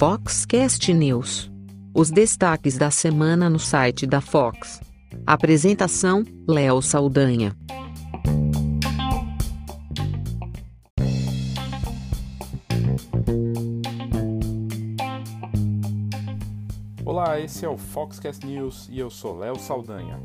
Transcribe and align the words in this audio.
Foxcast 0.00 0.94
News. 0.94 1.50
Os 1.94 2.10
destaques 2.10 2.78
da 2.78 2.90
semana 2.90 3.50
no 3.50 3.58
site 3.58 4.06
da 4.06 4.20
Fox. 4.20 4.80
Apresentação: 5.26 6.24
Léo 6.48 6.80
Saldanha. 6.80 7.54
Olá, 17.04 17.38
esse 17.38 17.66
é 17.66 17.68
o 17.68 17.76
Foxcast 17.76 18.46
News 18.46 18.88
e 18.90 18.98
eu 18.98 19.10
sou 19.10 19.38
Léo 19.38 19.58
Saldanha. 19.58 20.18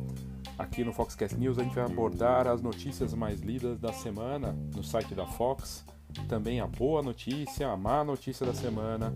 Aqui 0.58 0.86
no 0.86 0.94
Foxcast 0.94 1.38
News 1.38 1.60
a 1.60 1.64
gente 1.64 1.76
vai 1.76 1.84
abordar 1.84 2.48
as 2.48 2.62
notícias 2.62 3.14
mais 3.14 3.42
lidas 3.42 3.78
da 3.78 3.92
semana 3.92 4.56
no 4.74 4.84
site 4.84 5.14
da 5.14 5.26
Fox, 5.26 5.84
também 6.28 6.60
a 6.60 6.68
boa 6.68 7.02
notícia, 7.02 7.70
a 7.70 7.78
má 7.78 8.04
notícia 8.04 8.46
da 8.46 8.54
semana 8.54 9.14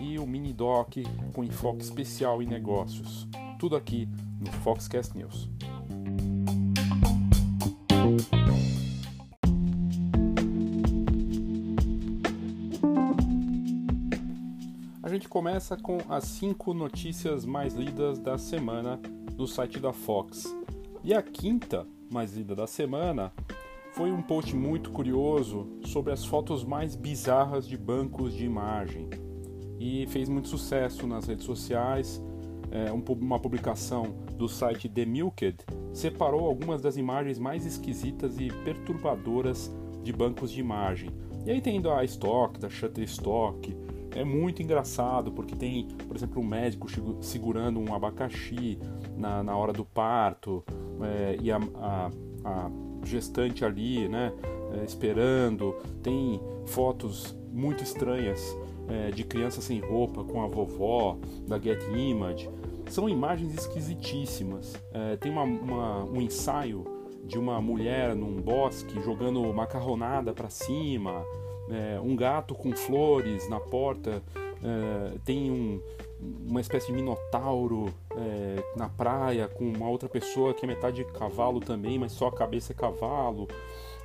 e 0.00 0.18
o 0.18 0.26
mini 0.26 0.52
doc 0.52 0.96
com 1.32 1.44
enfoque 1.44 1.82
especial 1.82 2.42
em 2.42 2.46
negócios. 2.46 3.26
Tudo 3.58 3.76
aqui 3.76 4.08
no 4.40 4.50
Foxcast 4.52 5.16
News. 5.16 5.48
A 15.02 15.08
gente 15.08 15.28
começa 15.28 15.76
com 15.76 15.98
as 16.08 16.24
cinco 16.24 16.74
notícias 16.74 17.44
mais 17.44 17.74
lidas 17.74 18.18
da 18.18 18.36
semana 18.36 18.96
do 19.36 19.46
site 19.46 19.78
da 19.78 19.92
Fox. 19.92 20.44
E 21.04 21.14
a 21.14 21.22
quinta 21.22 21.86
mais 22.10 22.34
lida 22.34 22.56
da 22.56 22.66
semana 22.66 23.32
foi 23.96 24.12
um 24.12 24.20
post 24.20 24.54
muito 24.54 24.90
curioso 24.90 25.66
sobre 25.86 26.12
as 26.12 26.22
fotos 26.22 26.62
mais 26.62 26.94
bizarras 26.94 27.66
de 27.66 27.78
bancos 27.78 28.34
de 28.34 28.44
imagem 28.44 29.08
e 29.80 30.06
fez 30.08 30.28
muito 30.28 30.48
sucesso 30.48 31.06
nas 31.06 31.26
redes 31.26 31.46
sociais. 31.46 32.22
É, 32.70 32.92
uma 32.92 33.38
publicação 33.38 34.14
do 34.36 34.48
site 34.48 34.86
The 34.86 35.06
Milked 35.06 35.64
separou 35.94 36.46
algumas 36.46 36.82
das 36.82 36.98
imagens 36.98 37.38
mais 37.38 37.64
esquisitas 37.64 38.38
e 38.38 38.48
perturbadoras 38.64 39.72
de 40.02 40.12
bancos 40.12 40.50
de 40.50 40.60
imagem. 40.60 41.08
E 41.46 41.50
aí 41.50 41.62
tem 41.62 41.80
da 41.80 42.04
Stock, 42.04 42.58
da 42.60 42.68
Shutterstock, 42.68 43.74
é 44.14 44.24
muito 44.24 44.62
engraçado 44.62 45.32
porque 45.32 45.56
tem, 45.56 45.88
por 46.06 46.14
exemplo, 46.14 46.42
um 46.42 46.46
médico 46.46 46.86
segurando 47.22 47.80
um 47.80 47.94
abacaxi 47.94 48.78
na, 49.16 49.42
na 49.42 49.56
hora 49.56 49.72
do 49.72 49.86
parto 49.86 50.62
é, 51.02 51.38
e 51.40 51.50
a, 51.50 51.56
a, 51.56 52.10
a, 52.44 52.70
gestante 53.06 53.64
ali, 53.64 54.08
né, 54.08 54.32
é, 54.74 54.84
esperando. 54.84 55.74
Tem 56.02 56.40
fotos 56.66 57.36
muito 57.52 57.82
estranhas 57.82 58.56
é, 58.88 59.10
de 59.10 59.24
criança 59.24 59.60
sem 59.60 59.80
roupa 59.80 60.24
com 60.24 60.42
a 60.42 60.46
vovó, 60.46 61.18
da 61.46 61.58
Get 61.58 61.82
Image. 61.94 62.48
São 62.88 63.08
imagens 63.08 63.54
esquisitíssimas. 63.54 64.74
É, 64.92 65.16
tem 65.16 65.32
uma, 65.32 65.42
uma, 65.42 66.04
um 66.04 66.20
ensaio 66.20 66.84
de 67.24 67.38
uma 67.38 67.60
mulher 67.60 68.14
num 68.14 68.40
bosque 68.40 69.00
jogando 69.02 69.42
macarronada 69.52 70.32
para 70.32 70.48
cima, 70.48 71.24
é, 71.68 72.00
um 72.00 72.14
gato 72.14 72.54
com 72.54 72.70
flores 72.72 73.48
na 73.48 73.58
porta, 73.58 74.22
é, 74.62 75.18
tem 75.24 75.50
um, 75.50 75.80
uma 76.48 76.60
espécie 76.60 76.88
de 76.88 76.92
minotauro 76.92 77.92
é, 78.16 78.62
na 78.76 78.88
praia 78.88 79.48
com 79.48 79.64
uma 79.64 79.88
outra 79.88 80.08
pessoa 80.08 80.54
que 80.54 80.64
é 80.64 80.68
metade 80.68 81.04
cavalo 81.04 81.60
também, 81.60 81.98
mas 81.98 82.12
só 82.12 82.28
a 82.28 82.32
cabeça 82.32 82.72
é 82.72 82.74
cavalo 82.74 83.48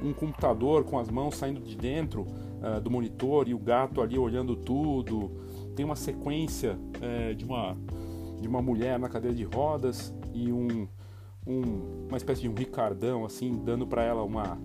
um 0.02 0.14
computador 0.14 0.84
com 0.84 0.98
as 0.98 1.10
mãos 1.10 1.36
saindo 1.36 1.62
de 1.62 1.76
dentro 1.76 2.22
uh, 2.22 2.82
do 2.82 2.90
monitor 2.90 3.48
e 3.48 3.54
o 3.54 3.60
gato 3.60 4.02
ali 4.02 4.18
olhando 4.18 4.56
tudo. 4.56 5.32
Tem 5.76 5.86
uma 5.86 5.96
sequência 5.96 6.78
uh, 6.98 7.36
de, 7.36 7.46
uma, 7.46 7.78
de 8.40 8.48
uma 8.48 8.62
mulher 8.62 8.98
na 8.98 9.08
cadeira 9.08 9.36
de 9.36 9.44
rodas 9.44 10.14
e 10.34 10.52
um, 10.52 10.88
um 11.46 12.08
uma 12.08 12.18
espécie 12.18 12.42
de 12.42 12.50
um 12.50 12.54
ricardão 12.54 13.26
assim, 13.26 13.62
dando 13.64 13.88
para 13.88 14.04
ela 14.04 14.24
uma, 14.24 14.58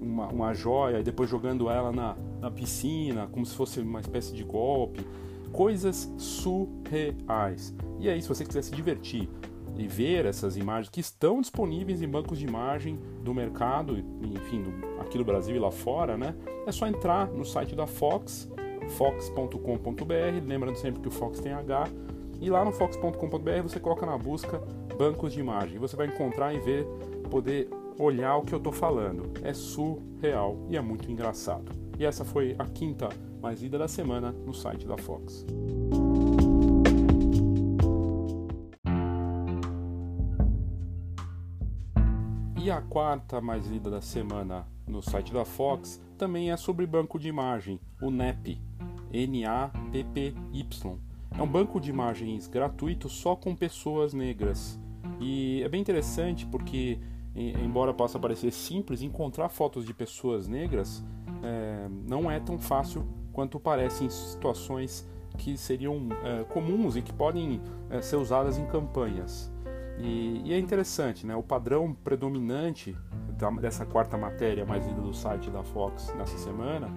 uma, 0.00 0.28
uma 0.28 0.54
joia 0.54 1.00
e 1.00 1.02
depois 1.02 1.28
jogando 1.28 1.68
ela 1.68 1.90
na, 1.90 2.16
na 2.40 2.50
piscina, 2.50 3.26
como 3.26 3.44
se 3.46 3.54
fosse 3.54 3.80
uma 3.80 4.00
espécie 4.00 4.34
de 4.34 4.44
golpe. 4.44 5.04
Coisas 5.52 6.12
surreais. 6.16 7.74
E 7.98 8.08
aí, 8.08 8.20
se 8.20 8.28
você 8.28 8.44
quiser 8.44 8.62
se 8.62 8.72
divertir 8.72 9.28
e 9.76 9.86
ver 9.86 10.26
essas 10.26 10.56
imagens 10.56 10.88
que 10.88 11.00
estão 11.00 11.40
disponíveis 11.40 12.02
em 12.02 12.08
bancos 12.08 12.38
de 12.38 12.46
imagem 12.46 12.98
do 13.22 13.32
mercado, 13.32 13.96
enfim, 14.22 14.64
aqui 15.00 15.16
no 15.16 15.24
Brasil 15.24 15.56
e 15.56 15.58
lá 15.58 15.70
fora, 15.70 16.16
né? 16.16 16.34
É 16.66 16.72
só 16.72 16.86
entrar 16.86 17.28
no 17.28 17.44
site 17.44 17.74
da 17.74 17.86
Fox, 17.86 18.50
fox.com.br, 18.96 20.46
lembrando 20.46 20.76
sempre 20.76 21.00
que 21.00 21.08
o 21.08 21.10
Fox 21.10 21.40
tem 21.40 21.52
H, 21.52 21.88
e 22.40 22.50
lá 22.50 22.64
no 22.64 22.72
fox.com.br 22.72 23.62
você 23.62 23.78
coloca 23.78 24.04
na 24.04 24.18
busca 24.18 24.60
bancos 24.98 25.32
de 25.32 25.40
imagem. 25.40 25.78
Você 25.78 25.94
vai 25.94 26.08
encontrar 26.08 26.52
e 26.52 26.58
ver, 26.58 26.84
poder 27.30 27.68
olhar 27.98 28.36
o 28.36 28.42
que 28.42 28.52
eu 28.52 28.58
estou 28.58 28.72
falando. 28.72 29.30
É 29.44 29.54
surreal 29.54 30.56
e 30.68 30.76
é 30.76 30.80
muito 30.80 31.10
engraçado. 31.10 31.70
E 31.98 32.04
essa 32.04 32.24
foi 32.24 32.56
a 32.58 32.64
quinta 32.64 33.08
mais 33.42 33.60
lida 33.60 33.76
da 33.76 33.88
semana 33.88 34.30
no 34.30 34.54
site 34.54 34.86
da 34.86 34.96
Fox. 34.96 35.44
E 42.62 42.70
a 42.70 42.80
quarta 42.80 43.40
mais 43.40 43.66
lida 43.66 43.90
da 43.90 44.00
semana 44.00 44.64
no 44.86 45.02
site 45.02 45.32
da 45.32 45.44
Fox 45.44 46.00
também 46.16 46.52
é 46.52 46.56
sobre 46.56 46.86
banco 46.86 47.18
de 47.18 47.26
imagem, 47.26 47.80
o 48.00 48.12
NAPY, 48.12 48.62
N-A-P-P-Y. 49.12 50.98
É 51.36 51.42
um 51.42 51.48
banco 51.48 51.80
de 51.80 51.90
imagens 51.90 52.46
gratuito 52.46 53.08
só 53.08 53.34
com 53.34 53.56
pessoas 53.56 54.14
negras. 54.14 54.78
E 55.18 55.60
é 55.64 55.68
bem 55.68 55.80
interessante 55.80 56.46
porque, 56.46 57.00
embora 57.34 57.92
possa 57.92 58.20
parecer 58.20 58.52
simples, 58.52 59.02
encontrar 59.02 59.48
fotos 59.48 59.84
de 59.84 59.92
pessoas 59.92 60.46
negras 60.46 61.04
é, 61.42 61.88
não 62.08 62.30
é 62.30 62.38
tão 62.38 62.56
fácil 62.56 63.04
quanto 63.32 63.58
parece 63.58 64.04
em 64.04 64.10
situações 64.10 65.06
que 65.38 65.56
seriam 65.56 66.08
é, 66.22 66.44
comuns 66.44 66.96
e 66.96 67.02
que 67.02 67.12
podem 67.12 67.60
é, 67.90 68.00
ser 68.00 68.16
usadas 68.16 68.58
em 68.58 68.66
campanhas. 68.66 69.50
E, 69.98 70.42
e, 70.44 70.52
é 70.52 70.58
interessante, 70.58 71.26
né? 71.26 71.34
O 71.36 71.42
padrão 71.42 71.94
predominante 71.94 72.96
da, 73.38 73.50
dessa 73.50 73.84
quarta 73.84 74.16
matéria 74.16 74.64
mais 74.64 74.86
lida 74.86 75.00
do 75.00 75.12
site 75.12 75.50
da 75.50 75.62
Fox 75.62 76.12
nessa 76.16 76.36
semana, 76.38 76.90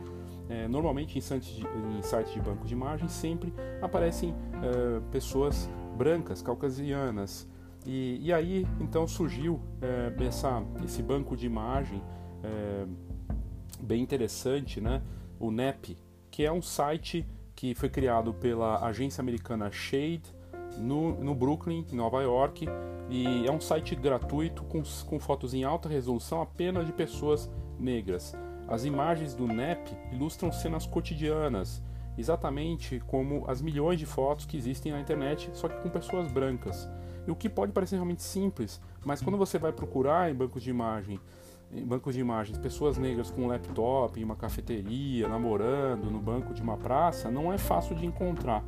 é, 0.49 0.67
normalmente 0.67 1.17
em 1.17 1.21
sites 1.21 1.55
de, 1.55 1.65
em 1.65 2.01
sites 2.01 2.33
de 2.33 2.39
banco 2.39 2.65
de 2.65 2.73
imagem 2.73 3.07
sempre 3.07 3.53
aparecem 3.81 4.33
pessoas 5.11 5.69
brancas, 5.97 6.41
caucasianas. 6.41 7.47
E, 7.85 8.19
e 8.21 8.33
aí 8.33 8.65
então 8.79 9.07
surgiu 9.07 9.59
essa, 10.19 10.63
esse 10.83 11.03
banco 11.03 11.35
de 11.35 11.45
imagem 11.45 12.01
bem 13.81 14.01
interessante, 14.01 14.79
né? 14.81 15.01
O 15.39 15.51
NEP, 15.51 15.97
que 16.35 16.45
é 16.45 16.51
um 16.51 16.61
site 16.61 17.25
que 17.55 17.73
foi 17.73 17.87
criado 17.87 18.33
pela 18.33 18.85
agência 18.85 19.21
americana 19.21 19.71
Shade 19.71 20.35
no, 20.77 21.15
no 21.23 21.33
Brooklyn, 21.33 21.85
em 21.89 21.95
Nova 21.95 22.21
York, 22.21 22.67
e 23.09 23.47
é 23.47 23.51
um 23.53 23.61
site 23.61 23.95
gratuito 23.95 24.61
com, 24.65 24.83
com 25.05 25.17
fotos 25.17 25.53
em 25.53 25.63
alta 25.63 25.87
resolução 25.87 26.41
apenas 26.41 26.85
de 26.85 26.91
pessoas 26.91 27.49
negras. 27.79 28.35
As 28.67 28.83
imagens 28.83 29.33
do 29.33 29.47
NEP 29.47 29.95
ilustram 30.11 30.51
cenas 30.51 30.85
cotidianas, 30.85 31.81
exatamente 32.17 33.01
como 33.07 33.49
as 33.49 33.61
milhões 33.61 33.97
de 33.97 34.05
fotos 34.05 34.45
que 34.45 34.57
existem 34.57 34.91
na 34.91 34.99
internet, 34.99 35.49
só 35.53 35.69
que 35.69 35.81
com 35.81 35.89
pessoas 35.89 36.29
brancas. 36.29 36.85
E 37.25 37.31
o 37.31 37.35
que 37.35 37.47
pode 37.47 37.71
parecer 37.71 37.95
realmente 37.95 38.23
simples, 38.23 38.81
mas 39.05 39.21
quando 39.21 39.37
você 39.37 39.57
vai 39.57 39.71
procurar 39.71 40.29
em 40.29 40.35
bancos 40.35 40.61
de 40.61 40.69
imagem, 40.69 41.17
em 41.17 41.19
bancos 41.85 42.13
de 42.13 42.21
imagens, 42.21 42.57
pessoas 42.57 42.97
negras 42.97 43.29
com 43.29 43.43
um 43.43 43.47
laptop, 43.47 44.19
em 44.19 44.23
uma 44.23 44.35
cafeteria, 44.35 45.27
namorando, 45.27 46.09
no 46.09 46.19
banco 46.19 46.53
de 46.53 46.61
uma 46.61 46.77
praça, 46.77 47.29
não 47.29 47.51
é 47.51 47.57
fácil 47.57 47.95
de 47.95 48.05
encontrar. 48.05 48.63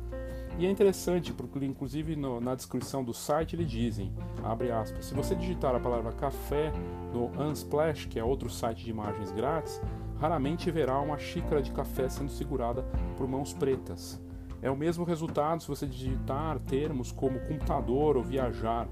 E 0.58 0.66
é 0.66 0.70
interessante, 0.70 1.32
porque 1.32 1.64
inclusive 1.64 2.16
no, 2.16 2.40
na 2.40 2.54
descrição 2.54 3.04
do 3.04 3.14
site 3.14 3.54
eles 3.54 3.70
dizem, 3.70 4.12
abre 4.42 4.72
aspas, 4.72 5.04
se 5.04 5.14
você 5.14 5.34
digitar 5.36 5.72
a 5.72 5.78
palavra 5.78 6.10
café 6.12 6.72
no 7.12 7.30
Unsplash, 7.40 8.06
que 8.06 8.18
é 8.18 8.24
outro 8.24 8.50
site 8.50 8.84
de 8.84 8.90
imagens 8.90 9.30
grátis, 9.30 9.80
raramente 10.18 10.68
verá 10.68 10.98
uma 11.00 11.16
xícara 11.16 11.62
de 11.62 11.70
café 11.70 12.08
sendo 12.08 12.30
segurada 12.30 12.82
por 13.16 13.28
mãos 13.28 13.54
pretas. 13.54 14.20
É 14.60 14.68
o 14.68 14.76
mesmo 14.76 15.04
resultado 15.04 15.62
se 15.62 15.68
você 15.68 15.86
digitar 15.86 16.58
termos 16.58 17.12
como 17.12 17.38
computador 17.40 18.16
ou 18.16 18.24
viajar. 18.24 18.88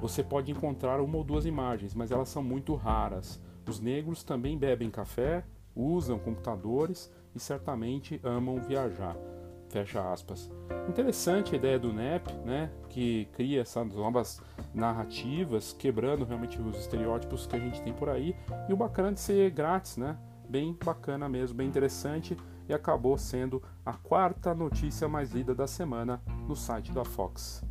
Você 0.00 0.22
pode 0.22 0.52
encontrar 0.52 1.00
uma 1.00 1.16
ou 1.16 1.24
duas 1.24 1.44
imagens, 1.44 1.92
mas 1.94 2.12
elas 2.12 2.28
são 2.28 2.44
muito 2.44 2.76
raras. 2.76 3.40
Os 3.68 3.80
negros 3.80 4.22
também 4.22 4.56
bebem 4.56 4.90
café, 4.90 5.44
usam 5.76 6.18
computadores 6.18 7.12
e 7.34 7.38
certamente 7.38 8.20
amam 8.24 8.56
viajar. 8.60 9.16
Fecha 9.68 10.10
aspas. 10.10 10.50
Interessante 10.88 11.54
a 11.54 11.58
ideia 11.58 11.78
do 11.78 11.92
NEP, 11.92 12.32
né, 12.44 12.70
que 12.88 13.26
cria 13.32 13.60
essas 13.60 13.94
novas 13.94 14.40
narrativas, 14.74 15.74
quebrando 15.74 16.24
realmente 16.24 16.60
os 16.60 16.78
estereótipos 16.78 17.46
que 17.46 17.56
a 17.56 17.58
gente 17.58 17.82
tem 17.82 17.92
por 17.92 18.08
aí. 18.08 18.34
E 18.68 18.72
o 18.72 18.76
bacana 18.76 19.12
de 19.12 19.20
ser 19.20 19.50
grátis, 19.50 19.98
né? 19.98 20.16
bem 20.48 20.76
bacana 20.82 21.28
mesmo, 21.28 21.56
bem 21.56 21.68
interessante 21.68 22.36
e 22.68 22.74
acabou 22.74 23.16
sendo 23.18 23.62
a 23.84 23.92
quarta 23.92 24.54
notícia 24.54 25.08
mais 25.08 25.32
lida 25.32 25.54
da 25.54 25.66
semana 25.66 26.22
no 26.46 26.56
site 26.56 26.92
da 26.92 27.04
Fox. 27.04 27.62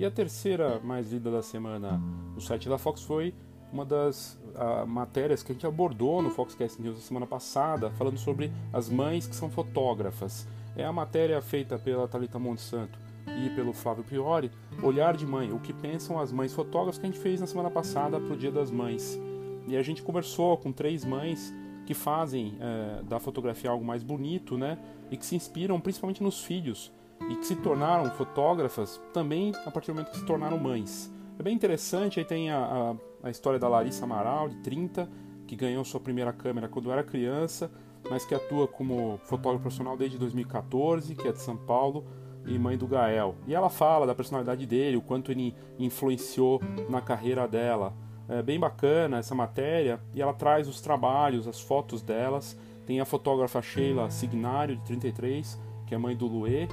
E 0.00 0.04
a 0.06 0.10
terceira 0.10 0.80
mais 0.82 1.12
lida 1.12 1.30
da 1.30 1.42
semana 1.42 2.00
no 2.34 2.40
site 2.40 2.70
da 2.70 2.78
Fox 2.78 3.02
foi 3.02 3.34
uma 3.70 3.84
das 3.84 4.40
a, 4.54 4.86
matérias 4.86 5.42
que 5.42 5.52
a 5.52 5.54
gente 5.54 5.66
abordou 5.66 6.22
no 6.22 6.30
Foxcast 6.30 6.80
News 6.80 6.96
na 6.96 7.02
semana 7.02 7.26
passada, 7.26 7.90
falando 7.90 8.16
sobre 8.16 8.50
as 8.72 8.88
mães 8.88 9.26
que 9.26 9.36
são 9.36 9.50
fotógrafas. 9.50 10.48
É 10.74 10.86
a 10.86 10.90
matéria 10.90 11.42
feita 11.42 11.78
pela 11.78 12.08
Talita 12.08 12.38
Monsanto 12.38 12.98
e 13.44 13.50
pelo 13.50 13.74
Flávio 13.74 14.02
Priori, 14.02 14.50
Olhar 14.82 15.14
de 15.14 15.26
Mãe, 15.26 15.52
o 15.52 15.60
que 15.60 15.74
pensam 15.74 16.18
as 16.18 16.32
mães 16.32 16.54
fotógrafas 16.54 16.96
que 16.96 17.04
a 17.04 17.10
gente 17.10 17.20
fez 17.20 17.38
na 17.38 17.46
semana 17.46 17.70
passada 17.70 18.18
para 18.18 18.32
o 18.32 18.38
Dia 18.38 18.50
das 18.50 18.70
Mães. 18.70 19.20
E 19.68 19.76
a 19.76 19.82
gente 19.82 20.02
conversou 20.02 20.56
com 20.56 20.72
três 20.72 21.04
mães 21.04 21.52
que 21.84 21.92
fazem 21.92 22.56
é, 22.58 23.02
da 23.02 23.20
fotografia 23.20 23.68
algo 23.68 23.84
mais 23.84 24.02
bonito, 24.02 24.56
né? 24.56 24.78
E 25.10 25.16
que 25.18 25.26
se 25.26 25.36
inspiram 25.36 25.78
principalmente 25.78 26.22
nos 26.22 26.42
filhos 26.42 26.90
e 27.28 27.36
que 27.36 27.46
se 27.46 27.56
tornaram 27.56 28.10
fotógrafas 28.10 29.00
também 29.12 29.52
a 29.66 29.70
partir 29.70 29.92
do 29.92 29.94
momento 29.94 30.12
que 30.12 30.18
se 30.18 30.24
tornaram 30.24 30.58
mães. 30.58 31.12
É 31.38 31.42
bem 31.42 31.54
interessante, 31.54 32.18
aí 32.18 32.24
tem 32.24 32.50
a, 32.50 32.96
a, 33.22 33.28
a 33.28 33.30
história 33.30 33.58
da 33.58 33.68
Larissa 33.68 34.04
Amaral, 34.04 34.48
de 34.48 34.56
30, 34.56 35.08
que 35.46 35.56
ganhou 35.56 35.84
sua 35.84 36.00
primeira 36.00 36.32
câmera 36.32 36.68
quando 36.68 36.92
era 36.92 37.02
criança, 37.02 37.70
mas 38.08 38.24
que 38.24 38.34
atua 38.34 38.68
como 38.68 39.18
fotógrafo 39.24 39.62
profissional 39.62 39.96
desde 39.96 40.18
2014, 40.18 41.14
que 41.14 41.26
é 41.26 41.32
de 41.32 41.40
São 41.40 41.56
Paulo, 41.56 42.04
e 42.46 42.58
mãe 42.58 42.76
do 42.76 42.86
Gael. 42.86 43.34
E 43.46 43.54
ela 43.54 43.68
fala 43.68 44.06
da 44.06 44.14
personalidade 44.14 44.66
dele, 44.66 44.96
o 44.96 45.02
quanto 45.02 45.30
ele 45.30 45.54
influenciou 45.78 46.60
na 46.88 47.00
carreira 47.00 47.46
dela. 47.46 47.94
É 48.28 48.42
bem 48.42 48.58
bacana 48.58 49.18
essa 49.18 49.34
matéria 49.34 50.00
e 50.14 50.22
ela 50.22 50.32
traz 50.32 50.68
os 50.68 50.80
trabalhos, 50.80 51.48
as 51.48 51.60
fotos 51.60 52.02
delas. 52.02 52.58
Tem 52.86 53.00
a 53.00 53.04
fotógrafa 53.04 53.60
Sheila 53.60 54.10
Signário, 54.10 54.76
de 54.76 54.82
33, 54.84 55.60
que 55.86 55.94
é 55.94 55.98
mãe 55.98 56.16
do 56.16 56.26
Luê, 56.26 56.68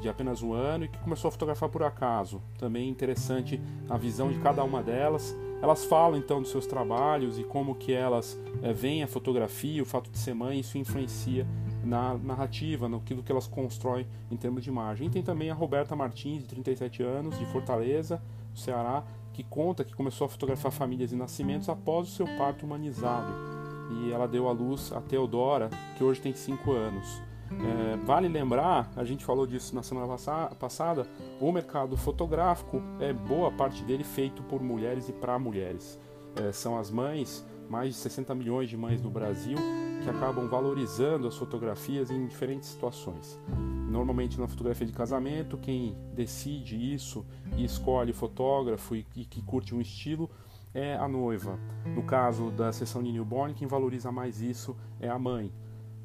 de 0.00 0.08
apenas 0.08 0.42
um 0.42 0.52
ano, 0.52 0.84
e 0.84 0.88
que 0.88 0.98
começou 0.98 1.28
a 1.28 1.32
fotografar 1.32 1.68
por 1.68 1.82
acaso. 1.82 2.42
Também 2.58 2.88
interessante 2.88 3.60
a 3.88 3.96
visão 3.96 4.32
de 4.32 4.38
cada 4.38 4.64
uma 4.64 4.82
delas. 4.82 5.36
Elas 5.62 5.84
falam 5.84 6.18
então 6.18 6.40
dos 6.40 6.50
seus 6.50 6.66
trabalhos 6.66 7.38
e 7.38 7.44
como 7.44 7.74
que 7.74 7.92
elas 7.92 8.38
é, 8.62 8.72
veem 8.72 9.02
a 9.02 9.06
fotografia, 9.06 9.82
o 9.82 9.86
fato 9.86 10.10
de 10.10 10.18
ser 10.18 10.34
mãe, 10.34 10.60
isso 10.60 10.78
influencia 10.78 11.46
na 11.84 12.14
narrativa, 12.14 12.88
no 12.88 13.00
que 13.00 13.30
elas 13.30 13.46
constroem 13.46 14.06
em 14.30 14.36
termos 14.36 14.64
de 14.64 14.70
imagem. 14.70 15.06
E 15.06 15.10
tem 15.10 15.22
também 15.22 15.50
a 15.50 15.54
Roberta 15.54 15.94
Martins, 15.94 16.42
de 16.42 16.48
37 16.48 17.02
anos, 17.02 17.38
de 17.38 17.44
Fortaleza, 17.46 18.22
no 18.50 18.56
Ceará, 18.56 19.04
que 19.32 19.44
conta 19.44 19.84
que 19.84 19.94
começou 19.94 20.24
a 20.24 20.28
fotografar 20.28 20.72
famílias 20.72 21.12
e 21.12 21.16
nascimentos 21.16 21.68
após 21.68 22.08
o 22.08 22.10
seu 22.10 22.26
parto 22.38 22.64
humanizado. 22.64 23.32
E 23.92 24.12
ela 24.12 24.26
deu 24.26 24.48
à 24.48 24.52
luz 24.52 24.92
a 24.92 25.00
Teodora, 25.00 25.68
que 25.96 26.04
hoje 26.04 26.20
tem 26.20 26.32
5 26.32 26.72
anos. 26.72 27.29
É, 27.50 27.96
vale 28.04 28.28
lembrar, 28.28 28.90
a 28.94 29.04
gente 29.04 29.24
falou 29.24 29.46
disso 29.46 29.74
na 29.74 29.82
semana 29.82 30.06
passada, 30.58 31.06
o 31.40 31.50
mercado 31.50 31.96
fotográfico 31.96 32.80
é 33.00 33.12
boa 33.12 33.50
parte 33.50 33.82
dele 33.82 34.04
feito 34.04 34.42
por 34.44 34.62
mulheres 34.62 35.08
e 35.08 35.12
para 35.12 35.38
mulheres. 35.38 35.98
É, 36.36 36.52
são 36.52 36.78
as 36.78 36.90
mães, 36.90 37.44
mais 37.68 37.94
de 37.94 38.00
60 38.00 38.34
milhões 38.34 38.68
de 38.68 38.76
mães 38.76 39.02
no 39.02 39.10
Brasil, 39.10 39.58
que 40.02 40.08
acabam 40.08 40.48
valorizando 40.48 41.26
as 41.26 41.36
fotografias 41.36 42.10
em 42.10 42.26
diferentes 42.26 42.68
situações. 42.68 43.38
Normalmente 43.90 44.38
na 44.38 44.46
fotografia 44.46 44.86
de 44.86 44.92
casamento, 44.92 45.58
quem 45.58 45.96
decide 46.14 46.76
isso 46.76 47.26
e 47.56 47.64
escolhe 47.64 48.12
fotógrafo 48.12 48.94
e, 48.94 49.04
e 49.16 49.24
que 49.24 49.42
curte 49.42 49.74
um 49.74 49.80
estilo 49.80 50.30
é 50.72 50.96
a 50.96 51.08
noiva. 51.08 51.58
No 51.84 52.04
caso 52.04 52.50
da 52.50 52.72
sessão 52.72 53.02
de 53.02 53.10
newborn, 53.10 53.54
quem 53.54 53.66
valoriza 53.66 54.12
mais 54.12 54.40
isso 54.40 54.76
é 55.00 55.08
a 55.08 55.18
mãe. 55.18 55.52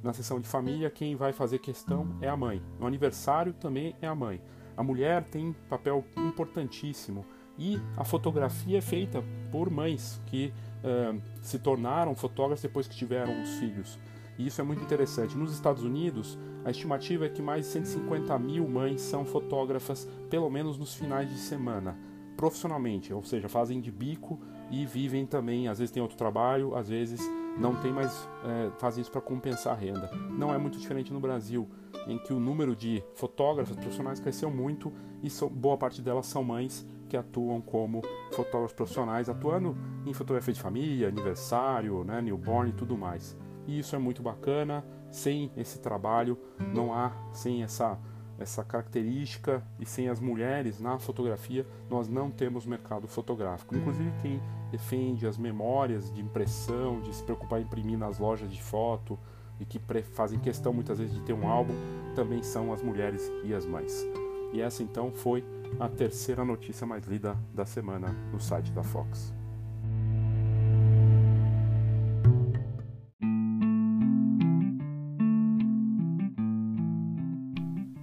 Na 0.06 0.14
sessão 0.14 0.40
de 0.40 0.48
família, 0.48 0.92
quem 0.92 1.16
vai 1.16 1.34
fazer 1.34 1.58
questão 1.58 2.16
é 2.22 2.30
a 2.30 2.38
mãe. 2.38 2.62
No 2.80 2.86
aniversário 2.86 3.54
também 3.54 3.96
é 4.00 4.06
a 4.06 4.14
mãe. 4.14 4.40
A 4.78 4.84
mulher 4.84 5.24
tem 5.24 5.52
papel 5.68 6.06
importantíssimo 6.16 7.26
e 7.58 7.82
a 7.98 8.04
fotografia 8.04 8.78
é 8.78 8.82
feita 8.82 9.24
por 9.52 9.68
mães 9.68 10.22
que 10.28 10.54
uh, 10.84 11.20
se 11.42 11.58
tornaram 11.58 12.14
fotógrafos 12.14 12.62
depois 12.62 12.88
que 12.88 12.96
tiveram 12.96 13.42
os 13.42 13.56
filhos. 13.56 13.98
E 14.38 14.46
isso 14.46 14.62
é 14.62 14.64
muito 14.64 14.84
interessante. 14.84 15.36
Nos 15.36 15.52
Estados 15.52 15.82
Unidos, 15.82 16.38
a 16.64 16.70
estimativa 16.70 17.26
é 17.26 17.30
que 17.30 17.42
mais 17.42 17.66
de 17.66 17.72
150 17.72 18.38
mil 18.38 18.68
mães 18.68 19.02
são 19.02 19.26
fotógrafas, 19.26 20.08
pelo 20.30 20.52
menos 20.52 20.78
nos 20.78 20.94
finais 20.94 21.28
de 21.32 21.40
semana, 21.40 21.98
profissionalmente, 22.38 23.12
ou 23.12 23.24
seja, 23.24 23.50
fazem 23.50 23.82
de 23.82 23.90
bico 23.90 24.40
e 24.70 24.86
vivem 24.86 25.26
também. 25.26 25.68
Às 25.68 25.80
vezes 25.80 25.92
tem 25.92 26.04
outro 26.04 26.16
trabalho, 26.16 26.76
às 26.76 26.90
vezes 26.90 27.28
não 27.58 27.76
tem 27.76 27.92
mais, 27.92 28.28
é, 28.44 28.70
isso 29.00 29.12
para 29.12 29.22
compensar 29.22 29.74
a 29.74 29.76
renda. 29.76 30.10
Não 30.32 30.54
é 30.54 30.58
muito 30.58 30.78
diferente 30.78 31.14
no 31.14 31.20
Brasil, 31.20 31.70
em 32.08 32.18
que 32.18 32.34
o 32.34 32.40
número 32.40 32.76
de 32.76 33.04
fotógrafas 33.16 33.76
profissionais 33.76 34.20
cresceu 34.20 34.52
muito 34.52 34.92
e 35.24 35.30
boa 35.50 35.78
parte 35.78 36.02
delas 36.02 36.26
são 36.26 36.44
mães 36.44 36.86
que 37.08 37.16
atuam 37.16 37.62
como 37.62 38.02
fotógrafos 38.32 38.74
profissionais, 38.74 39.30
atuando 39.30 39.78
em 40.06 40.14
fotografia 40.14 40.54
de 40.54 40.62
família, 40.62 41.08
aniversário, 41.08 42.04
né, 42.04 42.22
newborn 42.22 42.72
e 42.72 42.74
tudo 42.74 42.98
mais. 42.98 43.38
E 43.68 43.80
isso 43.80 43.96
é 43.96 44.00
muito 44.00 44.22
bacana. 44.22 44.86
Sem 45.10 45.52
esse 45.56 45.80
trabalho, 45.80 46.38
não 46.74 46.94
há, 46.94 47.12
sem 47.32 47.64
essa, 47.64 47.98
essa 48.40 48.64
característica 48.64 49.64
e 49.80 49.86
sem 49.86 50.10
as 50.10 50.20
mulheres 50.20 50.80
na 50.80 51.00
fotografia, 51.00 51.66
nós 51.90 52.08
não 52.08 52.30
temos 52.30 52.66
mercado 52.66 53.08
fotográfico. 53.08 53.76
Inclusive, 53.76 54.12
quem 54.22 54.42
defende 54.72 55.26
as 55.26 55.38
memórias 55.38 56.12
de 56.14 56.22
impressão, 56.22 57.02
de 57.02 57.14
se 57.14 57.24
preocupar 57.24 57.60
em 57.60 57.64
imprimir 57.64 57.98
nas 57.98 58.20
lojas 58.20 58.52
de 58.52 58.62
foto 58.62 59.18
e 59.60 59.66
que 59.66 59.80
fazem 60.14 60.40
questão 60.40 60.74
muitas 60.74 61.00
vezes 61.00 61.16
de 61.16 61.22
ter 61.22 61.34
um 61.34 61.48
álbum, 61.48 61.74
também 62.16 62.44
são 62.44 62.74
as 62.74 62.82
mulheres 62.82 63.32
e 63.44 63.54
as 63.54 63.66
mães. 63.66 64.06
E 64.54 64.62
essa 64.62 64.84
então 64.84 65.12
foi 65.12 65.44
a 65.80 65.90
terceira 65.90 66.46
notícia 66.46 66.86
mais 66.88 67.06
lida 67.06 67.38
da 67.54 67.66
semana 67.66 68.16
no 68.32 68.40
site 68.40 68.72
da 68.72 68.84
Fox. 68.84 69.35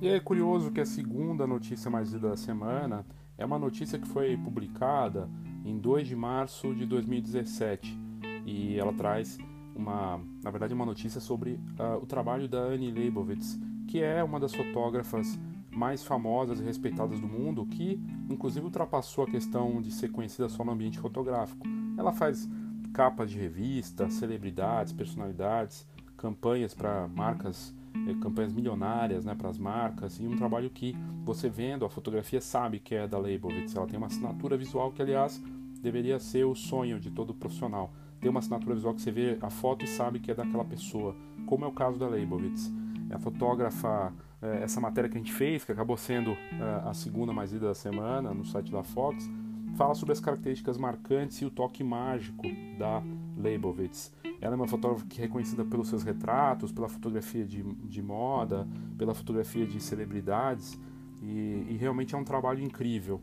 E 0.02 0.08
é 0.08 0.18
curioso 0.18 0.72
que 0.72 0.80
a 0.80 0.84
segunda 0.84 1.46
notícia 1.46 1.88
mais 1.88 2.12
lida 2.12 2.30
da 2.30 2.36
semana 2.36 3.06
é 3.38 3.46
uma 3.46 3.56
notícia 3.56 4.00
que 4.00 4.08
foi 4.08 4.36
publicada 4.36 5.30
em 5.64 5.78
2 5.78 6.08
de 6.08 6.16
março 6.16 6.74
de 6.74 6.84
2017 6.84 7.96
e 8.44 8.76
ela 8.76 8.92
traz 8.92 9.38
uma, 9.76 10.20
na 10.42 10.50
verdade, 10.50 10.74
uma 10.74 10.84
notícia 10.84 11.20
sobre 11.20 11.52
uh, 11.52 12.02
o 12.02 12.04
trabalho 12.04 12.48
da 12.48 12.58
Annie 12.58 12.90
Leibovitz, 12.90 13.56
que 13.86 14.02
é 14.02 14.24
uma 14.24 14.40
das 14.40 14.52
fotógrafas 14.52 15.38
mais 15.70 16.02
famosas 16.02 16.58
e 16.58 16.64
respeitadas 16.64 17.20
do 17.20 17.28
mundo, 17.28 17.64
que 17.64 18.02
inclusive 18.28 18.66
ultrapassou 18.66 19.22
a 19.22 19.30
questão 19.30 19.80
de 19.80 19.92
ser 19.92 20.10
conhecida 20.10 20.48
só 20.48 20.64
no 20.64 20.72
ambiente 20.72 20.98
fotográfico. 20.98 21.64
Ela 21.96 22.10
faz 22.10 22.50
capas 22.92 23.30
de 23.30 23.38
revista, 23.38 24.10
celebridades, 24.10 24.92
personalidades, 24.92 25.86
campanhas 26.16 26.74
para 26.74 27.06
marcas, 27.06 27.72
campanhas 28.20 28.52
milionárias 28.52 29.24
né, 29.24 29.34
para 29.34 29.48
as 29.48 29.58
marcas, 29.58 30.18
e 30.18 30.26
um 30.26 30.36
trabalho 30.36 30.70
que 30.70 30.96
você 31.24 31.48
vendo 31.48 31.84
a 31.84 31.90
fotografia 31.90 32.40
sabe 32.40 32.78
que 32.78 32.94
é 32.94 33.06
da 33.06 33.18
Leibovitz. 33.18 33.74
Ela 33.74 33.86
tem 33.86 33.96
uma 33.96 34.06
assinatura 34.06 34.56
visual 34.56 34.90
que, 34.92 35.02
aliás, 35.02 35.42
deveria 35.80 36.18
ser 36.18 36.44
o 36.44 36.54
sonho 36.54 36.98
de 36.98 37.10
todo 37.10 37.34
profissional. 37.34 37.92
Tem 38.20 38.30
uma 38.30 38.40
assinatura 38.40 38.74
visual 38.74 38.94
que 38.94 39.02
você 39.02 39.10
vê 39.10 39.38
a 39.40 39.50
foto 39.50 39.84
e 39.84 39.88
sabe 39.88 40.20
que 40.20 40.30
é 40.30 40.34
daquela 40.34 40.64
pessoa, 40.64 41.14
como 41.46 41.64
é 41.64 41.68
o 41.68 41.72
caso 41.72 41.98
da 41.98 42.08
Leibovitz. 42.08 42.72
A 43.10 43.18
fotógrafa 43.18 44.12
é, 44.42 44.64
essa 44.64 44.80
matéria 44.80 45.08
que 45.08 45.16
a 45.16 45.20
gente 45.20 45.32
fez, 45.32 45.64
que 45.64 45.70
acabou 45.70 45.96
sendo 45.96 46.32
é, 46.32 46.88
a 46.88 46.92
segunda 46.92 47.32
mais 47.32 47.52
lida 47.52 47.68
da 47.68 47.74
semana 47.74 48.34
no 48.34 48.44
site 48.44 48.72
da 48.72 48.82
Fox, 48.82 49.30
fala 49.76 49.94
sobre 49.94 50.12
as 50.12 50.20
características 50.20 50.76
marcantes 50.76 51.38
e 51.38 51.44
o 51.44 51.50
toque 51.50 51.84
mágico 51.84 52.42
da 52.76 53.02
Leibovitz. 53.42 54.12
Ela 54.40 54.54
é 54.54 54.56
uma 54.56 54.68
fotógrafa 54.68 55.04
que 55.06 55.20
é 55.20 55.24
reconhecida 55.24 55.64
pelos 55.64 55.88
seus 55.88 56.02
retratos, 56.02 56.72
pela 56.72 56.88
fotografia 56.88 57.44
de, 57.44 57.62
de 57.62 58.02
moda, 58.02 58.66
pela 58.96 59.14
fotografia 59.14 59.66
de 59.66 59.80
celebridades, 59.80 60.78
e, 61.20 61.66
e 61.70 61.76
realmente 61.78 62.14
é 62.14 62.18
um 62.18 62.24
trabalho 62.24 62.62
incrível. 62.62 63.20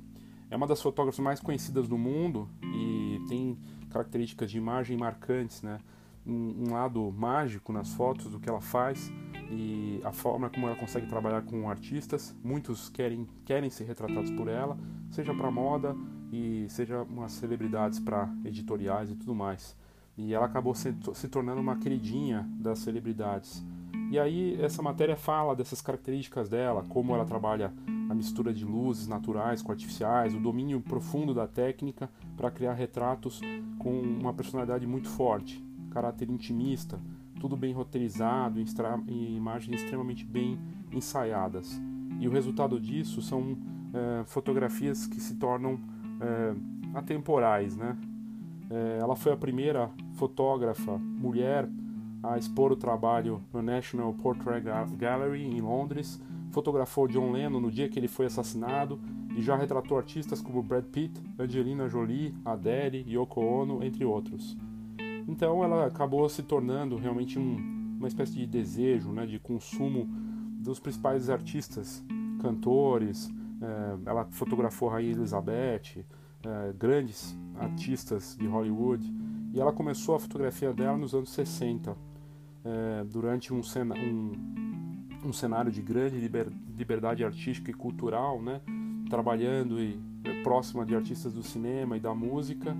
É 0.49 0.55
uma 0.55 0.67
das 0.67 0.81
fotógrafas 0.81 1.19
mais 1.19 1.39
conhecidas 1.39 1.87
do 1.87 1.97
mundo 1.97 2.49
e 2.63 3.21
tem 3.27 3.57
características 3.89 4.49
de 4.49 4.57
imagem 4.57 4.97
marcantes, 4.97 5.61
né? 5.61 5.79
um, 6.25 6.71
lado 6.71 7.11
mágico 7.11 7.73
nas 7.73 7.93
fotos 7.93 8.27
do 8.27 8.39
que 8.39 8.49
ela 8.49 8.61
faz 8.61 9.11
e 9.51 9.99
a 10.03 10.11
forma 10.11 10.49
como 10.49 10.67
ela 10.67 10.75
consegue 10.75 11.07
trabalhar 11.07 11.41
com 11.43 11.69
artistas. 11.69 12.35
Muitos 12.43 12.89
querem, 12.89 13.27
querem 13.45 13.69
ser 13.69 13.85
retratados 13.85 14.31
por 14.31 14.47
ela, 14.47 14.77
seja 15.09 15.33
para 15.33 15.49
moda 15.49 15.95
e 16.31 16.67
seja 16.69 17.01
umas 17.03 17.31
celebridades 17.31 17.99
para 17.99 18.31
editoriais 18.45 19.09
e 19.09 19.15
tudo 19.15 19.33
mais. 19.33 19.75
E 20.21 20.33
ela 20.33 20.47
acabou 20.47 20.75
se, 20.75 20.93
se 21.13 21.29
tornando 21.29 21.61
uma 21.61 21.77
queridinha 21.77 22.45
das 22.59 22.79
celebridades. 22.79 23.65
E 24.11 24.19
aí 24.19 24.61
essa 24.61 24.81
matéria 24.81 25.15
fala 25.15 25.55
dessas 25.55 25.81
características 25.81 26.49
dela, 26.49 26.83
como 26.89 27.15
ela 27.15 27.23
trabalha 27.23 27.71
a 28.09 28.13
mistura 28.13 28.53
de 28.53 28.65
luzes 28.65 29.07
naturais 29.07 29.61
com 29.61 29.71
artificiais, 29.71 30.35
o 30.35 30.39
domínio 30.39 30.81
profundo 30.81 31.33
da 31.33 31.47
técnica 31.47 32.09
para 32.35 32.51
criar 32.51 32.73
retratos 32.73 33.39
com 33.77 33.91
uma 33.91 34.33
personalidade 34.33 34.85
muito 34.85 35.07
forte, 35.07 35.63
caráter 35.89 36.29
intimista, 36.29 36.99
tudo 37.39 37.55
bem 37.55 37.73
roteirizado 37.73 38.59
e 38.59 39.35
imagens 39.37 39.81
extremamente 39.81 40.25
bem 40.25 40.59
ensaiadas. 40.91 41.79
E 42.19 42.27
o 42.27 42.31
resultado 42.31 42.77
disso 42.77 43.21
são 43.21 43.57
é, 43.93 44.23
fotografias 44.25 45.07
que 45.07 45.21
se 45.21 45.35
tornam 45.35 45.79
é, 46.19 46.55
atemporais. 46.93 47.77
Né? 47.77 47.95
É, 48.69 48.99
ela 48.99 49.15
foi 49.15 49.31
a 49.31 49.37
primeira 49.37 49.89
fotógrafa 50.15 50.97
mulher 50.97 51.67
a 52.21 52.37
expor 52.37 52.71
o 52.71 52.75
trabalho 52.75 53.41
no 53.53 53.61
National 53.61 54.13
Portrait 54.13 54.63
Gallery 54.97 55.43
em 55.43 55.61
Londres, 55.61 56.21
fotografou 56.51 57.07
John 57.07 57.31
Lennon 57.31 57.59
no 57.59 57.71
dia 57.71 57.87
que 57.87 57.97
ele 57.97 58.07
foi 58.07 58.25
assassinado 58.25 58.99
e 59.35 59.41
já 59.41 59.55
retratou 59.55 59.97
artistas 59.97 60.41
como 60.41 60.61
Brad 60.61 60.83
Pitt, 60.85 61.21
Angelina 61.37 61.87
Jolie, 61.87 62.35
Adele, 62.43 63.05
Yoko 63.07 63.41
Ono, 63.41 63.83
entre 63.83 64.03
outros. 64.03 64.57
Então 65.27 65.63
ela 65.63 65.85
acabou 65.85 66.27
se 66.27 66.43
tornando 66.43 66.97
realmente 66.97 67.39
um, 67.39 67.95
uma 67.97 68.07
espécie 68.07 68.33
de 68.33 68.45
desejo, 68.45 69.11
né, 69.11 69.25
de 69.25 69.39
consumo 69.39 70.07
dos 70.59 70.79
principais 70.79 71.29
artistas, 71.29 72.03
cantores. 72.41 73.29
É, 73.61 74.09
ela 74.09 74.25
fotografou 74.31 74.89
a 74.89 74.93
Rainha 74.93 75.11
Elizabeth, 75.11 76.03
é, 76.45 76.73
grandes 76.73 77.37
artistas 77.57 78.35
de 78.39 78.47
Hollywood. 78.47 79.03
E 79.53 79.59
ela 79.59 79.71
começou 79.71 80.15
a 80.15 80.19
fotografia 80.19 80.73
dela 80.73 80.97
nos 80.97 81.13
anos 81.13 81.31
60, 81.31 81.95
é, 82.63 83.03
durante 83.05 83.53
um, 83.53 83.63
cena, 83.63 83.95
um, 83.95 84.31
um, 85.25 85.33
cenário 85.33 85.71
de 85.71 85.81
grande 85.81 86.17
liber, 86.17 86.47
liberdade 86.77 87.23
artística 87.23 87.71
e 87.71 87.73
cultural, 87.73 88.41
né, 88.41 88.61
trabalhando 89.09 89.81
e, 89.81 89.99
próxima 90.43 90.85
de 90.85 90.95
artistas 90.95 91.33
do 91.33 91.43
cinema 91.43 91.97
e 91.97 91.99
da 91.99 92.13
música. 92.13 92.75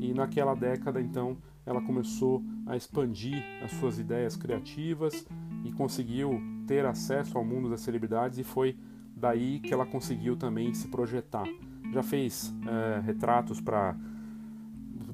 E 0.00 0.12
naquela 0.12 0.54
década, 0.54 1.00
então, 1.00 1.36
ela 1.64 1.80
começou 1.80 2.42
a 2.66 2.76
expandir 2.76 3.42
as 3.62 3.70
suas 3.72 3.98
ideias 3.98 4.36
criativas 4.36 5.26
e 5.64 5.72
conseguiu 5.72 6.40
ter 6.66 6.84
acesso 6.84 7.38
ao 7.38 7.44
mundo 7.44 7.70
das 7.70 7.80
celebridades 7.80 8.38
e 8.38 8.44
foi 8.44 8.76
daí 9.16 9.60
que 9.60 9.72
ela 9.72 9.86
conseguiu 9.86 10.36
também 10.36 10.72
se 10.74 10.88
projetar. 10.88 11.46
Já 11.94 12.02
fez 12.02 12.52
é, 12.66 13.00
retratos 13.00 13.60
para 13.60 13.96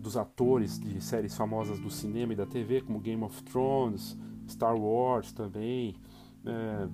dos 0.01 0.17
atores 0.17 0.81
de 0.81 0.99
séries 1.03 1.37
famosas 1.37 1.79
do 1.79 1.91
cinema 1.91 2.33
e 2.33 2.37
da 2.37 2.47
TV, 2.47 2.81
como 2.81 2.99
Game 2.99 3.23
of 3.23 3.43
Thrones, 3.43 4.19
Star 4.49 4.75
Wars 4.75 5.31
também, 5.31 5.95
é, 6.43 6.89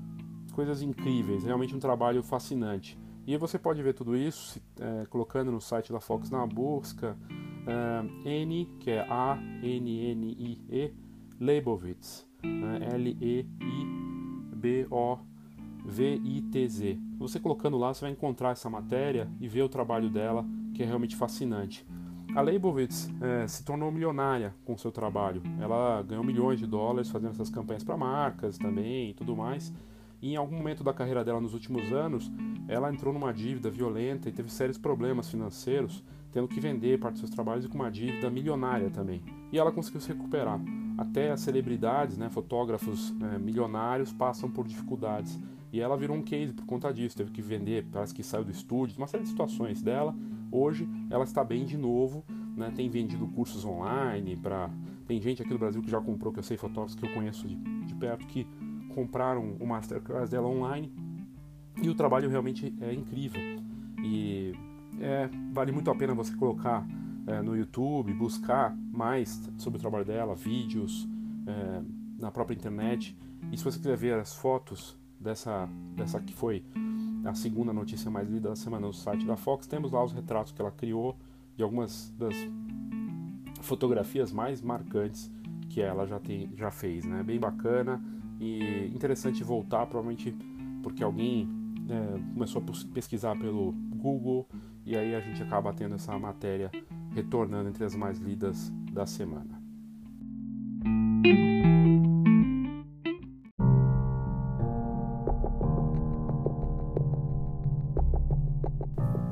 coisas 0.52 0.83
incríveis, 0.83 1.45
realmente 1.45 1.73
um 1.73 1.78
trabalho 1.78 2.21
fascinante. 2.21 2.99
E 3.25 3.37
você 3.37 3.61
pode 3.61 3.81
ver 3.81 3.95
tudo 3.95 4.16
isso 4.16 4.61
é, 4.81 5.07
colocando 5.07 5.52
no 5.52 5.61
site 5.61 5.93
da 5.93 6.00
Fox 6.00 6.31
na 6.31 6.45
busca 6.45 7.16
uh, 7.66 8.28
N, 8.28 8.66
que 8.81 8.90
é 8.90 9.07
A-N-N-I-E, 9.09 10.93
Leibovitz, 11.38 12.26
uh, 12.45 12.83
L-E-I-B-O-V-I-T-Z. 12.93 13.47
Você 17.19 17.41
colocando 17.41 17.79
lá, 17.79 17.93
você 17.93 18.03
vai 18.03 18.11
encontrar 18.11 18.51
essa 18.51 18.69
matéria 18.69 19.29
e 19.41 19.49
ver 19.49 19.63
o 19.63 19.69
trabalho 19.69 20.11
dela, 20.11 20.45
que 20.75 20.83
é 20.83 20.87
realmente 20.87 21.17
fascinante. 21.17 21.87
A 22.35 22.43
Leibovitz 22.43 23.09
é, 23.21 23.47
se 23.47 23.65
tornou 23.65 23.91
milionária 23.91 24.55
com 24.65 24.77
seu 24.77 24.93
trabalho. 24.93 25.43
Ela 25.59 26.03
ganhou 26.03 26.23
milhões 26.23 26.59
de 26.59 26.67
dólares 26.67 27.09
fazendo 27.09 27.31
essas 27.31 27.49
campanhas 27.49 27.83
para 27.83 27.97
marcas 27.97 28.59
também 28.59 29.11
e 29.11 29.15
tudo 29.15 29.35
mais. 29.35 29.73
E 30.21 30.33
em 30.33 30.37
algum 30.37 30.57
momento 30.57 30.85
da 30.85 30.93
carreira 30.93 31.25
dela 31.25 31.41
nos 31.41 31.55
últimos 31.55 31.93
anos, 31.93 32.31
ela 32.69 32.93
entrou 32.93 33.13
numa 33.13 33.33
dívida 33.33 33.71
violenta 33.71 34.29
e 34.29 34.33
teve 34.33 34.51
sérios 34.51 34.77
problemas 34.77 35.31
financeiros 35.31 36.05
tendo 36.37 36.49
que 36.49 36.61
vender 36.61 36.99
parte 36.99 37.15
dos 37.15 37.21
seus 37.21 37.31
trabalhos 37.31 37.65
e 37.65 37.69
com 37.69 37.77
uma 37.77 37.91
dívida 37.91 38.29
milionária 38.29 38.91
também. 38.91 39.23
E 39.51 39.59
ela 39.59 39.73
conseguiu 39.73 40.03
se 40.03 40.09
recuperar. 40.09 40.61
Até 40.99 41.31
as 41.31 41.41
celebridades, 41.41 42.19
né, 42.19 42.29
fotógrafos 42.29 43.15
é, 43.23 43.39
milionários 43.39 44.13
passam 44.13 44.51
por 44.51 44.67
dificuldades. 44.67 45.41
E 45.73 45.81
ela 45.81 45.97
virou 45.97 46.17
um 46.17 46.23
case 46.23 46.53
por 46.53 46.65
conta 46.65 46.93
disso, 46.93 47.17
teve 47.17 47.31
que 47.31 47.43
vender, 47.43 47.87
parece 47.91 48.15
que 48.15 48.23
saiu 48.23 48.45
do 48.45 48.51
estúdio, 48.51 48.97
uma 48.99 49.07
série 49.07 49.25
de 49.25 49.29
situações 49.29 49.83
dela. 49.83 50.15
Hoje 50.51 50.89
ela 51.11 51.25
está 51.25 51.43
bem 51.43 51.65
de 51.65 51.77
novo, 51.77 52.25
né, 52.57 52.73
tem 52.75 52.89
vendido 52.89 53.27
cursos 53.29 53.65
online 53.65 54.37
para 54.37 54.71
tem 55.07 55.21
gente 55.21 55.41
aqui 55.41 55.53
no 55.53 55.59
Brasil 55.59 55.81
que 55.81 55.91
já 55.91 56.01
comprou, 56.01 56.33
que 56.33 56.41
eu 56.41 56.43
sei 56.43 56.57
fotógrafos 56.57 56.97
que 56.97 57.05
eu 57.05 57.15
conheço 57.15 57.47
de, 57.47 57.55
de 57.55 57.95
perto 57.95 58.27
que 58.27 58.47
compraram 58.93 59.57
o 59.61 59.67
masterclass 59.67 60.31
dela 60.31 60.49
online 60.49 60.93
e 61.81 61.89
o 61.89 61.95
trabalho 61.95 62.29
realmente 62.29 62.75
é 62.81 62.93
incrível. 62.93 63.41
E 64.03 64.53
é, 65.01 65.29
vale 65.53 65.73
muito 65.73 65.91
a 65.91 65.95
pena 65.95 66.15
você 66.15 66.35
colocar 66.35 66.87
é, 67.27 67.43
no 67.43 67.57
YouTube, 67.57 68.13
buscar 68.15 68.75
mais 68.93 69.51
sobre 69.59 69.79
o 69.79 69.81
trabalho 69.81 70.05
dela, 70.05 70.35
vídeos 70.35 71.09
é, 71.47 71.83
na 72.19 72.31
própria 72.31 72.55
internet. 72.55 73.17
E 73.53 73.57
se 73.57 73.65
você 73.65 73.79
quiser 73.79 73.97
ver 73.97 74.15
as 74.15 74.35
fotos 74.35 74.99
dessa, 75.21 75.69
dessa 75.95 76.21
que 76.21 76.35
foi 76.35 76.65
a 77.25 77.35
segunda 77.35 77.73
notícia 77.73 78.11
mais 78.11 78.29
lida 78.29 78.51
da 78.51 78.57
semana 78.57 78.87
no 78.87 78.93
site 78.93 79.27
da 79.27 79.37
Fox, 79.37 79.67
temos 79.67 79.93
lá 79.93 80.05
os 80.05 80.13
retratos 80.13 80.53
que 80.53 80.61
ela 80.61 80.71
criou 80.71 81.17
de 81.57 81.63
algumas 81.63 82.13
das 82.17 82.35
fotografias 83.63 84.33
mais 84.33 84.63
marcantes 84.63 85.31
que 85.69 85.81
ela 85.81 86.07
já, 86.07 86.21
tem, 86.21 86.51
já 86.57 86.71
fez, 86.71 87.05
né? 87.05 87.23
Bem 87.23 87.41
bacana 87.41 88.01
e 88.39 88.87
interessante 88.95 89.43
voltar, 89.43 89.87
provavelmente 89.87 90.35
porque 90.83 91.03
alguém 91.03 91.49
é, 91.89 92.33
começou 92.33 92.63
a 92.63 92.93
pesquisar 92.95 93.37
pelo 93.37 93.73
Google 93.73 94.47
e 94.85 94.97
aí 94.97 95.15
a 95.15 95.21
gente 95.21 95.43
acaba 95.43 95.73
tendo 95.73 95.97
essa 95.97 96.17
matéria 96.19 96.71
retornando 97.13 97.69
entre 97.69 97.85
as 97.85 97.97
mais 97.97 98.19
lidas 98.19 98.71
da 98.93 99.07
semana. 99.07 99.56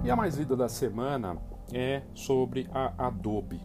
E 0.04 0.10
a 0.10 0.14
mais 0.14 0.36
lida 0.36 0.54
da 0.54 0.68
semana 0.68 1.38
é 1.72 2.02
sobre 2.12 2.68
a 2.74 3.06
Adobe. 3.06 3.58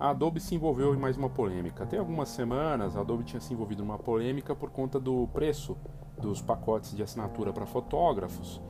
A 0.00 0.10
Adobe 0.10 0.40
se 0.40 0.52
envolveu 0.56 0.92
em 0.92 0.98
mais 0.98 1.16
uma 1.16 1.30
polêmica. 1.30 1.86
Tem 1.86 2.00
algumas 2.00 2.30
semanas 2.30 2.96
a 2.96 3.00
Adobe 3.00 3.22
tinha 3.22 3.40
se 3.40 3.54
envolvido 3.54 3.84
numa 3.84 3.96
polêmica 3.96 4.56
por 4.56 4.70
conta 4.70 4.98
do 4.98 5.28
preço 5.28 5.76
dos 6.20 6.42
pacotes 6.42 6.96
de 6.96 7.02
assinatura 7.04 7.52
para 7.52 7.64
fotógrafos 7.64 8.60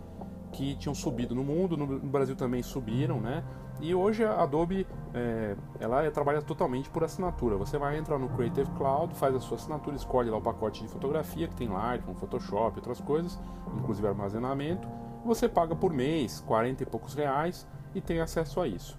que 0.53 0.77
tinham 0.77 0.95
subido 0.95 1.35
no 1.35 1.43
mundo, 1.43 1.79
no 1.79 1.99
Brasil 1.99 2.37
também 2.37 2.63
subiram, 2.63 3.23
né? 3.23 3.43
E 3.81 3.95
hoje 3.95 4.23
a 4.23 4.43
Adobe 4.43 4.87
é, 5.15 5.57
ela 5.81 6.03
é, 6.03 6.11
trabalha 6.11 6.43
totalmente 6.43 6.91
por 6.91 7.05
assinatura. 7.05 7.57
Você 7.57 7.79
vai 7.79 7.97
entrar 7.97 8.19
no 8.19 8.29
Creative 8.29 8.71
Cloud, 8.73 9.15
faz 9.15 9.35
a 9.35 9.41
sua 9.41 9.57
assinatura, 9.57 9.97
escolhe 9.97 10.29
lá 10.29 10.37
o 10.37 10.43
pacote 10.43 10.83
de 10.83 10.89
fotografia 10.89 11.49
que 11.49 11.57
tem 11.57 11.69
Lightroom, 11.69 12.15
Photoshop, 12.17 12.77
outras 12.77 13.01
coisas, 13.01 13.39
inclusive 13.79 14.07
armazenamento. 14.07 14.87
Você 15.25 15.49
paga 15.49 15.75
por 15.75 15.93
mês 15.93 16.41
40 16.47 16.83
e 16.83 16.87
poucos 16.87 17.15
reais 17.15 17.67
e 17.95 18.01
tem 18.01 18.21
acesso 18.21 18.61
a 18.61 18.69
isso. 18.69 18.99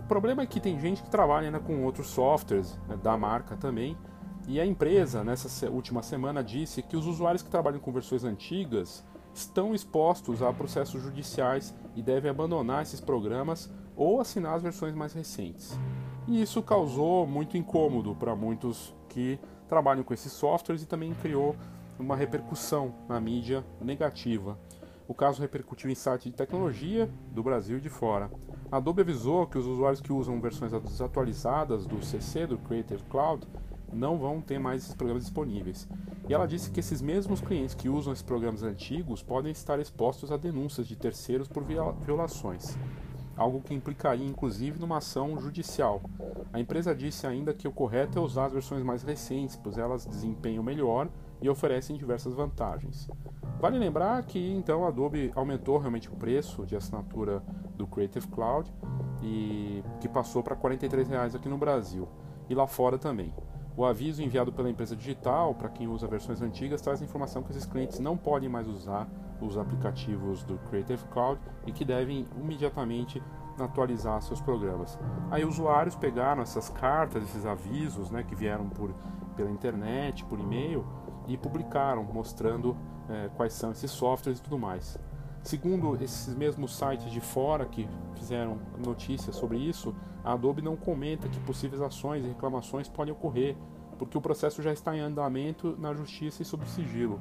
O 0.00 0.08
problema 0.08 0.42
é 0.42 0.46
que 0.46 0.60
tem 0.60 0.78
gente 0.78 1.02
que 1.02 1.10
trabalha 1.10 1.46
ainda 1.46 1.60
com 1.60 1.84
outros 1.84 2.08
softwares 2.08 2.78
né, 2.88 2.96
da 3.02 3.16
marca 3.16 3.56
também. 3.56 3.96
E 4.46 4.60
a 4.60 4.66
empresa, 4.66 5.22
nessa 5.22 5.70
última 5.70 6.02
semana, 6.02 6.42
disse 6.42 6.82
que 6.82 6.96
os 6.96 7.06
usuários 7.06 7.42
que 7.42 7.48
trabalham 7.48 7.78
com 7.78 7.92
versões 7.92 8.24
antigas 8.24 9.04
estão 9.32 9.74
expostos 9.74 10.42
a 10.42 10.52
processos 10.52 11.00
judiciais 11.00 11.74
e 11.94 12.02
devem 12.02 12.30
abandonar 12.30 12.82
esses 12.82 13.00
programas 13.00 13.72
ou 13.96 14.20
assinar 14.20 14.54
as 14.54 14.62
versões 14.62 14.94
mais 14.94 15.12
recentes. 15.12 15.78
E 16.26 16.42
isso 16.42 16.62
causou 16.62 17.26
muito 17.26 17.56
incômodo 17.56 18.14
para 18.14 18.34
muitos 18.34 18.94
que 19.08 19.38
trabalham 19.68 20.02
com 20.02 20.12
esses 20.12 20.32
softwares 20.32 20.82
e 20.82 20.86
também 20.86 21.14
criou 21.14 21.56
uma 21.98 22.16
repercussão 22.16 22.94
na 23.08 23.20
mídia 23.20 23.64
negativa. 23.80 24.58
O 25.12 25.14
caso 25.14 25.42
repercutiu 25.42 25.90
em 25.90 25.94
sites 25.94 26.24
de 26.24 26.32
tecnologia 26.32 27.06
do 27.32 27.42
Brasil 27.42 27.76
e 27.76 27.80
de 27.82 27.90
fora. 27.90 28.30
A 28.70 28.78
Adobe 28.78 29.02
avisou 29.02 29.46
que 29.46 29.58
os 29.58 29.66
usuários 29.66 30.00
que 30.00 30.10
usam 30.10 30.40
versões 30.40 30.72
desatualizadas 30.72 31.86
do 31.86 32.02
CC, 32.02 32.46
do 32.46 32.56
Creative 32.56 33.02
Cloud, 33.10 33.46
não 33.92 34.16
vão 34.16 34.40
ter 34.40 34.58
mais 34.58 34.82
esses 34.82 34.94
programas 34.94 35.24
disponíveis. 35.24 35.86
E 36.26 36.32
ela 36.32 36.48
disse 36.48 36.70
que 36.70 36.80
esses 36.80 37.02
mesmos 37.02 37.42
clientes 37.42 37.74
que 37.74 37.90
usam 37.90 38.10
esses 38.10 38.24
programas 38.24 38.62
antigos 38.62 39.22
podem 39.22 39.52
estar 39.52 39.78
expostos 39.78 40.32
a 40.32 40.38
denúncias 40.38 40.86
de 40.86 40.96
terceiros 40.96 41.46
por 41.46 41.62
violações, 41.62 42.74
algo 43.36 43.60
que 43.60 43.74
implicaria 43.74 44.26
inclusive 44.26 44.80
numa 44.80 44.96
ação 44.96 45.38
judicial. 45.38 46.00
A 46.54 46.58
empresa 46.58 46.94
disse 46.94 47.26
ainda 47.26 47.52
que 47.52 47.68
o 47.68 47.72
correto 47.72 48.18
é 48.18 48.22
usar 48.22 48.46
as 48.46 48.54
versões 48.54 48.82
mais 48.82 49.02
recentes, 49.02 49.56
pois 49.56 49.76
elas 49.76 50.06
desempenham 50.06 50.64
melhor 50.64 51.06
e 51.42 51.50
oferecem 51.50 51.98
diversas 51.98 52.32
vantagens. 52.32 53.10
Vale 53.62 53.78
lembrar 53.78 54.20
que 54.24 54.52
então 54.54 54.84
a 54.84 54.88
Adobe 54.88 55.30
aumentou 55.36 55.78
realmente 55.78 56.08
o 56.08 56.16
preço 56.16 56.66
de 56.66 56.74
assinatura 56.74 57.40
do 57.76 57.86
Creative 57.86 58.26
Cloud 58.26 58.68
e 59.22 59.84
que 60.00 60.08
passou 60.08 60.42
para 60.42 60.56
43 60.56 61.06
reais 61.06 61.32
aqui 61.36 61.48
no 61.48 61.56
Brasil 61.56 62.08
e 62.50 62.56
lá 62.56 62.66
fora 62.66 62.98
também. 62.98 63.32
O 63.76 63.84
aviso 63.84 64.20
enviado 64.20 64.52
pela 64.52 64.68
empresa 64.68 64.96
digital 64.96 65.54
para 65.54 65.68
quem 65.68 65.86
usa 65.86 66.08
versões 66.08 66.42
antigas 66.42 66.82
traz 66.82 67.00
a 67.00 67.04
informação 67.04 67.40
que 67.44 67.52
esses 67.52 67.64
clientes 67.64 68.00
não 68.00 68.16
podem 68.16 68.48
mais 68.48 68.66
usar 68.66 69.08
os 69.40 69.56
aplicativos 69.56 70.42
do 70.42 70.58
Creative 70.68 71.04
Cloud 71.12 71.40
e 71.64 71.70
que 71.70 71.84
devem 71.84 72.26
imediatamente 72.36 73.22
atualizar 73.60 74.20
seus 74.22 74.40
programas. 74.40 74.98
Aí 75.30 75.44
usuários 75.44 75.94
pegaram 75.94 76.42
essas 76.42 76.68
cartas, 76.68 77.22
esses 77.22 77.46
avisos, 77.46 78.10
né, 78.10 78.24
que 78.24 78.34
vieram 78.34 78.68
por 78.68 78.92
pela 79.36 79.50
internet, 79.50 80.24
por 80.24 80.40
e-mail 80.40 80.84
e 81.28 81.36
publicaram 81.36 82.02
mostrando 82.02 82.76
é, 83.08 83.30
quais 83.36 83.52
são 83.52 83.72
esses 83.72 83.90
softwares 83.90 84.38
e 84.38 84.42
tudo 84.42 84.58
mais. 84.58 84.98
Segundo 85.42 85.96
esses 86.02 86.34
mesmos 86.34 86.76
sites 86.76 87.10
de 87.10 87.20
fora 87.20 87.66
que 87.66 87.88
fizeram 88.14 88.58
notícias 88.78 89.34
sobre 89.34 89.58
isso, 89.58 89.94
a 90.24 90.34
Adobe 90.34 90.62
não 90.62 90.76
comenta 90.76 91.28
que 91.28 91.40
possíveis 91.40 91.82
ações 91.82 92.24
e 92.24 92.28
reclamações 92.28 92.88
podem 92.88 93.12
ocorrer, 93.12 93.56
porque 93.98 94.16
o 94.16 94.20
processo 94.20 94.62
já 94.62 94.72
está 94.72 94.96
em 94.96 95.00
andamento 95.00 95.76
na 95.78 95.92
justiça 95.92 96.42
e 96.42 96.44
sob 96.44 96.64
sigilo. 96.68 97.20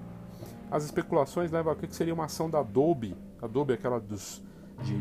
As 0.69 0.83
especulações 0.83 1.51
levam 1.51 1.73
a 1.73 1.75
que 1.75 1.93
seria 1.95 2.13
uma 2.13 2.25
ação 2.25 2.49
da 2.49 2.59
Adobe, 2.59 3.15
Adobe 3.41 3.73
é 3.73 3.75
aquela 3.75 3.99
dos 3.99 4.41
de 4.83 4.95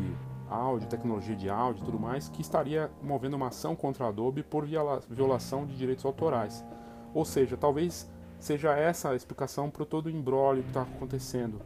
áudio, 0.49 0.87
tecnologia 0.89 1.35
de 1.35 1.49
áudio 1.49 1.83
e 1.83 1.85
tudo 1.85 1.99
mais, 1.99 2.27
que 2.27 2.41
estaria 2.41 2.91
movendo 3.01 3.35
uma 3.35 3.47
ação 3.47 3.75
contra 3.75 4.05
a 4.05 4.09
Adobe 4.09 4.43
por 4.43 4.65
violação 5.09 5.65
de 5.65 5.77
direitos 5.77 6.03
autorais. 6.03 6.65
Ou 7.13 7.23
seja, 7.23 7.55
talvez 7.55 8.09
seja 8.41 8.73
essa 8.73 9.11
a 9.11 9.15
explicação 9.15 9.69
para 9.69 9.85
todo 9.85 10.07
o 10.07 10.09
embrólio 10.09 10.63
que 10.63 10.69
está 10.69 10.81
acontecendo. 10.81 11.61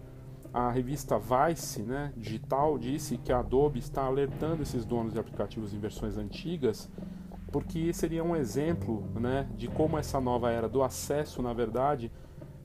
A 0.53 0.69
revista 0.69 1.17
Vice, 1.17 1.81
né, 1.81 2.13
digital, 2.15 2.77
disse 2.77 3.17
que 3.17 3.31
a 3.31 3.39
Adobe 3.39 3.79
está 3.79 4.03
alertando 4.03 4.61
esses 4.61 4.85
donos 4.85 5.13
de 5.13 5.19
aplicativos 5.19 5.73
em 5.73 5.79
versões 5.79 6.17
antigas, 6.17 6.89
porque 7.51 7.91
seria 7.93 8.23
um 8.23 8.35
exemplo 8.35 9.09
né, 9.19 9.47
de 9.55 9.67
como 9.69 9.97
essa 9.97 10.19
nova 10.19 10.51
era 10.51 10.67
do 10.67 10.83
acesso, 10.83 11.41
na 11.41 11.53
verdade, 11.53 12.11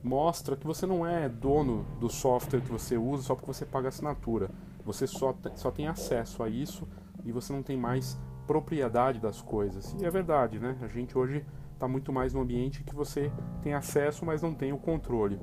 mostra 0.03 0.57
que 0.57 0.67
você 0.67 0.85
não 0.85 1.07
é 1.07 1.29
dono 1.29 1.85
do 1.99 2.09
software 2.09 2.61
que 2.61 2.71
você 2.71 2.97
usa 2.97 3.23
só 3.23 3.35
porque 3.35 3.53
você 3.53 3.65
paga 3.65 3.89
assinatura. 3.89 4.49
Você 4.85 5.07
só, 5.07 5.35
só 5.55 5.71
tem 5.71 5.87
acesso 5.87 6.43
a 6.43 6.49
isso 6.49 6.87
e 7.23 7.31
você 7.31 7.53
não 7.53 7.63
tem 7.63 7.77
mais 7.77 8.19
propriedade 8.47 9.19
das 9.19 9.41
coisas. 9.41 9.95
E 9.99 10.05
é 10.05 10.09
verdade, 10.09 10.59
né? 10.59 10.77
A 10.81 10.87
gente 10.87 11.17
hoje 11.17 11.45
está 11.81 11.87
muito 11.87 12.13
mais 12.13 12.31
no 12.31 12.41
ambiente 12.41 12.83
que 12.83 12.93
você 12.93 13.31
tem 13.63 13.73
acesso, 13.73 14.23
mas 14.23 14.43
não 14.43 14.53
tem 14.53 14.71
o 14.71 14.77
controle. 14.77 15.39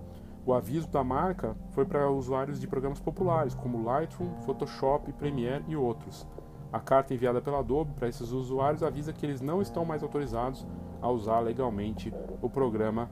O 0.46 0.54
aviso 0.54 0.88
da 0.88 1.02
marca 1.02 1.56
foi 1.72 1.84
para 1.84 2.08
usuários 2.08 2.60
de 2.60 2.68
programas 2.68 3.00
populares, 3.00 3.54
como 3.54 3.82
Lightroom, 3.82 4.40
Photoshop, 4.42 5.12
Premiere 5.14 5.64
e 5.66 5.74
outros. 5.74 6.28
A 6.72 6.78
carta 6.78 7.12
enviada 7.12 7.42
pela 7.42 7.58
Adobe 7.58 7.92
para 7.94 8.08
esses 8.08 8.30
usuários 8.30 8.84
avisa 8.84 9.12
que 9.12 9.26
eles 9.26 9.40
não 9.40 9.60
estão 9.60 9.84
mais 9.84 10.02
autorizados 10.02 10.64
a 11.02 11.10
usar 11.10 11.40
legalmente 11.40 12.14
o 12.40 12.48
programa 12.48 13.10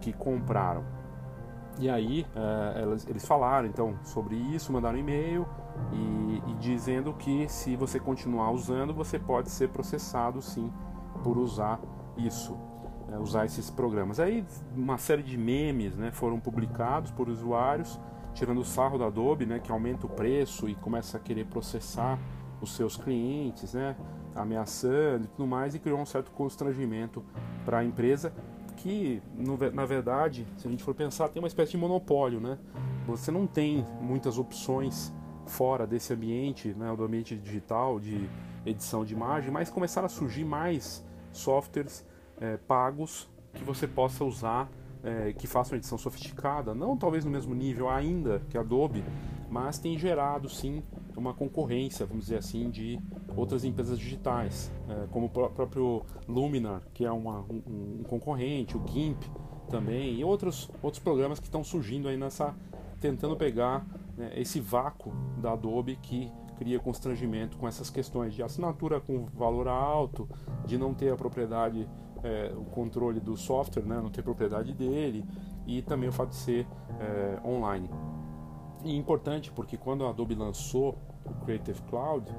que 0.00 0.12
compraram. 0.12 0.84
E 1.80 1.90
aí 1.90 2.24
é, 2.34 2.84
eles 3.08 3.26
falaram 3.26 3.66
então 3.66 3.98
sobre 4.04 4.36
isso, 4.36 4.72
mandaram 4.72 4.98
e-mail 4.98 5.46
e, 5.92 6.42
e 6.50 6.54
dizendo 6.54 7.12
que 7.14 7.48
se 7.48 7.74
você 7.74 7.98
continuar 7.98 8.52
usando, 8.52 8.94
você 8.94 9.18
pode 9.18 9.50
ser 9.50 9.68
processado 9.68 10.40
sim 10.40 10.72
por 11.24 11.36
usar 11.36 11.80
isso, 12.16 12.56
é, 13.12 13.18
usar 13.18 13.44
esses 13.44 13.70
programas. 13.70 14.20
Aí 14.20 14.44
uma 14.76 14.98
série 14.98 15.22
de 15.22 15.36
memes 15.36 15.96
né, 15.96 16.10
foram 16.10 16.38
publicados 16.38 17.10
por 17.10 17.28
usuários, 17.28 17.98
tirando 18.34 18.60
o 18.60 18.64
sarro 18.64 18.98
da 18.98 19.06
Adobe, 19.06 19.46
né, 19.46 19.58
que 19.58 19.70
aumenta 19.70 20.06
o 20.06 20.08
preço 20.08 20.68
e 20.68 20.74
começa 20.74 21.16
a 21.16 21.20
querer 21.20 21.46
processar 21.46 22.18
os 22.60 22.74
seus 22.74 22.96
clientes, 22.96 23.74
né, 23.74 23.96
ameaçando 24.34 25.24
e 25.24 25.28
tudo 25.28 25.46
mais, 25.46 25.74
e 25.74 25.78
criou 25.78 25.98
um 25.98 26.06
certo 26.06 26.30
constrangimento 26.30 27.24
para 27.64 27.78
a 27.78 27.84
empresa 27.84 28.32
que, 28.78 29.20
na 29.74 29.84
verdade, 29.84 30.46
se 30.56 30.68
a 30.68 30.70
gente 30.70 30.84
for 30.84 30.94
pensar, 30.94 31.28
tem 31.28 31.42
uma 31.42 31.48
espécie 31.48 31.72
de 31.72 31.76
monopólio, 31.76 32.38
né? 32.40 32.56
Você 33.08 33.30
não 33.30 33.44
tem 33.44 33.84
muitas 34.00 34.38
opções 34.38 35.12
fora 35.46 35.84
desse 35.84 36.12
ambiente, 36.12 36.68
né, 36.74 36.94
do 36.94 37.02
ambiente 37.02 37.34
digital 37.36 37.98
de 37.98 38.28
edição 38.64 39.04
de 39.04 39.14
imagem, 39.14 39.50
mas 39.50 39.68
começaram 39.68 40.06
a 40.06 40.08
surgir 40.08 40.44
mais 40.44 41.04
softwares 41.32 42.06
é, 42.40 42.56
pagos 42.56 43.28
que 43.54 43.64
você 43.64 43.86
possa 43.86 44.24
usar, 44.24 44.70
é, 45.02 45.32
que 45.32 45.46
façam 45.46 45.76
edição 45.76 45.96
sofisticada, 45.96 46.74
não 46.74 46.96
talvez 46.96 47.24
no 47.24 47.30
mesmo 47.30 47.54
nível 47.54 47.88
ainda 47.88 48.42
que 48.50 48.58
Adobe, 48.58 49.04
mas 49.50 49.78
tem 49.78 49.96
gerado 49.98 50.48
sim 50.48 50.82
uma 51.16 51.34
concorrência, 51.34 52.06
vamos 52.06 52.24
dizer 52.24 52.38
assim, 52.38 52.70
de 52.70 53.00
outras 53.36 53.64
empresas 53.64 53.98
digitais, 53.98 54.70
é, 54.88 55.06
como 55.10 55.26
o 55.26 55.30
próprio 55.30 56.04
Luminar, 56.28 56.82
que 56.94 57.04
é 57.04 57.10
uma, 57.10 57.40
um, 57.40 58.00
um, 58.00 58.04
concorrente, 58.04 58.76
o 58.76 58.86
GIMP 58.86 59.22
também, 59.68 60.18
e 60.18 60.24
outros, 60.24 60.70
outros 60.82 61.02
programas 61.02 61.38
que 61.38 61.46
estão 61.46 61.64
surgindo 61.64 62.08
aí 62.08 62.16
nessa, 62.16 62.54
tentando 63.00 63.36
pegar 63.36 63.86
né, 64.16 64.32
esse 64.36 64.60
vácuo 64.60 65.12
da 65.40 65.52
Adobe 65.52 65.96
que 65.96 66.30
cria 66.56 66.78
constrangimento 66.80 67.56
com 67.56 67.68
essas 67.68 67.88
questões 67.88 68.34
de 68.34 68.42
assinatura 68.42 69.00
com 69.00 69.26
valor 69.26 69.68
alto, 69.68 70.28
de 70.66 70.76
não 70.76 70.92
ter 70.92 71.12
a 71.12 71.16
propriedade, 71.16 71.88
é, 72.22 72.52
o 72.56 72.64
controle 72.64 73.20
do 73.20 73.36
software, 73.36 73.84
né, 73.84 74.00
não 74.00 74.10
ter 74.10 74.22
propriedade 74.22 74.72
dele, 74.72 75.24
e 75.66 75.82
também 75.82 76.08
o 76.08 76.12
fato 76.12 76.30
de 76.30 76.36
ser 76.36 76.66
é, 77.00 77.38
online. 77.46 77.90
E 78.84 78.96
importante 78.96 79.50
porque 79.50 79.76
quando 79.76 80.06
a 80.06 80.10
Adobe 80.10 80.34
lançou 80.34 80.98
o 81.24 81.34
Creative 81.44 81.82
Cloud 81.82 82.32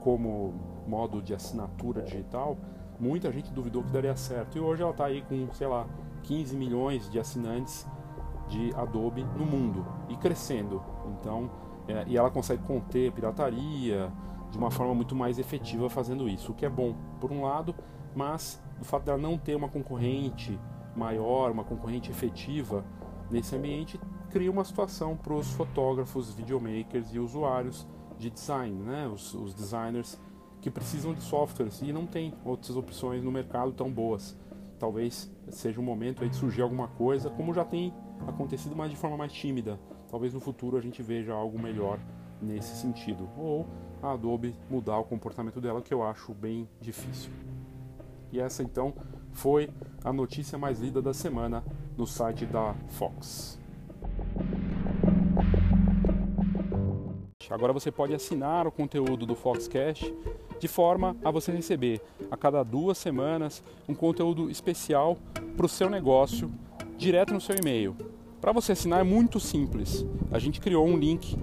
como 0.00 0.54
modo 0.86 1.22
de 1.22 1.34
assinatura 1.34 2.02
digital, 2.02 2.56
muita 2.98 3.30
gente 3.30 3.52
duvidou 3.52 3.82
que 3.82 3.90
daria 3.90 4.16
certo. 4.16 4.56
E 4.56 4.60
hoje 4.60 4.82
ela 4.82 4.90
está 4.90 5.06
aí 5.06 5.22
com, 5.22 5.52
sei 5.52 5.66
lá, 5.66 5.86
15 6.22 6.56
milhões 6.56 7.10
de 7.10 7.18
assinantes 7.18 7.86
de 8.48 8.74
Adobe 8.74 9.24
no 9.36 9.44
mundo 9.44 9.86
e 10.08 10.16
crescendo. 10.16 10.82
Então, 11.18 11.50
é, 11.88 12.04
e 12.06 12.16
ela 12.16 12.30
consegue 12.30 12.62
conter 12.62 13.12
pirataria 13.12 14.12
de 14.50 14.58
uma 14.58 14.70
forma 14.70 14.94
muito 14.94 15.14
mais 15.14 15.38
efetiva 15.38 15.88
fazendo 15.88 16.28
isso, 16.28 16.52
o 16.52 16.54
que 16.54 16.66
é 16.66 16.68
bom 16.68 16.94
por 17.18 17.32
um 17.32 17.42
lado, 17.42 17.74
mas 18.14 18.60
o 18.80 18.84
fato 18.84 19.04
dela 19.04 19.18
não 19.18 19.38
ter 19.38 19.54
uma 19.54 19.68
concorrente 19.68 20.58
maior, 20.94 21.50
uma 21.50 21.64
concorrente 21.64 22.10
efetiva 22.10 22.84
nesse 23.30 23.56
ambiente 23.56 23.98
cria 24.30 24.50
uma 24.50 24.64
situação 24.64 25.16
para 25.16 25.34
os 25.34 25.50
fotógrafos, 25.52 26.32
videomakers 26.32 27.12
e 27.12 27.18
usuários 27.18 27.86
de 28.18 28.30
design, 28.30 28.82
né? 28.82 29.06
os, 29.06 29.34
os 29.34 29.54
designers 29.54 30.18
que 30.60 30.70
precisam 30.70 31.12
de 31.12 31.22
softwares 31.22 31.82
e 31.82 31.92
não 31.92 32.06
tem 32.06 32.32
outras 32.44 32.76
opções 32.76 33.22
no 33.22 33.30
mercado 33.30 33.72
tão 33.72 33.90
boas. 33.90 34.36
Talvez 34.78 35.30
seja 35.48 35.80
o 35.80 35.82
momento 35.82 36.22
aí 36.22 36.30
de 36.30 36.36
surgir 36.36 36.62
alguma 36.62 36.88
coisa, 36.88 37.30
como 37.30 37.52
já 37.52 37.64
tem 37.64 37.92
acontecido, 38.26 38.74
mas 38.74 38.90
de 38.90 38.96
forma 38.96 39.16
mais 39.16 39.32
tímida. 39.32 39.78
Talvez 40.10 40.32
no 40.32 40.40
futuro 40.40 40.76
a 40.76 40.80
gente 40.80 41.02
veja 41.02 41.32
algo 41.32 41.58
melhor 41.58 41.98
nesse 42.40 42.76
sentido. 42.76 43.28
Ou 43.36 43.66
a 44.02 44.12
Adobe 44.12 44.54
mudar 44.70 44.98
o 44.98 45.04
comportamento 45.04 45.60
dela, 45.60 45.82
que 45.82 45.92
eu 45.92 46.02
acho 46.02 46.32
bem 46.32 46.68
difícil. 46.80 47.30
E 48.32 48.40
essa 48.40 48.62
então 48.62 48.94
foi 49.32 49.68
a 50.02 50.12
notícia 50.12 50.56
mais 50.56 50.80
lida 50.80 51.02
da 51.02 51.12
semana 51.12 51.62
no 51.96 52.06
site 52.06 52.46
da 52.46 52.74
Fox. 52.88 53.60
Agora 57.50 57.72
você 57.74 57.92
pode 57.92 58.14
assinar 58.14 58.66
o 58.66 58.72
conteúdo 58.72 59.26
do 59.26 59.34
Foxcast 59.34 60.10
de 60.58 60.66
forma 60.66 61.14
a 61.22 61.30
você 61.30 61.52
receber 61.52 62.00
a 62.30 62.36
cada 62.36 62.62
duas 62.62 62.96
semanas 62.96 63.62
um 63.86 63.94
conteúdo 63.94 64.48
especial 64.48 65.18
para 65.54 65.66
o 65.66 65.68
seu 65.68 65.90
negócio 65.90 66.50
direto 66.96 67.34
no 67.34 67.40
seu 67.42 67.54
e-mail. 67.54 67.94
Para 68.40 68.52
você 68.52 68.72
assinar 68.72 69.00
é 69.00 69.04
muito 69.04 69.38
simples. 69.38 70.06
A 70.30 70.38
gente 70.38 70.60
criou 70.60 70.86
um 70.86 70.96
link 70.96 71.36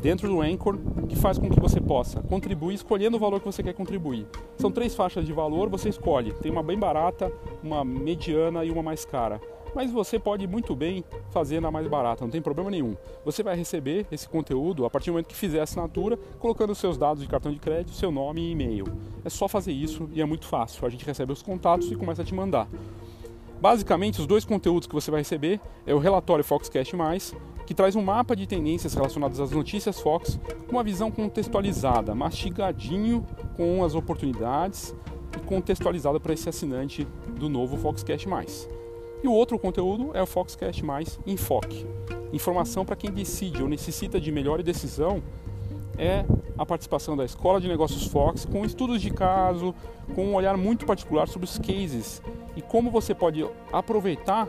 dentro 0.00 0.28
do 0.28 0.40
Anchor 0.40 0.78
que 1.08 1.16
faz 1.16 1.38
com 1.38 1.48
que 1.50 1.60
você 1.60 1.80
possa 1.80 2.22
contribuir 2.22 2.74
escolhendo 2.74 3.16
o 3.16 3.20
valor 3.20 3.40
que 3.40 3.46
você 3.46 3.62
quer 3.62 3.74
contribuir. 3.74 4.26
São 4.56 4.70
três 4.70 4.94
faixas 4.94 5.26
de 5.26 5.32
valor, 5.32 5.68
você 5.68 5.88
escolhe. 5.88 6.32
Tem 6.34 6.50
uma 6.50 6.62
bem 6.62 6.78
barata, 6.78 7.32
uma 7.62 7.84
mediana 7.84 8.64
e 8.64 8.70
uma 8.70 8.82
mais 8.82 9.04
cara. 9.04 9.40
Mas 9.74 9.90
você 9.90 10.18
pode 10.18 10.46
muito 10.46 10.74
bem 10.74 11.04
fazer 11.30 11.60
na 11.60 11.70
mais 11.70 11.86
barata, 11.86 12.24
não 12.24 12.30
tem 12.30 12.42
problema 12.42 12.70
nenhum. 12.70 12.96
Você 13.24 13.42
vai 13.42 13.54
receber 13.54 14.06
esse 14.10 14.28
conteúdo 14.28 14.84
a 14.84 14.90
partir 14.90 15.10
do 15.10 15.12
momento 15.12 15.28
que 15.28 15.36
fizer 15.36 15.60
a 15.60 15.62
assinatura, 15.62 16.18
colocando 16.38 16.74
seus 16.74 16.98
dados 16.98 17.22
de 17.22 17.28
cartão 17.28 17.52
de 17.52 17.58
crédito, 17.58 17.92
seu 17.92 18.10
nome 18.10 18.40
e 18.40 18.50
e-mail. 18.50 18.86
É 19.24 19.28
só 19.28 19.46
fazer 19.46 19.72
isso 19.72 20.08
e 20.12 20.20
é 20.20 20.24
muito 20.24 20.46
fácil. 20.46 20.84
A 20.86 20.90
gente 20.90 21.04
recebe 21.04 21.32
os 21.32 21.42
contatos 21.42 21.90
e 21.90 21.94
começa 21.94 22.22
a 22.22 22.24
te 22.24 22.34
mandar. 22.34 22.68
Basicamente, 23.60 24.20
os 24.20 24.26
dois 24.26 24.44
conteúdos 24.44 24.88
que 24.88 24.94
você 24.94 25.10
vai 25.10 25.20
receber 25.20 25.60
é 25.86 25.94
o 25.94 25.98
relatório 25.98 26.42
Foxcast+, 26.42 26.96
que 27.70 27.74
traz 27.74 27.94
um 27.94 28.02
mapa 28.02 28.34
de 28.34 28.48
tendências 28.48 28.94
relacionadas 28.94 29.38
às 29.38 29.52
notícias 29.52 30.00
Fox, 30.00 30.40
com 30.66 30.72
uma 30.72 30.82
visão 30.82 31.08
contextualizada, 31.08 32.12
mastigadinho 32.16 33.24
com 33.56 33.84
as 33.84 33.94
oportunidades 33.94 34.92
e 35.36 35.40
contextualizada 35.46 36.18
para 36.18 36.32
esse 36.32 36.48
assinante 36.48 37.06
do 37.38 37.48
novo 37.48 37.76
Foxcast+. 37.76 38.26
E 39.22 39.28
o 39.28 39.32
outro 39.32 39.56
conteúdo 39.56 40.10
é 40.14 40.20
o 40.20 40.26
Foxcast+, 40.26 40.82
Enfoque. 41.24 41.86
Informação 42.32 42.84
para 42.84 42.96
quem 42.96 43.12
decide 43.12 43.62
ou 43.62 43.68
necessita 43.68 44.20
de 44.20 44.32
melhor 44.32 44.60
decisão 44.64 45.22
é 45.96 46.24
a 46.58 46.66
participação 46.66 47.16
da 47.16 47.24
Escola 47.24 47.60
de 47.60 47.68
Negócios 47.68 48.04
Fox 48.08 48.44
com 48.44 48.64
estudos 48.64 49.00
de 49.00 49.12
caso, 49.12 49.72
com 50.16 50.26
um 50.26 50.34
olhar 50.34 50.56
muito 50.56 50.84
particular 50.84 51.28
sobre 51.28 51.44
os 51.44 51.56
cases 51.56 52.20
e 52.56 52.62
como 52.62 52.90
você 52.90 53.14
pode 53.14 53.46
aproveitar 53.72 54.48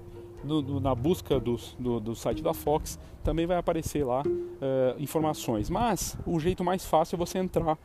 no, 0.43 0.61
no, 0.61 0.79
na 0.79 0.95
busca 0.95 1.39
do, 1.39 1.55
do, 1.79 1.99
do, 1.99 2.15
site 2.15 2.41
da 2.41 2.53
Fox, 2.53 2.99
também 3.23 3.45
vai 3.45 3.57
aparecer 3.57 4.05
lá 4.05 4.21
uh, 4.21 4.99
informações. 5.01 5.69
Mas 5.69 6.17
o 6.25 6.39
jeito 6.39 6.63
mais 6.63 6.85
fácil 6.85 7.15
é 7.15 7.17
você 7.17 7.37
entrar 7.37 7.77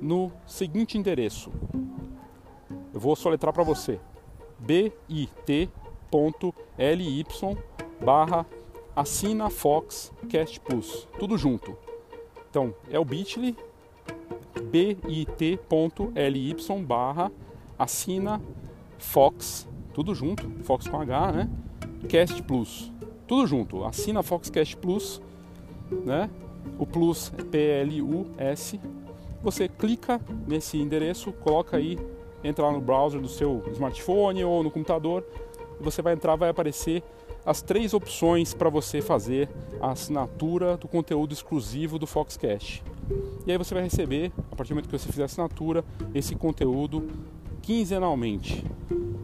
no 0.00 0.30
seguinte 0.46 0.96
endereço. 0.96 1.50
Eu 2.92 3.00
vou 3.00 3.16
soletrar 3.16 3.52
para 3.52 3.62
você: 3.62 4.00
bit.ly 4.58 5.68
barra 8.04 8.46
assina 8.94 9.50
Fox 9.50 10.12
Cast 10.28 10.60
Plus, 10.60 11.08
tudo 11.18 11.36
junto. 11.36 11.76
Então 12.50 12.74
é 12.90 12.98
o 12.98 13.04
bit.ly 13.04 13.56
bit.ly 14.70 16.56
barra 16.86 17.32
assina 17.78 18.40
Fox, 18.98 19.68
tudo 19.92 20.14
junto, 20.14 20.48
Fox 20.64 20.88
com 20.88 21.00
H, 21.00 21.32
né? 21.32 21.50
Cast 22.08 22.42
Plus, 22.42 22.92
tudo 23.26 23.46
junto, 23.46 23.84
assina 23.84 24.22
Fox 24.22 24.50
Cast 24.50 24.76
Plus, 24.76 25.20
né? 26.04 26.30
O 26.78 26.86
Plus 26.86 27.32
é 27.38 27.42
P-L-U-S. 27.42 28.80
Você 29.42 29.68
clica 29.68 30.20
nesse 30.46 30.78
endereço, 30.78 31.32
coloca 31.32 31.76
aí, 31.76 31.98
entra 32.42 32.66
lá 32.66 32.72
no 32.72 32.80
browser 32.80 33.20
do 33.20 33.28
seu 33.28 33.62
smartphone 33.72 34.44
ou 34.44 34.62
no 34.62 34.70
computador, 34.70 35.24
você 35.80 36.00
vai 36.00 36.14
entrar, 36.14 36.36
vai 36.36 36.48
aparecer 36.48 37.02
as 37.44 37.60
três 37.60 37.92
opções 37.92 38.54
para 38.54 38.70
você 38.70 39.02
fazer 39.02 39.48
a 39.80 39.90
assinatura 39.90 40.76
do 40.76 40.88
conteúdo 40.88 41.32
exclusivo 41.32 41.98
do 41.98 42.06
Foxcast. 42.06 42.82
E 43.46 43.52
aí 43.52 43.58
você 43.58 43.74
vai 43.74 43.82
receber, 43.82 44.32
a 44.50 44.56
partir 44.56 44.70
do 44.70 44.76
momento 44.76 44.88
que 44.88 44.98
você 44.98 45.10
fizer 45.10 45.22
a 45.22 45.26
assinatura, 45.26 45.84
esse 46.14 46.34
conteúdo 46.34 47.06
quinzenalmente, 47.60 48.64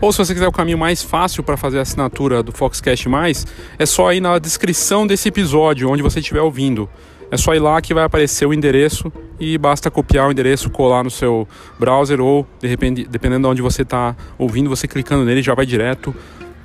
Ou 0.00 0.12
se 0.12 0.18
você 0.18 0.32
quiser 0.32 0.46
o 0.46 0.52
caminho 0.52 0.78
mais 0.78 1.02
fácil 1.02 1.42
para 1.42 1.56
fazer 1.56 1.80
a 1.80 1.82
assinatura 1.82 2.40
do 2.40 2.52
Foxcast 2.52 3.08
Mais, 3.08 3.44
é 3.78 3.84
só 3.84 4.12
ir 4.12 4.20
na 4.20 4.38
descrição 4.38 5.04
desse 5.04 5.28
episódio, 5.28 5.90
onde 5.90 6.02
você 6.02 6.20
estiver 6.20 6.40
ouvindo. 6.40 6.88
É 7.30 7.36
só 7.36 7.52
ir 7.54 7.58
lá 7.58 7.80
que 7.82 7.92
vai 7.92 8.04
aparecer 8.04 8.46
o 8.46 8.54
endereço 8.54 9.12
e 9.40 9.58
basta 9.58 9.90
copiar 9.90 10.28
o 10.28 10.30
endereço, 10.30 10.70
colar 10.70 11.02
no 11.02 11.10
seu 11.10 11.48
browser 11.78 12.20
ou, 12.20 12.46
de 12.60 12.68
repente, 12.68 13.04
dependendo 13.04 13.48
de 13.48 13.52
onde 13.52 13.62
você 13.62 13.82
está 13.82 14.16
ouvindo, 14.38 14.70
você 14.70 14.86
clicando 14.86 15.24
nele 15.24 15.42
já 15.42 15.54
vai 15.54 15.66
direto 15.66 16.14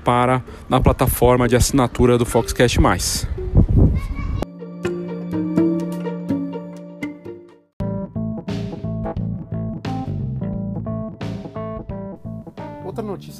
para 0.04 0.44
na 0.70 0.80
plataforma 0.80 1.48
de 1.48 1.56
assinatura 1.56 2.18
do 2.18 2.26
Foxcast 2.26 2.80
Mais. 2.80 3.28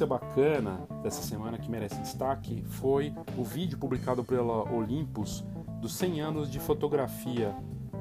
Notícia 0.04 0.06
bacana 0.06 0.86
dessa 1.02 1.22
semana 1.22 1.58
que 1.58 1.70
merece 1.70 1.98
destaque 2.00 2.62
foi 2.68 3.12
o 3.36 3.42
vídeo 3.42 3.78
publicado 3.78 4.22
pela 4.22 4.70
Olympus 4.72 5.44
dos 5.80 5.94
100 5.94 6.20
anos 6.20 6.50
de 6.50 6.60
fotografia 6.60 7.54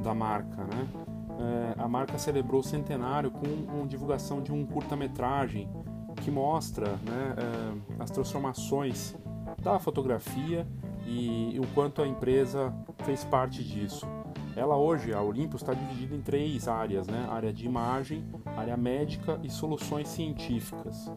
da 0.04 0.13
marca. 0.13 0.63
Né? 0.63 0.88
É, 1.39 1.82
a 1.82 1.88
marca 1.88 2.18
celebrou 2.18 2.62
o 2.62 2.63
centenário 2.63 3.32
com 3.32 3.48
uma 3.48 3.88
divulgação 3.88 4.42
de 4.42 4.52
um 4.52 4.66
curta-metragem 4.66 5.70
que 6.18 6.30
mostra 6.30 6.88
né, 6.88 7.36
é, 7.38 8.04
as 8.04 8.12
transformações 8.12 9.16
da 9.62 9.80
fotografia 9.80 10.68
e, 11.06 11.56
e 11.56 11.60
o 11.60 11.68
quanto 11.74 12.02
a 12.02 12.08
empresa 12.08 12.74
fez 13.04 13.24
parte 13.24 13.63
disso. 13.63 14.06
Ela 14.56 14.78
hoje, 14.78 15.13
a 15.13 15.22
Olympus, 15.22 15.62
está 15.62 15.74
dividida 15.74 16.16
em 16.16 16.22
três 16.22 16.68
áreas, 16.68 17.08
né? 17.08 17.28
área 17.30 17.52
de 17.52 17.66
imagem, 17.66 18.24
área 18.56 18.78
médica 18.78 19.39
e 19.42 19.50
soluções 19.50 20.08
científicas. 20.08 21.10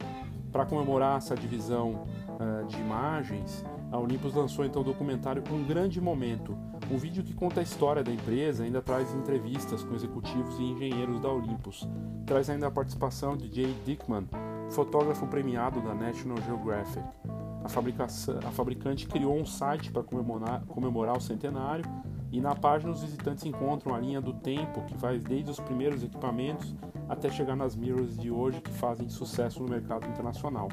Para 0.56 0.64
comemorar 0.64 1.18
essa 1.18 1.34
divisão 1.34 2.06
uh, 2.40 2.66
de 2.66 2.78
imagens, 2.78 3.62
a 3.92 3.98
Olympus 3.98 4.32
lançou 4.32 4.64
então 4.64 4.80
o 4.80 4.84
documentário 4.86 5.44
Um 5.52 5.62
Grande 5.62 6.00
Momento, 6.00 6.56
um 6.90 6.96
vídeo 6.96 7.22
que 7.22 7.34
conta 7.34 7.60
a 7.60 7.62
história 7.62 8.02
da 8.02 8.10
empresa 8.10 8.64
ainda 8.64 8.80
traz 8.80 9.12
entrevistas 9.12 9.84
com 9.84 9.94
executivos 9.94 10.58
e 10.58 10.62
engenheiros 10.62 11.20
da 11.20 11.28
Olympus. 11.28 11.86
Traz 12.24 12.48
ainda 12.48 12.68
a 12.68 12.70
participação 12.70 13.36
de 13.36 13.54
Jay 13.54 13.76
Dickman, 13.84 14.26
fotógrafo 14.70 15.26
premiado 15.26 15.82
da 15.82 15.94
National 15.94 16.38
Geographic. 16.46 17.04
A, 17.62 18.48
a 18.48 18.50
fabricante 18.50 19.06
criou 19.06 19.38
um 19.38 19.44
site 19.44 19.92
para 19.92 20.02
comemorar, 20.02 20.64
comemorar 20.64 21.18
o 21.18 21.20
centenário 21.20 21.84
e 22.32 22.40
na 22.40 22.54
página 22.54 22.92
os 22.92 23.02
visitantes 23.02 23.44
encontram 23.44 23.94
a 23.94 23.98
linha 23.98 24.20
do 24.20 24.32
tempo 24.32 24.84
que 24.84 24.96
vai 24.96 25.18
desde 25.18 25.50
os 25.50 25.60
primeiros 25.60 26.02
equipamentos 26.02 26.74
até 27.08 27.30
chegar 27.30 27.56
nas 27.56 27.76
mirrors 27.76 28.16
de 28.18 28.30
hoje 28.30 28.60
que 28.60 28.72
fazem 28.72 29.08
sucesso 29.08 29.62
no 29.62 29.68
mercado 29.68 30.06
internacional. 30.06 30.68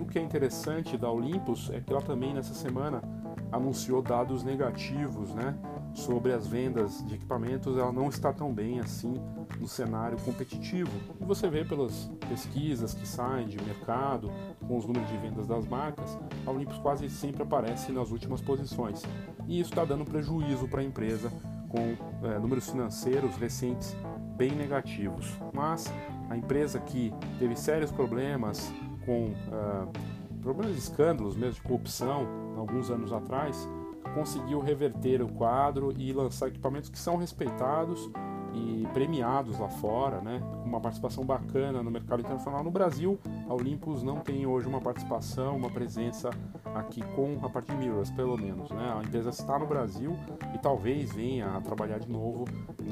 O 0.00 0.04
que 0.04 0.18
é 0.18 0.22
interessante 0.22 0.96
da 0.96 1.10
Olympus 1.10 1.70
é 1.70 1.80
que 1.80 1.92
ela 1.92 2.02
também 2.02 2.34
nessa 2.34 2.54
semana 2.54 3.02
anunciou 3.50 4.02
dados 4.02 4.42
negativos, 4.42 5.32
né, 5.32 5.56
sobre 5.94 6.32
as 6.32 6.46
vendas 6.46 7.04
de 7.06 7.14
equipamentos, 7.14 7.78
ela 7.78 7.92
não 7.92 8.08
está 8.08 8.32
tão 8.32 8.52
bem 8.52 8.80
assim 8.80 9.14
no 9.60 9.68
cenário 9.68 10.18
competitivo. 10.24 10.90
E 11.20 11.24
você 11.24 11.48
vê 11.48 11.64
pelas 11.64 12.10
pesquisas 12.28 12.92
que 12.92 13.06
saem 13.06 13.46
de 13.46 13.62
mercado, 13.62 14.30
com 14.66 14.76
os 14.76 14.86
números 14.86 15.08
de 15.08 15.16
vendas 15.18 15.46
das 15.46 15.66
marcas, 15.66 16.18
a 16.46 16.50
Olympus 16.50 16.78
quase 16.78 17.08
sempre 17.08 17.42
aparece 17.42 17.92
nas 17.92 18.10
últimas 18.10 18.40
posições. 18.40 19.02
E 19.46 19.60
isso 19.60 19.70
está 19.70 19.84
dando 19.84 20.04
prejuízo 20.04 20.68
para 20.68 20.80
a 20.80 20.84
empresa, 20.84 21.30
com 21.68 21.96
é, 22.26 22.38
números 22.38 22.70
financeiros 22.70 23.36
recentes 23.36 23.96
bem 24.36 24.52
negativos. 24.52 25.32
Mas 25.52 25.92
a 26.30 26.36
empresa 26.36 26.78
que 26.80 27.12
teve 27.38 27.56
sérios 27.56 27.90
problemas 27.90 28.72
com 29.04 29.26
uh, 29.26 29.90
problemas 30.40 30.72
de 30.72 30.78
escândalos 30.78 31.36
mesmo 31.36 31.54
de 31.54 31.62
corrupção 31.62 32.26
alguns 32.56 32.90
anos 32.90 33.12
atrás, 33.12 33.68
conseguiu 34.14 34.60
reverter 34.60 35.22
o 35.22 35.28
quadro 35.28 35.92
e 35.96 36.12
lançar 36.12 36.48
equipamentos 36.48 36.88
que 36.88 36.98
são 36.98 37.16
respeitados 37.16 38.10
e 38.54 38.86
premiados 38.92 39.58
lá 39.58 39.68
fora, 39.68 40.20
né? 40.20 40.40
Uma 40.64 40.80
participação 40.80 41.24
bacana 41.24 41.82
no 41.82 41.90
mercado 41.90 42.20
internacional. 42.20 42.62
No 42.62 42.70
Brasil, 42.70 43.18
a 43.48 43.54
Olympus 43.54 44.02
não 44.02 44.20
tem 44.20 44.46
hoje 44.46 44.68
uma 44.68 44.80
participação, 44.80 45.56
uma 45.56 45.70
presença 45.70 46.30
aqui 46.74 47.02
com 47.14 47.38
a 47.42 47.48
parte 47.48 47.72
de 47.72 47.76
mirrors, 47.76 48.10
pelo 48.10 48.36
menos, 48.36 48.70
né? 48.70 48.94
A 48.96 49.02
empresa 49.02 49.30
está 49.30 49.58
no 49.58 49.66
Brasil 49.66 50.16
e 50.54 50.58
talvez 50.58 51.12
venha 51.12 51.56
a 51.56 51.60
trabalhar 51.60 51.98
de 51.98 52.10
novo 52.10 52.44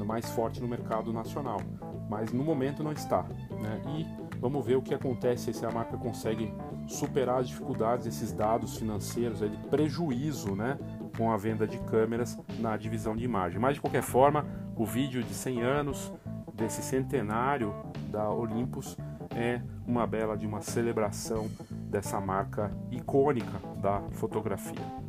mais 0.05 0.29
forte 0.31 0.61
no 0.61 0.67
mercado 0.67 1.13
nacional, 1.13 1.61
mas 2.09 2.31
no 2.33 2.43
momento 2.43 2.83
não 2.83 2.91
está, 2.91 3.23
né? 3.23 3.81
E 3.97 4.23
Vamos 4.43 4.65
ver 4.65 4.75
o 4.75 4.81
que 4.81 4.93
acontece 4.93 5.53
se 5.53 5.65
a 5.65 5.71
marca 5.71 5.95
consegue 5.95 6.53
superar 6.85 7.39
as 7.39 7.47
dificuldades, 7.47 8.05
esses 8.05 8.33
dados 8.33 8.75
financeiros, 8.75 9.41
ele 9.41 9.57
prejuízo, 9.69 10.53
né, 10.53 10.77
com 11.17 11.31
a 11.31 11.37
venda 11.37 11.67
de 11.67 11.77
câmeras 11.79 12.37
na 12.59 12.75
divisão 12.77 13.15
de 13.15 13.23
imagem. 13.23 13.59
Mas 13.59 13.75
de 13.75 13.81
qualquer 13.81 14.03
forma, 14.03 14.45
o 14.75 14.85
vídeo 14.85 15.23
de 15.23 15.33
100 15.33 15.61
anos 15.61 16.13
desse 16.53 16.81
centenário 16.81 17.73
da 18.09 18.29
Olympus 18.29 18.97
é 19.35 19.61
uma 19.87 20.05
bela 20.05 20.37
de 20.37 20.45
uma 20.45 20.61
celebração 20.61 21.49
dessa 21.89 22.19
marca 22.19 22.71
icônica 22.91 23.59
da 23.81 24.01
fotografia. 24.11 25.03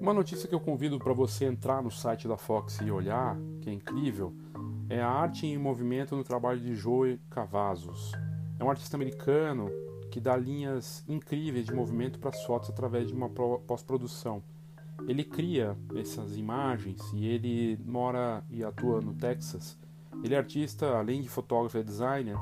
Uma 0.00 0.14
notícia 0.14 0.48
que 0.48 0.54
eu 0.54 0.60
convido 0.60 0.98
para 0.98 1.12
você 1.12 1.44
entrar 1.44 1.82
no 1.82 1.90
site 1.90 2.26
da 2.26 2.36
Fox 2.36 2.80
e 2.80 2.90
olhar, 2.90 3.36
que 3.60 3.70
é 3.70 3.72
incrível, 3.72 4.34
é 4.90 5.00
a 5.00 5.08
arte 5.08 5.46
em 5.46 5.56
movimento 5.56 6.16
no 6.16 6.24
trabalho 6.24 6.58
de 6.58 6.74
Joe 6.74 7.16
Cavazos. 7.30 8.10
É 8.58 8.64
um 8.64 8.68
artista 8.68 8.96
americano 8.96 9.70
que 10.10 10.20
dá 10.20 10.36
linhas 10.36 11.04
incríveis 11.08 11.66
de 11.66 11.72
movimento 11.72 12.18
para 12.18 12.30
as 12.30 12.44
fotos 12.44 12.68
através 12.70 13.06
de 13.06 13.14
uma 13.14 13.30
pós-produção. 13.30 14.42
Ele 15.06 15.22
cria 15.22 15.76
essas 15.94 16.36
imagens 16.36 17.00
e 17.14 17.24
ele 17.28 17.78
mora 17.86 18.44
e 18.50 18.64
atua 18.64 19.00
no 19.00 19.14
Texas. 19.14 19.78
Ele 20.24 20.34
é 20.34 20.38
artista, 20.38 20.98
além 20.98 21.22
de 21.22 21.28
fotógrafo, 21.28 21.78
é 21.78 21.82
designer 21.84 22.36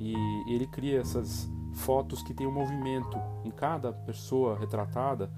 e 0.00 0.12
ele 0.52 0.66
cria 0.66 0.98
essas 0.98 1.48
fotos 1.72 2.20
que 2.22 2.34
têm 2.34 2.48
um 2.48 2.52
movimento 2.52 3.16
em 3.44 3.50
cada 3.52 3.92
pessoa 3.92 4.58
retratada 4.58 5.30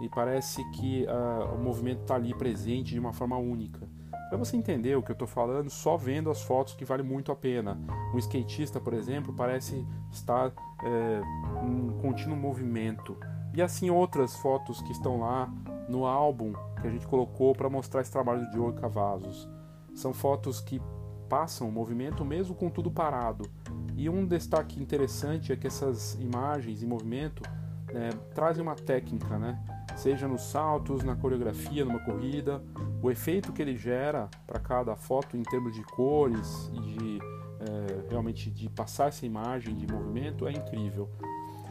e 0.00 0.08
parece 0.08 0.64
que 0.70 1.04
uh, 1.04 1.52
o 1.52 1.58
movimento 1.58 2.02
está 2.02 2.14
ali 2.14 2.32
presente 2.32 2.92
de 2.92 3.00
uma 3.00 3.12
forma 3.12 3.36
única. 3.36 3.88
Para 4.32 4.38
você 4.38 4.56
entender 4.56 4.96
o 4.96 5.02
que 5.02 5.10
eu 5.10 5.12
estou 5.12 5.28
falando, 5.28 5.68
só 5.68 5.94
vendo 5.94 6.30
as 6.30 6.40
fotos 6.40 6.72
que 6.72 6.86
vale 6.86 7.02
muito 7.02 7.30
a 7.30 7.36
pena. 7.36 7.78
Um 8.14 8.18
skatista, 8.18 8.80
por 8.80 8.94
exemplo, 8.94 9.34
parece 9.34 9.86
estar 10.10 10.50
é, 10.82 11.20
em 11.62 11.90
contínuo 12.00 12.34
movimento. 12.34 13.14
E 13.52 13.60
assim 13.60 13.90
outras 13.90 14.34
fotos 14.36 14.80
que 14.80 14.90
estão 14.90 15.20
lá 15.20 15.52
no 15.86 16.06
álbum 16.06 16.54
que 16.80 16.86
a 16.86 16.90
gente 16.90 17.06
colocou 17.06 17.54
para 17.54 17.68
mostrar 17.68 18.00
esse 18.00 18.10
trabalho 18.10 18.48
de 18.48 18.56
Joe 18.56 18.72
Cavazos. 18.72 19.46
São 19.94 20.14
fotos 20.14 20.62
que 20.62 20.80
passam 21.28 21.68
o 21.68 21.70
movimento 21.70 22.24
mesmo 22.24 22.54
com 22.54 22.70
tudo 22.70 22.90
parado. 22.90 23.44
E 23.94 24.08
um 24.08 24.26
destaque 24.26 24.80
interessante 24.80 25.52
é 25.52 25.56
que 25.56 25.66
essas 25.66 26.14
imagens 26.14 26.82
em 26.82 26.86
movimento 26.86 27.42
é, 27.88 28.08
trazem 28.34 28.62
uma 28.62 28.76
técnica, 28.76 29.38
né? 29.38 29.62
Seja 29.96 30.26
nos 30.28 30.42
saltos, 30.42 31.02
na 31.02 31.14
coreografia, 31.16 31.84
numa 31.84 32.00
corrida, 32.00 32.62
o 33.02 33.10
efeito 33.10 33.52
que 33.52 33.62
ele 33.62 33.76
gera 33.76 34.28
para 34.46 34.60
cada 34.60 34.96
foto 34.96 35.36
em 35.36 35.42
termos 35.42 35.74
de 35.74 35.82
cores 35.82 36.70
e 36.72 36.80
de 36.80 37.18
é, 37.62 38.10
realmente 38.10 38.50
de 38.50 38.68
passar 38.68 39.08
essa 39.08 39.24
imagem 39.24 39.74
de 39.74 39.86
movimento 39.86 40.46
é 40.46 40.52
incrível. 40.52 41.08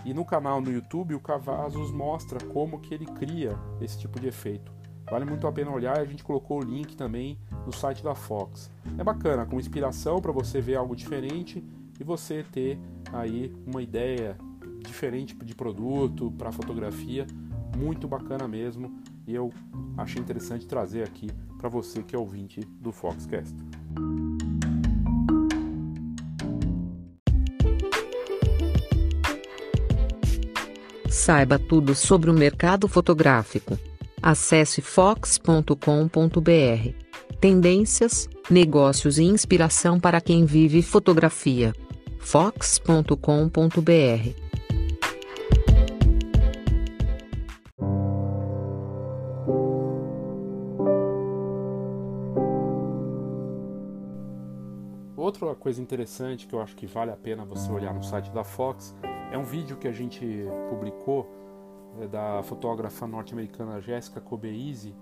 E 0.06 0.14
no 0.14 0.26
canal 0.26 0.62
no 0.62 0.72
YouTube 0.72 1.14
o 1.14 1.20
Cavazos 1.20 1.92
mostra 1.92 2.44
como 2.46 2.80
que 2.80 2.94
ele 2.94 3.06
cria 3.06 3.58
esse 3.80 4.00
tipo 4.00 4.20
de 4.20 4.28
efeito. 4.28 4.72
Vale 5.10 5.26
muito 5.26 5.46
a 5.46 5.52
pena 5.52 5.72
olhar 5.72 6.00
a 6.00 6.06
gente 6.06 6.24
colocou 6.24 6.60
o 6.60 6.64
link 6.64 6.96
também 6.96 7.38
no 7.66 7.74
site 7.74 8.02
da 8.02 8.16
Fox. 8.16 8.72
É 8.98 9.04
bacana, 9.04 9.46
com 9.46 9.60
inspiração 9.60 10.22
para 10.22 10.32
você 10.32 10.62
ver 10.62 10.76
algo 10.76 10.96
diferente 10.96 11.64
e 12.00 12.04
você 12.04 12.44
ter 12.44 12.80
aí 13.12 13.54
uma 13.68 13.82
ideia 13.82 14.38
diferente 14.80 15.36
de 15.36 15.54
produto 15.54 16.32
para 16.32 16.52
fotografia 16.52 17.28
muito 17.78 18.08
bacana 18.08 18.48
mesmo 18.48 19.00
e 19.28 19.34
eu 19.34 19.52
achei 19.98 20.22
interessante 20.22 20.66
trazer 20.68 21.04
aqui 21.04 21.30
para 21.58 21.70
você 21.70 22.02
que 22.04 22.16
é 22.16 22.20
ouvinte 22.20 22.60
do 22.80 22.92
Foxcast. 22.92 23.56
Saiba 31.10 31.60
tudo 31.60 31.94
sobre 31.94 32.30
o 32.30 32.34
mercado 32.34 32.88
fotográfico. 32.88 33.78
Acesse 34.22 34.82
fox.com.br. 34.82 35.76
Tendências, 37.40 38.30
negócios 38.50 39.18
e 39.18 39.24
inspiração 39.24 40.00
para 40.00 40.22
quem 40.22 40.46
vive 40.46 40.82
fotografia. 40.82 41.74
fox.com.br 42.20 43.12
coisa 55.62 55.80
interessante 55.80 56.48
que 56.48 56.56
eu 56.56 56.60
acho 56.60 56.76
que 56.76 56.88
vale 56.88 57.12
a 57.12 57.16
pena 57.16 57.46
você 57.46 57.72
olhar 57.72 57.94
no 57.94 58.04
site 58.04 58.32
da 58.32 58.44
Fox 58.44 58.96
é 59.32 59.38
um 59.38 59.44
vídeo 59.44 59.78
que 59.78 59.88
a 59.88 59.92
gente 59.92 60.26
publicou 60.68 61.30
é, 62.02 62.08
da 62.08 62.42
fotógrafa 62.42 63.06
norte-americana 63.06 63.80
Jessica 63.80 64.20
Kobeise 64.20 64.96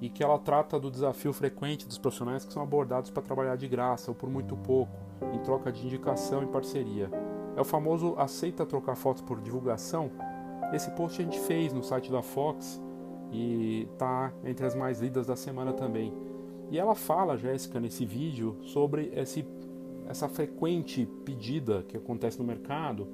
e 0.00 0.08
que 0.08 0.24
ela 0.24 0.38
trata 0.38 0.80
do 0.80 0.90
desafio 0.90 1.34
frequente 1.34 1.86
dos 1.86 1.98
profissionais 1.98 2.46
que 2.46 2.52
são 2.52 2.62
abordados 2.62 3.10
para 3.10 3.22
trabalhar 3.22 3.56
de 3.56 3.68
graça 3.68 4.10
ou 4.10 4.14
por 4.14 4.30
muito 4.30 4.56
pouco, 4.56 4.96
em 5.34 5.38
troca 5.40 5.70
de 5.70 5.84
indicação 5.84 6.42
e 6.42 6.46
parceria. 6.46 7.10
É 7.54 7.60
o 7.60 7.64
famoso 7.64 8.14
aceita 8.16 8.64
trocar 8.64 8.96
fotos 8.96 9.20
por 9.20 9.38
divulgação. 9.42 10.10
Esse 10.72 10.90
post 10.92 11.20
a 11.20 11.24
gente 11.24 11.38
fez 11.40 11.74
no 11.74 11.82
site 11.82 12.10
da 12.10 12.22
Fox 12.22 12.82
e 13.30 13.86
tá 13.98 14.32
entre 14.44 14.64
as 14.64 14.74
mais 14.74 14.98
lidas 14.98 15.26
da 15.26 15.36
semana 15.36 15.74
também. 15.74 16.12
E 16.70 16.78
ela 16.78 16.94
fala, 16.94 17.36
Jéssica, 17.36 17.78
nesse 17.78 18.04
vídeo, 18.04 18.56
sobre 18.62 19.12
esse 19.14 19.46
essa 20.08 20.28
frequente 20.28 21.06
pedida 21.24 21.82
que 21.82 21.96
acontece 21.96 22.38
no 22.38 22.44
mercado 22.44 23.08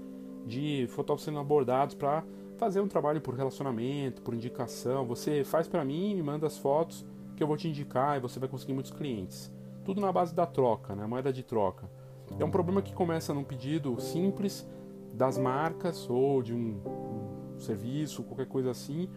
de 0.46 0.87
fotógrafos 0.88 1.24
sendo 1.24 1.38
abordados 1.38 1.94
para 1.94 2.24
fazer 2.57 2.81
um 2.81 2.88
trabalho 2.88 3.20
por 3.20 3.35
relacionamento, 3.35 4.22
por 4.22 4.35
indicação. 4.35 5.07
Você 5.07 5.44
faz 5.44 5.66
para 5.66 5.85
mim, 5.85 6.14
me 6.14 6.22
manda 6.22 6.46
as 6.46 6.59
fotos 6.59 7.05
que 7.37 7.42
eu 7.42 7.46
vou 7.46 7.57
te 7.57 7.68
indicar 7.68 8.16
e 8.16 8.20
você 8.20 8.38
vai 8.38 8.48
conseguir 8.48 8.72
muitos 8.72 8.92
clientes. 8.92 9.50
Tudo 9.85 10.00
na 10.00 10.12
base 10.12 10.35
da 10.35 10.46
troca, 10.46 10.94
né? 10.94 11.07
moeda 11.07 11.33
de 11.33 11.42
troca. 11.42 11.90
É 12.38 12.44
um 12.44 12.50
problema 12.50 12.81
que 12.81 12.94
começa 12.94 13.35
num 13.35 13.44
pedido 13.44 14.00
simples 14.00 14.68
das 15.12 15.37
marcas 15.37 16.09
ou 16.09 16.42
de 16.42 16.55
um, 16.55 16.81
um 17.57 17.59
serviço, 17.59 18.22
qualquer 18.22 18.46
coisa 18.46 18.70
assim, 18.70 19.09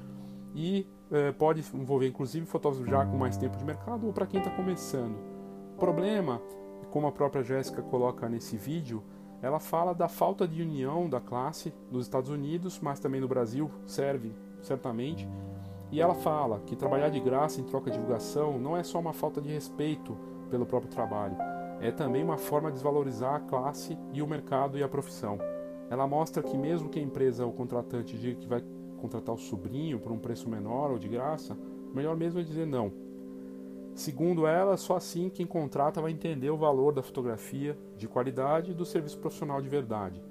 e 0.54 0.88
é, 1.12 1.32
pode 1.32 1.64
envolver 1.74 2.08
inclusive 2.08 2.46
fotógrafos 2.46 2.90
já 2.90 3.06
com 3.06 3.18
mais 3.18 3.38
tempo 3.38 3.58
de 3.58 3.64
mercado 3.64 4.08
ou 4.08 4.14
para 4.14 4.26
quem 4.26 4.40
está 4.40 4.52
começando. 4.52 5.16
O 5.74 5.78
problema 5.78 6.42
como 6.96 7.08
a 7.08 7.12
própria 7.12 7.44
Jéssica 7.44 7.82
coloca 7.82 8.30
nesse 8.30 8.56
vídeo, 8.56 9.04
ela 9.42 9.60
fala 9.60 9.94
da 9.94 10.08
falta 10.08 10.48
de 10.48 10.62
união 10.62 11.10
da 11.10 11.20
classe 11.20 11.74
nos 11.92 12.06
Estados 12.06 12.30
Unidos, 12.30 12.80
mas 12.82 13.02
também 13.02 13.20
no 13.20 13.28
Brasil 13.28 13.70
serve 13.86 14.34
certamente. 14.62 15.28
E 15.92 16.00
ela 16.00 16.16
fala 16.16 16.62
que 16.66 16.74
trabalhar 16.74 17.10
de 17.10 17.20
graça 17.20 17.60
em 17.60 17.66
troca 17.66 17.92
de 17.92 17.98
divulgação 17.98 18.58
não 18.58 18.78
é 18.78 18.82
só 18.82 18.98
uma 18.98 19.12
falta 19.12 19.42
de 19.42 19.50
respeito 19.50 20.18
pelo 20.50 20.66
próprio 20.66 20.90
trabalho, 20.90 21.36
é 21.82 21.92
também 21.92 22.24
uma 22.24 22.38
forma 22.38 22.70
de 22.70 22.76
desvalorizar 22.76 23.36
a 23.36 23.40
classe 23.42 23.98
e 24.14 24.22
o 24.22 24.28
mercado 24.28 24.78
e 24.78 24.84
a 24.84 24.88
profissão. 24.88 25.38
Ela 25.90 26.08
mostra 26.08 26.42
que 26.42 26.58
mesmo 26.58 26.88
que 26.88 26.98
a 26.98 27.04
empresa 27.04 27.46
ou 27.46 27.52
contratante 27.52 28.18
diga 28.18 28.40
que 28.40 28.48
vai 28.48 28.64
contratar 29.02 29.36
o 29.36 29.38
sobrinho 29.38 30.00
por 30.00 30.14
um 30.14 30.18
preço 30.18 30.48
menor 30.48 30.92
ou 30.92 30.98
de 30.98 31.10
graça, 31.10 31.58
melhor 31.94 32.16
mesmo 32.16 32.40
é 32.40 32.44
dizer 32.44 32.66
não 32.66 33.05
Segundo 33.96 34.46
ela, 34.46 34.76
só 34.76 34.98
assim 34.98 35.30
quem 35.30 35.46
contrata 35.46 36.02
vai 36.02 36.12
entender 36.12 36.50
o 36.50 36.58
valor 36.58 36.92
da 36.94 37.02
fotografia 37.02 37.78
de 37.98 38.10
qualidade 38.10 38.72
e 38.72 38.74
do 38.74 38.84
serviço 38.84 39.18
profissional 39.18 39.62
de 39.62 39.70
verdade. 39.70 40.22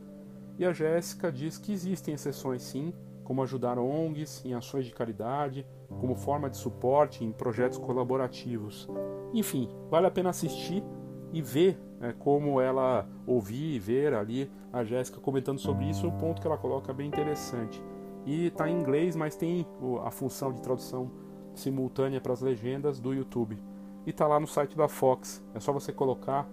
E 0.59 0.67
a 0.67 0.73
Jéssica 0.73 1.33
diz 1.33 1.57
que 1.57 1.73
existem 1.73 2.13
exceções 2.13 2.63
sim, 2.63 2.93
como 3.25 3.43
ajudar 3.43 3.79
ONGs 3.79 4.45
em 4.45 4.53
ações 4.53 4.85
de 4.85 4.93
caridade, 4.93 5.67
como 5.99 6.15
forma 6.15 6.51
de 6.51 6.59
suporte 6.59 7.25
em 7.25 7.33
projetos 7.33 7.79
colaborativos. 7.79 8.87
Enfim, 9.33 9.71
vale 9.89 10.07
a 10.07 10.11
pena 10.11 10.29
assistir 10.29 10.85
e 11.33 11.41
ver 11.41 11.81
é, 12.03 12.13
como 12.13 12.61
ela 12.61 13.09
ouvir 13.27 13.77
e 13.77 13.79
ver 13.79 14.13
ali 14.13 14.51
a 14.71 14.85
Jéssica 14.85 15.19
comentando 15.21 15.59
sobre 15.59 15.89
isso, 15.89 16.07
um 16.07 16.19
ponto 16.19 16.43
que 16.43 16.47
ela 16.47 16.59
coloca 16.59 16.93
bem 16.93 17.09
interessante. 17.09 17.83
E 18.27 18.47
está 18.47 18.69
em 18.69 18.79
inglês, 18.79 19.17
mas 19.17 19.35
tem 19.35 19.67
a 20.05 20.11
função 20.11 20.53
de 20.53 20.61
tradução 20.61 21.11
simultânea 21.55 22.21
para 22.21 22.33
as 22.33 22.41
legendas 22.41 22.99
do 23.01 23.13
YouTube. 23.13 23.59
E 24.07 24.11
está 24.11 24.27
lá 24.27 24.39
no 24.39 24.47
site 24.47 24.77
da 24.77 24.89
Fox. 24.89 25.43
É 25.55 25.61
só 25.61 25.73
você 25.73 25.93
colocar, 25.93 26.47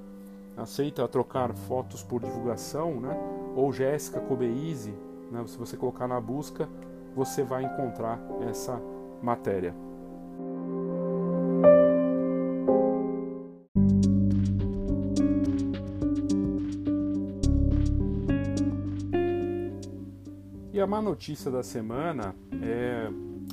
aceita 0.55 1.07
trocar 1.07 1.53
fotos 1.53 2.01
por 2.01 2.21
divulgação, 2.21 2.99
né? 2.99 3.17
Ou 3.55 3.73
Jéssica 3.73 4.21
Kobeise, 4.21 4.93
né? 5.31 5.43
Se 5.47 5.57
você 5.57 5.75
colocar 5.75 6.07
na 6.07 6.19
busca, 6.19 6.69
você 7.15 7.43
vai 7.43 7.63
encontrar 7.63 8.19
essa 8.49 8.81
matéria. 9.21 9.75
E 20.73 20.79
a 20.79 20.87
má 20.87 21.01
notícia 21.01 21.51
da 21.51 21.61
semana 21.61 22.33
é 22.61 23.07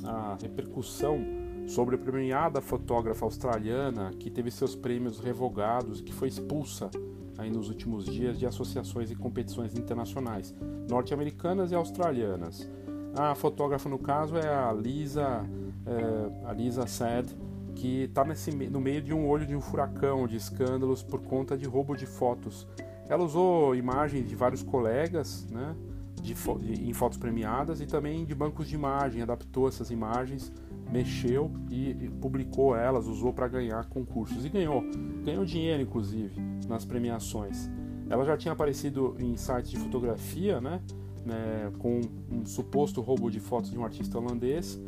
a 0.05 0.37
repercussão 0.41 1.38
sobre 1.69 1.95
a 1.95 1.99
premiada 1.99 2.61
fotógrafa 2.61 3.23
australiana 3.23 4.09
que 4.17 4.31
teve 4.31 4.49
seus 4.49 4.75
prêmios 4.75 5.19
revogados 5.19 5.99
e 5.99 6.03
que 6.03 6.11
foi 6.11 6.27
expulsa 6.27 6.89
aí 7.37 7.51
nos 7.51 7.69
últimos 7.69 8.05
dias 8.05 8.39
de 8.39 8.47
associações 8.47 9.11
e 9.11 9.15
competições 9.15 9.77
internacionais 9.77 10.53
norte-americanas 10.89 11.71
e 11.71 11.75
australianas. 11.75 12.67
A 13.15 13.35
fotógrafa 13.35 13.87
no 13.87 13.99
caso 13.99 14.35
é 14.35 14.47
a 14.47 14.73
Lisa, 14.73 15.47
é, 15.85 16.47
a 16.49 16.53
Lisa 16.53 16.87
Sad, 16.87 17.37
que 17.75 18.05
está 18.05 18.25
no 18.71 18.81
meio 18.81 19.01
de 19.03 19.13
um 19.13 19.27
olho 19.27 19.45
de 19.45 19.55
um 19.55 19.61
furacão 19.61 20.27
de 20.27 20.37
escândalos 20.37 21.03
por 21.03 21.21
conta 21.21 21.55
de 21.55 21.67
roubo 21.67 21.95
de 21.95 22.07
fotos. 22.07 22.67
Ela 23.07 23.23
usou 23.23 23.75
imagens 23.75 24.27
de 24.27 24.35
vários 24.35 24.63
colegas, 24.63 25.47
né, 25.51 25.75
de, 26.19 26.33
de, 26.33 26.89
em 26.89 26.93
fotos 26.93 27.19
premiadas 27.19 27.79
e 27.79 27.85
também 27.85 28.25
de 28.25 28.33
bancos 28.33 28.67
de 28.67 28.73
imagem, 28.73 29.21
adaptou 29.21 29.67
essas 29.67 29.91
imagens 29.91 30.51
mexeu 30.91 31.51
e, 31.69 32.09
publicou 32.21 32.75
elas, 32.75 33.05
usou 33.05 33.31
para 33.31 33.47
ganhar 33.47 33.85
concursos 33.85 34.45
e 34.45 34.49
ganhou, 34.49 34.83
ganhou 35.23 35.45
dinheiro 35.45 35.83
inclusive 35.83 36.39
nas 36.67 36.85
premiações. 36.85 37.69
Ela 38.09 38.25
já 38.25 38.35
tinha 38.35 38.53
aparecido 38.53 39.15
em 39.19 39.35
sites 39.37 39.71
de 39.71 39.77
fotografia, 39.77 40.59
né, 40.59 40.81
né 41.25 41.71
com 41.77 42.01
um 42.31 42.45
suposto 42.45 43.01
roubo 43.01 43.29
de 43.29 43.39
fotos 43.39 43.71
de 43.71 43.77
um 43.77 43.83
artista 43.83 44.17
holandês 44.17 44.81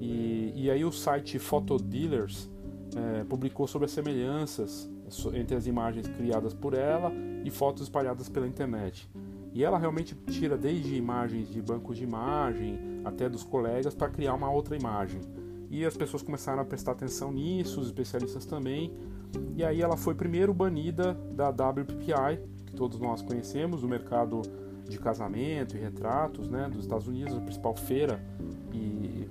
e, 0.00 0.52
e 0.54 0.70
aí 0.70 0.84
o 0.84 0.92
site 0.92 1.38
Photodealers 1.38 2.50
é, 2.94 3.24
publicou 3.24 3.66
sobre 3.66 3.86
as 3.86 3.92
semelhanças 3.92 4.90
entre 5.34 5.56
as 5.56 5.66
imagens 5.66 6.06
criadas 6.08 6.52
por 6.52 6.74
ela 6.74 7.12
e 7.44 7.50
fotos 7.50 7.84
espalhadas 7.84 8.28
pela 8.28 8.46
internet. 8.46 9.08
E 9.54 9.64
ela 9.64 9.78
realmente 9.78 10.14
tira 10.26 10.56
desde 10.56 10.94
imagens 10.96 11.48
de 11.48 11.62
bancos 11.62 11.96
de 11.96 12.04
imagem 12.04 12.78
até 13.04 13.28
dos 13.28 13.42
colegas 13.42 13.94
para 13.94 14.10
criar 14.10 14.34
uma 14.34 14.50
outra 14.50 14.76
imagem. 14.76 15.20
E 15.70 15.84
as 15.84 15.96
pessoas 15.96 16.22
começaram 16.22 16.62
a 16.62 16.64
prestar 16.64 16.92
atenção 16.92 17.32
nisso, 17.32 17.80
os 17.80 17.86
especialistas 17.86 18.44
também. 18.44 18.92
E 19.56 19.64
aí 19.64 19.82
ela 19.82 19.96
foi 19.96 20.14
primeiro 20.14 20.54
banida 20.54 21.14
da 21.32 21.50
WPPI, 21.50 22.40
que 22.66 22.74
todos 22.74 22.98
nós 22.98 23.22
conhecemos, 23.22 23.80
do 23.80 23.88
mercado 23.88 24.42
de 24.88 24.98
casamento 24.98 25.76
e 25.76 25.80
retratos, 25.80 26.48
né, 26.48 26.68
dos 26.68 26.84
Estados 26.84 27.08
Unidos, 27.08 27.34
a 27.34 27.40
principal 27.40 27.74
feira 27.74 28.24
e 28.72 29.28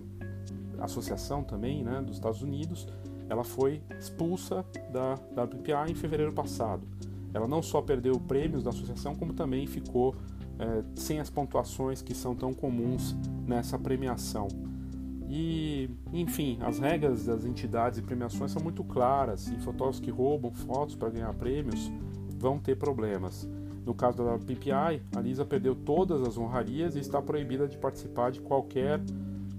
associação 0.79 1.43
também, 1.43 1.83
né, 1.83 2.01
dos 2.01 2.15
Estados 2.15 2.41
Unidos. 2.41 2.87
Ela 3.29 3.43
foi 3.43 3.81
expulsa 3.99 4.65
da 4.91 5.13
WPPI 5.13 5.91
em 5.91 5.95
fevereiro 5.95 6.33
passado. 6.33 6.85
Ela 7.33 7.47
não 7.47 7.61
só 7.61 7.81
perdeu 7.81 8.19
prêmios 8.19 8.63
da 8.63 8.69
associação, 8.69 9.15
como 9.15 9.33
também 9.33 9.65
ficou 9.65 10.15
é, 10.59 10.83
sem 10.95 11.19
as 11.19 11.29
pontuações 11.29 12.01
que 12.01 12.13
são 12.13 12.35
tão 12.35 12.53
comuns 12.53 13.15
nessa 13.47 13.77
premiação. 13.77 14.47
E, 15.27 15.89
enfim, 16.13 16.59
as 16.61 16.79
regras 16.79 17.25
das 17.25 17.45
entidades 17.45 17.99
e 17.99 18.01
premiações 18.01 18.51
são 18.51 18.61
muito 18.61 18.83
claras 18.83 19.47
e 19.47 19.55
fotógrafos 19.57 19.99
que 19.99 20.11
roubam 20.11 20.51
fotos 20.51 20.95
para 20.95 21.09
ganhar 21.09 21.33
prêmios 21.33 21.91
vão 22.37 22.59
ter 22.59 22.75
problemas. 22.75 23.47
No 23.85 23.93
caso 23.93 24.17
da 24.17 24.37
PPI, 24.37 25.01
a 25.15 25.21
Lisa 25.21 25.45
perdeu 25.45 25.75
todas 25.75 26.21
as 26.21 26.37
honrarias 26.37 26.95
e 26.95 26.99
está 26.99 27.21
proibida 27.21 27.67
de 27.67 27.77
participar 27.77 28.31
de 28.31 28.41
qualquer 28.41 28.99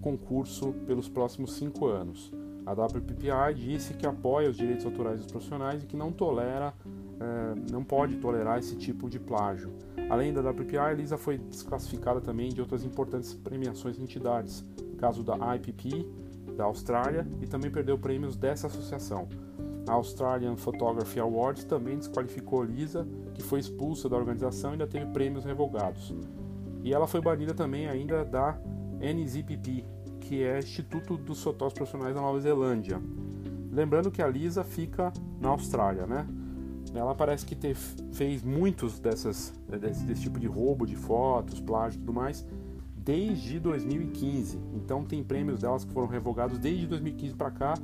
concurso 0.00 0.72
pelos 0.87 1.09
próximos 1.09 1.55
cinco 1.55 1.87
anos. 1.87 2.33
A 2.64 2.72
WPPI 2.72 3.55
disse 3.55 3.94
que 3.94 4.05
apoia 4.05 4.50
os 4.50 4.57
direitos 4.57 4.85
autorais 4.85 5.20
dos 5.20 5.31
profissionais 5.31 5.85
e 5.85 5.87
que 5.87 5.96
não 5.96 6.11
tolera, 6.11 6.74
eh, 7.20 7.55
não 7.70 7.85
pode 7.85 8.16
tolerar 8.16 8.59
esse 8.59 8.74
tipo 8.74 9.09
de 9.09 9.20
plágio. 9.20 9.72
Além 10.11 10.33
da 10.33 10.40
WPPI, 10.40 10.79
a 10.79 10.92
Lisa 10.92 11.16
foi 11.16 11.38
desclassificada 11.38 12.20
também 12.20 12.48
de 12.48 12.61
outras 12.61 12.85
importantes 12.85 13.33
premiações 13.35 13.98
e 13.98 14.02
entidades, 14.02 14.64
caso 14.97 15.23
da 15.23 15.37
IPP, 15.57 16.07
da 16.57 16.65
Austrália, 16.65 17.27
e 17.41 17.47
também 17.47 17.71
perdeu 17.71 17.99
prêmios 17.99 18.37
dessa 18.37 18.67
associação. 18.67 19.29
A 19.89 19.93
Australian 19.93 20.57
Photography 20.57 21.21
Awards 21.21 21.65
também 21.65 21.97
desqualificou 21.97 22.65
Lisa, 22.65 23.07
que 23.35 23.43
foi 23.43 23.61
expulsa 23.61 24.09
da 24.09 24.17
organização 24.17 24.71
e 24.71 24.73
ainda 24.73 24.87
teve 24.87 25.07
prêmios 25.07 25.45
revogados. 25.45 26.13
E 26.83 26.93
ela 26.93 27.07
foi 27.07 27.21
banida 27.21 27.55
também 27.55 27.89
ainda 27.89 28.25
da 28.25 28.59
NZPP, 29.01 29.85
que 30.21 30.43
é 30.43 30.59
Instituto 30.59 31.17
dos 31.17 31.43
Fotógrafos 31.43 31.75
Profissionais 31.75 32.15
da 32.15 32.21
Nova 32.21 32.41
Zelândia. 32.41 33.01
Lembrando 33.71 34.11
que 34.11 34.23
a 34.23 34.27
Lisa 34.27 34.65
fica 34.65 35.13
na 35.41 35.51
Austrália, 35.51 36.07
né? 36.07 36.27
Ela 36.95 37.15
parece 37.15 37.45
que 37.45 37.55
ter, 37.55 37.75
fez 37.75 38.43
muitos 38.43 38.99
dessas, 38.99 39.53
desse, 39.81 40.05
desse 40.05 40.23
tipo 40.23 40.41
de 40.41 40.47
roubo 40.47 40.87
de 40.87 40.97
fotos, 40.97 41.61
plágio 41.61 41.99
e 41.99 42.01
tudo 42.01 42.13
mais, 42.13 42.45
desde 43.07 43.61
2015. 43.61 44.59
Então 44.75 45.05
tem 45.05 45.23
prêmios 45.23 45.61
delas 45.61 45.85
que 45.85 45.92
foram 45.92 46.09
revogados 46.09 46.59
desde 46.59 46.88
2015 46.88 47.35
para 47.37 47.53
cá 47.53 47.75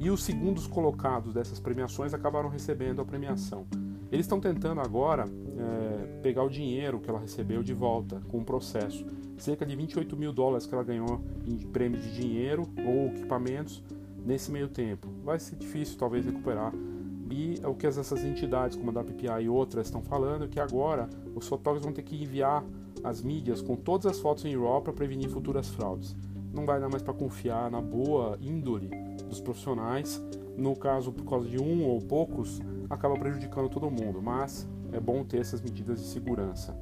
e 0.00 0.10
os 0.10 0.24
segundos 0.24 0.66
colocados 0.66 1.34
dessas 1.34 1.60
premiações 1.60 2.14
acabaram 2.14 2.48
recebendo 2.48 3.02
a 3.02 3.04
premiação. 3.04 3.66
Eles 4.10 4.24
estão 4.24 4.40
tentando 4.40 4.80
agora 4.80 5.26
é, 5.26 6.20
pegar 6.22 6.42
o 6.42 6.48
dinheiro 6.48 6.98
que 6.98 7.10
ela 7.10 7.20
recebeu 7.20 7.62
de 7.62 7.74
volta 7.74 8.20
com 8.28 8.38
o 8.38 8.44
processo. 8.44 9.04
Cerca 9.36 9.66
de 9.66 9.76
28 9.76 10.16
mil 10.16 10.32
dólares 10.32 10.66
que 10.66 10.74
ela 10.74 10.84
ganhou 10.84 11.20
em 11.46 11.58
prêmios 11.58 12.02
de 12.02 12.14
dinheiro 12.14 12.66
ou 12.86 13.08
equipamentos 13.08 13.82
nesse 14.24 14.50
meio 14.50 14.68
tempo. 14.68 15.08
Vai 15.22 15.38
ser 15.38 15.56
difícil 15.56 15.98
talvez 15.98 16.24
recuperar. 16.24 16.72
E 17.30 17.60
o 17.64 17.74
que 17.74 17.86
essas 17.86 18.24
entidades 18.24 18.76
como 18.76 18.90
a 18.90 19.02
da 19.02 19.40
e 19.40 19.48
outras 19.48 19.88
estão 19.88 20.00
falando 20.00 20.44
é 20.44 20.48
que 20.48 20.60
agora 20.60 21.08
os 21.34 21.48
fotógrafos 21.48 21.84
vão 21.84 21.92
ter 21.92 22.02
que 22.02 22.22
enviar 22.22 22.64
as 23.04 23.20
mídias 23.20 23.60
com 23.60 23.76
todas 23.76 24.06
as 24.06 24.18
fotos 24.18 24.46
em 24.46 24.56
RAW 24.56 24.80
para 24.80 24.92
prevenir 24.92 25.28
futuras 25.28 25.68
fraudes. 25.68 26.16
Não 26.52 26.64
vai 26.64 26.80
dar 26.80 26.88
mais 26.88 27.02
para 27.02 27.12
confiar 27.12 27.70
na 27.70 27.80
boa 27.80 28.38
índole 28.40 28.88
dos 29.28 29.40
profissionais. 29.40 30.22
No 30.56 30.74
caso, 30.74 31.12
por 31.12 31.24
causa 31.24 31.48
de 31.48 31.60
um 31.60 31.84
ou 31.84 32.00
poucos, 32.00 32.60
acaba 32.88 33.14
prejudicando 33.16 33.68
todo 33.68 33.90
mundo, 33.90 34.22
mas 34.22 34.66
é 34.92 34.98
bom 34.98 35.22
ter 35.24 35.40
essas 35.40 35.60
medidas 35.60 36.00
de 36.00 36.06
segurança. 36.06 36.74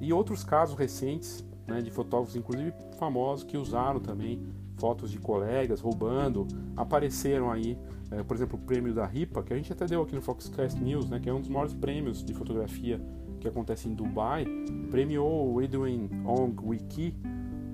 E 0.00 0.12
outros 0.12 0.42
casos 0.42 0.76
recentes, 0.76 1.44
né, 1.66 1.80
de 1.80 1.90
fotógrafos, 1.90 2.34
inclusive 2.34 2.72
famosos, 2.98 3.44
que 3.44 3.56
usaram 3.56 4.00
também 4.00 4.42
fotos 4.76 5.10
de 5.10 5.18
colegas 5.18 5.80
roubando, 5.80 6.48
apareceram 6.76 7.52
aí, 7.52 7.78
é, 8.10 8.22
por 8.22 8.34
exemplo, 8.34 8.58
o 8.58 8.66
prêmio 8.66 8.92
da 8.92 9.06
RIPA, 9.06 9.42
que 9.42 9.52
a 9.52 9.56
gente 9.56 9.72
até 9.72 9.86
deu 9.86 10.02
aqui 10.02 10.14
no 10.14 10.22
Foxcast 10.22 10.82
News, 10.82 11.08
né, 11.08 11.20
que 11.20 11.28
é 11.28 11.32
um 11.32 11.40
dos 11.40 11.48
maiores 11.48 11.74
prêmios 11.74 12.24
de 12.24 12.34
fotografia 12.34 13.00
que 13.42 13.48
acontece 13.48 13.88
em 13.88 13.94
Dubai, 13.94 14.46
premiou 14.90 15.52
o 15.52 15.60
Edwin 15.60 16.08
Ong 16.24 16.54
Wiki 16.64 17.14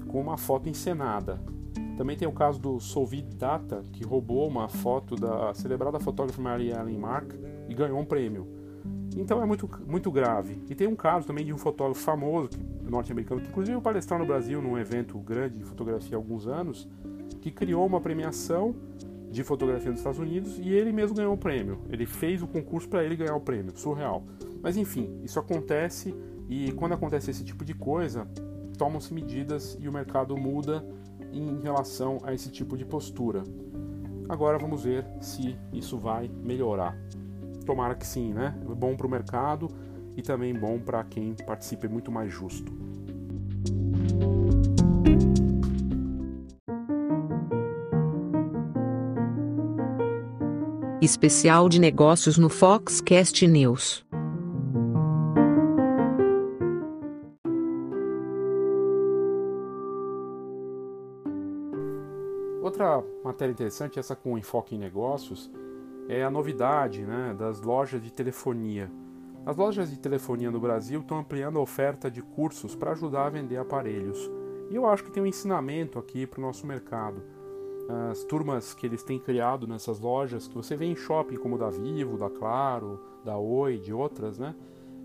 com 0.09 0.21
uma 0.21 0.39
foto 0.39 0.69
encenada. 0.69 1.39
Também 1.97 2.17
tem 2.17 2.27
o 2.27 2.33
caso 2.33 2.59
do 2.59 2.81
Solvid 2.81 3.37
Data, 3.37 3.83
que 3.93 4.05
roubou 4.05 4.49
uma 4.49 4.69
foto 4.69 5.15
da 5.15 5.53
celebrada 5.53 6.01
fotógrafa 6.01 6.41
Mary 6.41 6.71
Ellen 6.71 6.97
Mark 6.97 7.33
e 7.69 7.75
ganhou 7.75 7.99
um 7.99 8.05
prêmio. 8.05 8.47
Então 9.17 9.43
é 9.43 9.47
muito, 9.47 9.69
muito 9.87 10.11
grave. 10.11 10.63
E 10.71 10.75
tem 10.75 10.87
um 10.87 10.97
caso 10.97 11.27
também 11.27 11.45
de 11.45 11.53
um 11.53 11.59
fotógrafo 11.59 12.01
famoso, 12.01 12.51
norte-americano, 12.83 13.41
que 13.41 13.49
inclusive 13.49 13.79
palestrar 13.81 14.19
no 14.19 14.27
Brasil 14.27 14.63
num 14.63 14.79
evento 14.79 15.19
grande 15.19 15.59
de 15.59 15.65
fotografia 15.65 16.17
há 16.17 16.19
alguns 16.19 16.47
anos, 16.47 16.89
que 17.41 17.51
criou 17.51 17.85
uma 17.85 18.01
premiação 18.01 18.75
de 19.31 19.45
fotografia 19.45 19.91
nos 19.91 20.01
Estados 20.01 20.19
Unidos 20.19 20.59
e 20.59 20.71
ele 20.71 20.93
mesmo 20.93 21.17
ganhou 21.17 21.35
o 21.35 21.39
prêmio. 21.39 21.81
Ele 21.91 22.07
fez 22.07 22.43
o 22.43 22.47
concurso 22.47 22.89
para 22.89 23.05
ele 23.05 23.17
ganhar 23.17 23.35
o 23.35 23.41
prêmio, 23.41 23.77
surreal. 23.77 24.25
Mas 24.63 24.77
enfim, 24.77 25.21
isso 25.23 25.39
acontece 25.39 26.15
e 26.49 26.73
quando 26.73 26.95
acontece 26.95 27.31
esse 27.31 27.45
tipo 27.45 27.65
de 27.65 27.75
coisa, 27.75 28.27
tomam-se 28.77 29.13
medidas 29.13 29.77
e 29.81 29.89
o 29.89 29.93
mercado 29.93 30.37
muda 30.37 30.85
em 31.33 31.61
relação 31.61 32.19
a 32.23 32.33
esse 32.33 32.51
tipo 32.51 32.77
de 32.77 32.85
postura. 32.85 33.43
Agora 34.29 34.59
vamos 34.59 34.85
ver 34.85 35.07
se 35.21 35.57
isso 35.73 35.99
vai 35.99 36.31
melhorar. 36.43 36.97
Tomara 37.67 37.95
que 37.95 38.07
sim, 38.07 38.33
né? 38.33 38.59
É 38.63 38.75
bom 38.75 38.97
para 38.97 39.07
o 39.07 39.11
mercado 39.11 39.69
e 40.17 40.23
também 40.23 40.55
bom 40.55 40.79
para 40.79 41.05
quem 41.05 41.35
participa, 41.35 41.87
é 41.87 41.89
muito 41.89 42.11
mais 42.11 42.33
justo. 42.33 42.73
Especial 51.01 51.69
de 51.69 51.79
negócios 51.79 52.37
no 52.37 52.49
Foxcast 52.49 53.47
News. 53.47 54.08
Matéria 63.29 63.53
interessante, 63.53 63.99
essa 63.99 64.17
com 64.17 64.39
enfoque 64.39 64.75
em 64.75 64.79
negócios, 64.79 65.51
é 66.09 66.25
a 66.25 66.31
novidade 66.31 67.03
né, 67.05 67.35
das 67.39 67.61
lojas 67.61 68.03
de 68.03 68.11
telefonia. 68.11 68.91
As 69.45 69.57
lojas 69.57 69.91
de 69.91 69.99
telefonia 69.99 70.51
no 70.51 70.59
Brasil 70.59 71.01
estão 71.01 71.19
ampliando 71.19 71.59
a 71.59 71.63
oferta 71.63 72.11
de 72.11 72.23
cursos 72.23 72.75
para 72.75 72.93
ajudar 72.93 73.27
a 73.27 73.31
vender 73.31 73.57
aparelhos. 73.59 74.19
E 74.71 74.75
eu 74.75 74.87
acho 74.87 75.05
que 75.05 75.11
tem 75.11 75.23
um 75.23 75.27
ensinamento 75.27 75.99
aqui 75.99 76.27
para 76.27 76.39
o 76.39 76.43
nosso 76.43 76.67
mercado. 76.67 77.23
As 78.11 78.25
turmas 78.25 78.75
que 78.75 78.87
eles 78.87 79.03
têm 79.03 79.19
criado 79.19 79.67
nessas 79.67 79.99
lojas, 80.01 80.47
que 80.47 80.55
você 80.55 80.77
vê 80.77 80.87
em 80.87 80.97
shopping 80.97 81.37
como 81.37 81.57
da 81.57 81.71
Vivo, 81.71 82.19
da 82.19 82.29
Claro, 82.29 83.01
da 83.25 83.39
Oi, 83.39 83.79
de 83.79 83.93
outras, 83.93 84.39
né? 84.39 84.55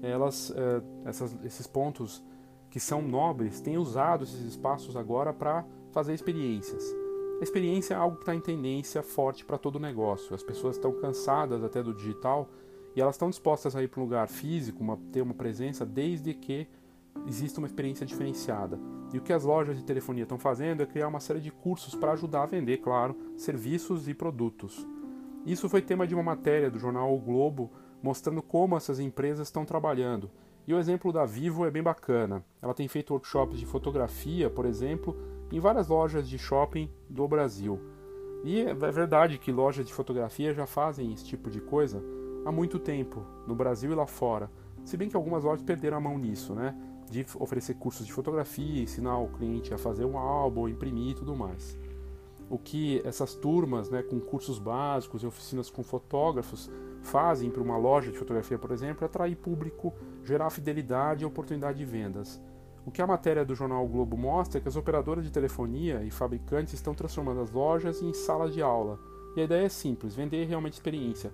Elas, 0.02 0.52
eh, 0.54 0.82
essas, 1.06 1.38
esses 1.46 1.66
pontos 1.66 2.22
que 2.70 2.80
são 2.80 3.02
nobres 3.02 3.62
têm 3.62 3.78
usado 3.78 4.26
esses 4.26 4.42
espaços 4.42 4.98
agora 4.98 5.32
para 5.32 5.64
fazer 5.94 6.14
experiências. 6.14 7.03
A 7.40 7.44
experiência 7.44 7.94
é 7.94 7.98
algo 7.98 8.16
que 8.18 8.24
está 8.24 8.36
em 8.36 8.40
tendência 8.40 9.04
forte 9.04 9.44
para 9.44 9.58
todo 9.58 9.76
o 9.76 9.80
negócio. 9.80 10.34
As 10.34 10.44
pessoas 10.44 10.76
estão 10.76 10.94
cansadas 10.94 11.64
até 11.64 11.84
do 11.84 11.94
digital 11.94 12.50
e 12.96 13.02
elas 13.02 13.16
estão 13.16 13.30
dispostas 13.30 13.76
a 13.76 13.84
ir 13.84 13.88
para 13.88 14.00
um 14.00 14.04
lugar 14.04 14.28
físico, 14.28 14.82
uma, 14.82 14.98
ter 15.12 15.22
uma 15.22 15.34
presença, 15.34 15.86
desde 15.86 16.34
que 16.34 16.68
exista 17.28 17.60
uma 17.60 17.68
experiência 17.68 18.06
diferenciada. 18.06 18.80
E 19.12 19.18
o 19.18 19.22
que 19.22 19.34
as 19.34 19.44
lojas 19.44 19.78
de 19.78 19.84
telefonia 19.84 20.24
estão 20.24 20.40
fazendo 20.40 20.84
é 20.84 20.86
criar 20.86 21.08
uma 21.08 21.20
série 21.20 21.40
de 21.40 21.52
cursos 21.52 21.96
para 21.96 22.14
ajudar 22.14 22.44
a 22.44 22.48
vender, 22.48 22.78
claro, 22.78 23.16
serviços 23.36 24.08
e 24.08 24.14
produtos. 24.14 24.88
Isso 25.46 25.68
foi 25.68 25.82
tema 25.82 26.08
de 26.08 26.14
uma 26.14 26.24
matéria 26.24 26.72
do 26.72 26.80
jornal 26.80 27.14
o 27.14 27.20
Globo 27.20 27.72
mostrando 28.02 28.42
como 28.42 28.76
essas 28.76 29.00
empresas 29.00 29.48
estão 29.48 29.66
trabalhando. 29.66 30.30
E 30.66 30.74
o 30.74 30.80
exemplo 30.80 31.12
da 31.12 31.26
Vivo 31.26 31.66
é 31.66 31.72
bem 31.72 31.84
bacana. 31.84 32.44
Ela 32.62 32.74
tem 32.74 32.88
feito 32.88 33.14
workshops 33.14 33.60
de 33.60 33.66
fotografia, 33.66 34.50
por 34.50 34.66
exemplo, 34.66 35.18
em 35.52 35.60
várias 35.60 35.90
lojas 35.90 36.28
de 36.28 36.38
shopping 36.38 36.90
do 37.10 37.28
Brasil. 37.28 37.80
E 38.46 38.62
é 38.62 38.74
verdade 38.74 39.38
que 39.38 39.52
lojas 39.52 39.86
de 39.86 39.94
fotografia 39.94 40.54
já 40.54 40.66
fazem 40.66 41.14
esse 41.14 41.26
tipo 41.26 41.50
de 41.50 41.60
coisa 41.60 42.02
há 42.46 42.52
muito 42.52 42.80
tempo, 42.80 43.26
no 43.48 43.56
Brasil 43.56 43.92
e 43.92 43.96
lá 43.96 44.08
fora. 44.08 44.50
Se 44.84 44.98
bem 44.98 45.10
que 45.10 45.16
algumas 45.16 45.44
lojas 45.44 45.64
perderam 45.64 45.98
a 45.98 46.02
mão 46.02 46.18
nisso, 46.18 46.54
né? 46.54 46.76
De 47.10 47.26
oferecer 47.40 47.76
cursos 47.76 48.06
de 48.06 48.14
fotografia, 48.14 48.82
ensinar 48.82 49.18
o 49.18 49.28
cliente 49.30 49.74
a 49.74 49.78
fazer 49.78 50.06
um 50.06 50.18
álbum, 50.18 50.68
imprimir 50.68 51.12
e 51.12 51.16
tudo 51.16 51.36
mais. 51.36 51.78
O 52.50 52.58
que 52.58 53.02
essas 53.06 53.34
turmas, 53.34 53.90
né, 53.90 54.04
com 54.04 54.20
cursos 54.20 54.60
básicos 54.60 55.24
e 55.24 55.26
oficinas 55.26 55.70
com 55.70 55.84
fotógrafos, 55.84 56.70
fazem 57.02 57.50
para 57.50 57.62
uma 57.62 57.78
loja 57.78 58.12
de 58.12 58.18
fotografia, 58.18 58.58
por 58.58 58.72
exemplo, 58.72 59.04
é 59.04 59.06
atrair 59.06 59.36
público, 59.36 59.94
gerar 60.24 60.50
fidelidade 60.50 61.24
e 61.24 61.26
oportunidade 61.26 61.78
de 61.78 61.86
vendas. 61.86 62.42
O 62.86 62.92
que 62.92 63.02
a 63.02 63.08
matéria 63.08 63.46
do 63.46 63.56
jornal 63.56 63.86
o 63.86 63.88
Globo 63.88 64.18
mostra 64.18 64.58
é 64.58 64.62
que 64.62 64.68
as 64.68 64.76
operadoras 64.76 65.24
de 65.24 65.32
telefonia 65.32 66.04
e 66.04 66.12
fabricantes 66.12 66.74
estão 66.74 66.94
transformando 66.94 67.42
as 67.42 67.52
lojas 67.52 68.02
em 68.02 68.14
salas 68.14 68.54
de 68.54 68.62
aula. 68.62 69.00
E 69.36 69.42
a 69.42 69.44
ideia 69.46 69.66
é 69.66 69.70
simples: 69.70 70.16
vender 70.16 70.46
realmente 70.46 70.74
experiência. 70.74 71.32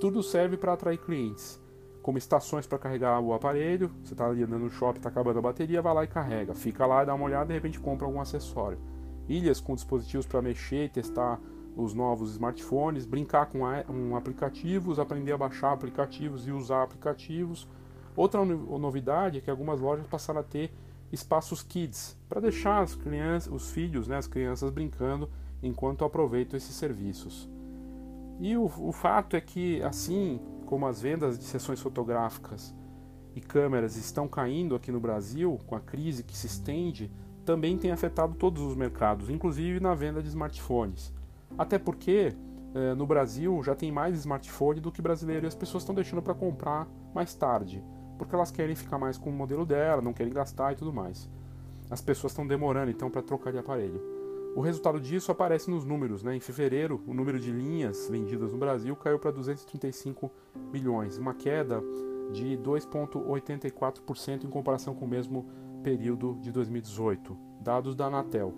Tudo 0.00 0.22
serve 0.22 0.56
para 0.56 0.72
atrair 0.72 0.98
clientes, 0.98 1.60
como 2.02 2.18
estações 2.18 2.66
para 2.66 2.78
carregar 2.78 3.20
o 3.20 3.32
aparelho. 3.32 3.92
Você 4.02 4.14
está 4.14 4.26
ali 4.26 4.42
andando 4.42 4.64
no 4.64 4.70
shopping, 4.70 4.98
está 4.98 5.08
acabando 5.08 5.38
a 5.38 5.42
bateria, 5.42 5.80
vai 5.80 5.94
lá 5.94 6.04
e 6.04 6.08
carrega. 6.08 6.54
Fica 6.54 6.84
lá, 6.84 7.04
dá 7.04 7.14
uma 7.14 7.24
olhada 7.24 7.44
e 7.44 7.48
de 7.48 7.54
repente 7.54 7.80
compra 7.80 8.06
algum 8.06 8.20
acessório. 8.20 8.78
Ilhas 9.28 9.60
com 9.60 9.74
dispositivos 9.74 10.26
para 10.26 10.42
mexer 10.42 10.86
e 10.86 10.88
testar 10.88 11.40
os 11.76 11.94
novos 11.94 12.32
smartphones, 12.32 13.06
brincar 13.06 13.46
com 13.46 14.16
aplicativos, 14.16 14.98
aprender 14.98 15.32
a 15.32 15.38
baixar 15.38 15.72
aplicativos 15.72 16.48
e 16.48 16.50
usar 16.50 16.82
aplicativos. 16.82 17.68
Outra 18.18 18.44
novidade 18.44 19.38
é 19.38 19.40
que 19.40 19.48
algumas 19.48 19.80
lojas 19.80 20.04
passaram 20.08 20.40
a 20.40 20.42
ter 20.42 20.72
espaços 21.12 21.62
kids 21.62 22.18
para 22.28 22.40
deixar 22.40 22.82
as 22.82 22.96
crianças, 22.96 23.52
os 23.52 23.70
filhos, 23.70 24.08
né, 24.08 24.16
as 24.16 24.26
crianças 24.26 24.72
brincando 24.72 25.30
enquanto 25.62 26.04
aproveitam 26.04 26.56
esses 26.56 26.74
serviços. 26.74 27.48
E 28.40 28.56
o, 28.56 28.64
o 28.64 28.90
fato 28.90 29.36
é 29.36 29.40
que, 29.40 29.80
assim 29.84 30.40
como 30.66 30.84
as 30.88 31.00
vendas 31.00 31.38
de 31.38 31.44
sessões 31.44 31.80
fotográficas 31.80 32.74
e 33.36 33.40
câmeras 33.40 33.96
estão 33.96 34.26
caindo 34.26 34.74
aqui 34.74 34.90
no 34.90 34.98
Brasil, 34.98 35.56
com 35.64 35.76
a 35.76 35.80
crise 35.80 36.24
que 36.24 36.36
se 36.36 36.48
estende, 36.48 37.12
também 37.44 37.78
tem 37.78 37.92
afetado 37.92 38.34
todos 38.34 38.60
os 38.60 38.74
mercados, 38.74 39.30
inclusive 39.30 39.78
na 39.78 39.94
venda 39.94 40.20
de 40.20 40.26
smartphones. 40.26 41.14
Até 41.56 41.78
porque 41.78 42.34
eh, 42.74 42.94
no 42.94 43.06
Brasil 43.06 43.62
já 43.62 43.76
tem 43.76 43.92
mais 43.92 44.18
smartphone 44.18 44.80
do 44.80 44.90
que 44.90 45.00
brasileiro 45.00 45.46
e 45.46 45.48
as 45.48 45.54
pessoas 45.54 45.84
estão 45.84 45.94
deixando 45.94 46.20
para 46.20 46.34
comprar 46.34 46.88
mais 47.14 47.32
tarde 47.32 47.80
porque 48.18 48.34
elas 48.34 48.50
querem 48.50 48.74
ficar 48.74 48.98
mais 48.98 49.16
com 49.16 49.30
o 49.30 49.32
modelo 49.32 49.64
dela, 49.64 50.02
não 50.02 50.12
querem 50.12 50.32
gastar 50.32 50.72
e 50.72 50.76
tudo 50.76 50.92
mais. 50.92 51.28
As 51.88 52.02
pessoas 52.02 52.32
estão 52.32 52.46
demorando 52.46 52.90
então 52.90 53.10
para 53.10 53.22
trocar 53.22 53.52
de 53.52 53.58
aparelho. 53.58 54.02
O 54.54 54.60
resultado 54.60 55.00
disso 55.00 55.30
aparece 55.30 55.70
nos 55.70 55.84
números. 55.84 56.22
Né? 56.22 56.34
Em 56.36 56.40
fevereiro, 56.40 57.00
o 57.06 57.14
número 57.14 57.38
de 57.38 57.50
linhas 57.50 58.08
vendidas 58.10 58.52
no 58.52 58.58
Brasil 58.58 58.94
caiu 58.96 59.18
para 59.18 59.30
235 59.30 60.30
milhões, 60.72 61.16
uma 61.16 61.32
queda 61.32 61.82
de 62.32 62.58
2,84% 62.58 64.44
em 64.44 64.48
comparação 64.48 64.94
com 64.94 65.04
o 65.04 65.08
mesmo 65.08 65.46
período 65.82 66.36
de 66.40 66.50
2018, 66.50 67.38
dados 67.60 67.94
da 67.94 68.06
Anatel. 68.06 68.52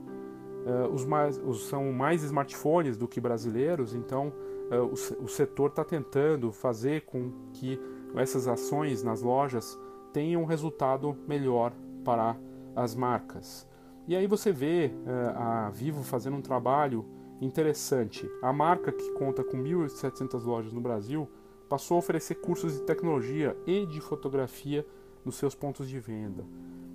Uh, 0.64 0.92
os 0.92 1.04
mais, 1.04 1.38
os, 1.38 1.68
são 1.68 1.92
mais 1.92 2.22
smartphones 2.22 2.96
do 2.96 3.08
que 3.08 3.20
brasileiros, 3.20 3.94
então 3.94 4.32
uh, 4.70 4.84
o, 4.84 5.24
o 5.24 5.28
setor 5.28 5.70
está 5.70 5.84
tentando 5.84 6.52
fazer 6.52 7.02
com 7.02 7.30
que 7.52 7.80
essas 8.16 8.48
ações 8.48 9.02
nas 9.02 9.22
lojas 9.22 9.78
tenham 10.12 10.42
um 10.42 10.46
resultado 10.46 11.16
melhor 11.26 11.72
para 12.04 12.36
as 12.74 12.94
marcas. 12.94 13.66
E 14.06 14.16
aí 14.16 14.26
você 14.26 14.50
vê 14.50 14.90
uh, 14.92 15.38
a 15.38 15.70
Vivo 15.70 16.02
fazendo 16.02 16.36
um 16.36 16.42
trabalho 16.42 17.04
interessante. 17.40 18.28
A 18.42 18.52
marca, 18.52 18.92
que 18.92 19.12
conta 19.12 19.44
com 19.44 19.62
1.700 19.62 20.44
lojas 20.44 20.72
no 20.72 20.80
Brasil, 20.80 21.28
passou 21.68 21.96
a 21.96 21.98
oferecer 21.98 22.36
cursos 22.36 22.74
de 22.74 22.82
tecnologia 22.82 23.56
e 23.66 23.86
de 23.86 24.00
fotografia 24.00 24.84
nos 25.24 25.36
seus 25.36 25.54
pontos 25.54 25.88
de 25.88 25.98
venda. 26.00 26.44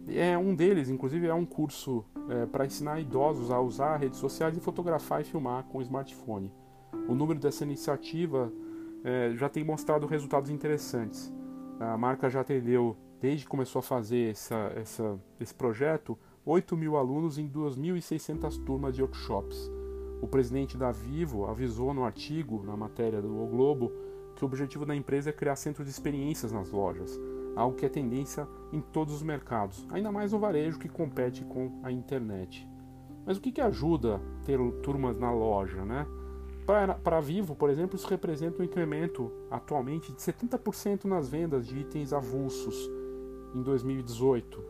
É 0.08 0.38
um 0.38 0.54
deles, 0.54 0.90
inclusive, 0.90 1.28
é 1.28 1.34
um 1.34 1.46
curso 1.46 2.06
é, 2.30 2.46
para 2.46 2.66
ensinar 2.66 3.00
idosos 3.00 3.50
a 3.50 3.60
usar 3.60 3.98
redes 3.98 4.20
sociais 4.20 4.56
e 4.56 4.60
fotografar 4.60 5.22
e 5.22 5.24
filmar 5.24 5.64
com 5.64 5.82
smartphone. 5.82 6.52
O 7.08 7.16
número 7.16 7.40
dessa 7.40 7.64
iniciativa 7.64 8.52
é, 9.06 9.36
já 9.36 9.48
tem 9.48 9.64
mostrado 9.64 10.08
resultados 10.08 10.50
interessantes. 10.50 11.32
A 11.80 11.96
marca 11.96 12.28
já 12.28 12.42
atendeu, 12.42 12.98
desde 13.22 13.46
que 13.46 13.50
começou 13.50 13.80
a 13.80 13.84
fazer 13.84 14.32
essa, 14.32 14.74
essa, 14.76 15.20
esse 15.40 15.54
projeto, 15.54 16.18
8 16.44 16.76
mil 16.76 16.98
alunos 16.98 17.38
em 17.38 17.48
2.600 17.48 18.64
turmas 18.66 18.96
de 18.96 19.04
workshops. 19.04 19.72
O 20.22 20.28
presidente 20.28 20.76
da 20.76 20.92
Vivo 20.92 21.46
avisou 21.46 21.94
no 21.94 22.04
artigo, 22.04 22.64
na 22.64 22.76
matéria 22.76 23.22
do 23.22 23.44
o 23.44 23.48
Globo, 23.48 23.92
que 24.36 24.44
o 24.44 24.48
objetivo 24.48 24.86
da 24.86 24.96
empresa 24.96 25.30
é 25.30 25.34
criar 25.34 25.56
centros 25.56 25.86
de 25.86 25.92
experiências 25.92 26.52
nas 26.52 26.72
lojas, 26.72 27.20
algo 27.56 27.78
que 27.78 27.86
é 27.86 27.90
tendência 27.90 28.48
em 28.74 28.82
todos 28.82 29.14
os 29.14 29.22
mercados, 29.22 29.86
ainda 29.92 30.12
mais 30.12 30.32
no 30.32 30.40
varejo 30.40 30.80
que 30.80 30.90
compete 30.90 31.46
com 31.46 31.80
a 31.84 31.92
internet. 31.92 32.68
Mas 33.24 33.38
o 33.38 33.42
que, 33.42 33.52
que 33.52 33.62
ajuda 33.62 34.20
ter 34.44 34.60
turmas 34.82 35.18
na 35.18 35.32
loja, 35.32 35.86
né? 35.86 36.08
Para 36.66 37.18
a 37.18 37.22
Vivo, 37.22 37.56
por 37.56 37.70
exemplo, 37.70 37.96
isso 37.96 38.08
representa 38.08 38.62
um 38.62 38.66
incremento 38.66 39.32
atualmente 39.52 40.12
de 40.12 40.18
70% 40.18 41.06
nas 41.06 41.30
vendas 41.30 41.68
de 41.68 41.78
itens 41.78 42.12
avulsos 42.12 42.90
em 43.54 43.62
2018, 43.62 44.64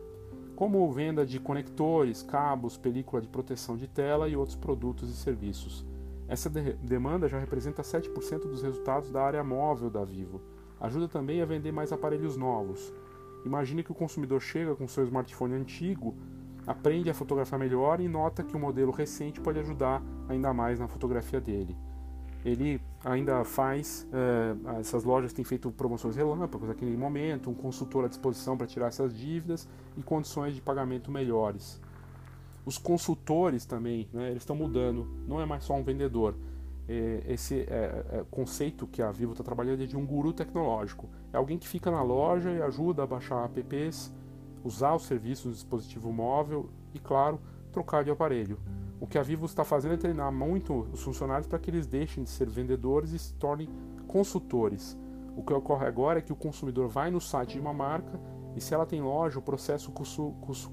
como 0.54 0.92
venda 0.92 1.24
de 1.24 1.40
conectores, 1.40 2.22
cabos, 2.22 2.76
película 2.76 3.22
de 3.22 3.28
proteção 3.28 3.78
de 3.78 3.88
tela 3.88 4.28
e 4.28 4.36
outros 4.36 4.56
produtos 4.56 5.08
e 5.08 5.16
serviços. 5.16 5.86
Essa 6.28 6.50
de 6.50 6.74
demanda 6.74 7.28
já 7.28 7.38
representa 7.38 7.80
7% 7.80 8.40
dos 8.40 8.62
resultados 8.62 9.10
da 9.10 9.22
área 9.22 9.42
móvel 9.42 9.88
da 9.88 10.04
Vivo. 10.04 10.42
Ajuda 10.78 11.08
também 11.08 11.40
a 11.40 11.46
vender 11.46 11.72
mais 11.72 11.92
aparelhos 11.92 12.36
novos. 12.36 12.92
Imagine 13.46 13.82
que 13.82 13.92
o 13.92 13.94
consumidor 13.94 14.42
chega 14.42 14.74
com 14.74 14.86
seu 14.86 15.04
smartphone 15.04 15.54
antigo, 15.54 16.14
aprende 16.66 17.08
a 17.08 17.14
fotografar 17.14 17.58
melhor 17.58 18.00
e 18.00 18.08
nota 18.08 18.42
que 18.42 18.54
o 18.54 18.60
modelo 18.60 18.92
recente 18.92 19.40
pode 19.40 19.58
ajudar 19.60 20.02
ainda 20.28 20.52
mais 20.52 20.78
na 20.78 20.88
fotografia 20.88 21.40
dele. 21.40 21.76
Ele 22.44 22.80
ainda 23.04 23.42
faz, 23.44 24.06
uh, 24.12 24.78
essas 24.78 25.02
lojas 25.02 25.32
têm 25.32 25.44
feito 25.44 25.70
promoções 25.72 26.14
relâmpagos 26.14 26.68
naquele 26.68 26.96
momento, 26.96 27.50
um 27.50 27.54
consultor 27.54 28.04
à 28.04 28.08
disposição 28.08 28.56
para 28.56 28.66
tirar 28.66 28.86
essas 28.86 29.16
dívidas 29.16 29.68
e 29.96 30.02
condições 30.02 30.54
de 30.54 30.60
pagamento 30.60 31.10
melhores. 31.10 31.80
Os 32.64 32.78
consultores 32.78 33.64
também, 33.64 34.08
né, 34.12 34.30
eles 34.30 34.42
estão 34.42 34.54
mudando, 34.54 35.08
não 35.26 35.40
é 35.40 35.46
mais 35.46 35.64
só 35.64 35.74
um 35.74 35.82
vendedor. 35.82 36.36
É, 36.88 37.24
esse 37.28 37.66
é, 37.68 38.24
conceito 38.30 38.86
que 38.86 39.02
a 39.02 39.10
Vivo 39.10 39.32
está 39.32 39.42
trabalhando 39.42 39.82
é 39.82 39.86
de 39.86 39.96
um 39.96 40.06
guru 40.06 40.32
tecnológico. 40.32 41.08
É 41.32 41.36
alguém 41.36 41.58
que 41.58 41.66
fica 41.66 41.90
na 41.90 42.02
loja 42.02 42.50
e 42.50 42.62
ajuda 42.62 43.02
a 43.02 43.06
baixar 43.06 43.44
apps, 43.44 44.12
usar 44.62 44.94
os 44.94 45.04
serviços 45.04 45.44
do 45.46 45.54
dispositivo 45.54 46.12
móvel 46.12 46.70
e, 46.94 47.00
claro, 47.00 47.40
trocar 47.72 48.04
de 48.04 48.10
aparelho. 48.10 48.58
O 49.00 49.06
que 49.06 49.18
a 49.18 49.22
Vivo 49.22 49.44
está 49.46 49.64
fazendo 49.64 49.94
é 49.94 49.96
treinar 49.96 50.32
muito 50.32 50.88
os 50.92 51.02
funcionários 51.02 51.46
para 51.46 51.58
que 51.58 51.70
eles 51.70 51.86
deixem 51.86 52.24
de 52.24 52.30
ser 52.30 52.48
vendedores 52.48 53.12
e 53.12 53.18
se 53.18 53.34
tornem 53.34 53.68
consultores. 54.06 54.96
O 55.36 55.42
que 55.42 55.52
ocorre 55.52 55.86
agora 55.86 56.18
é 56.18 56.22
que 56.22 56.32
o 56.32 56.36
consumidor 56.36 56.88
vai 56.88 57.10
no 57.10 57.20
site 57.20 57.54
de 57.54 57.60
uma 57.60 57.74
marca 57.74 58.18
e 58.56 58.60
se 58.60 58.72
ela 58.72 58.86
tem 58.86 59.02
loja, 59.02 59.38
o 59.38 59.42
processo 59.42 59.92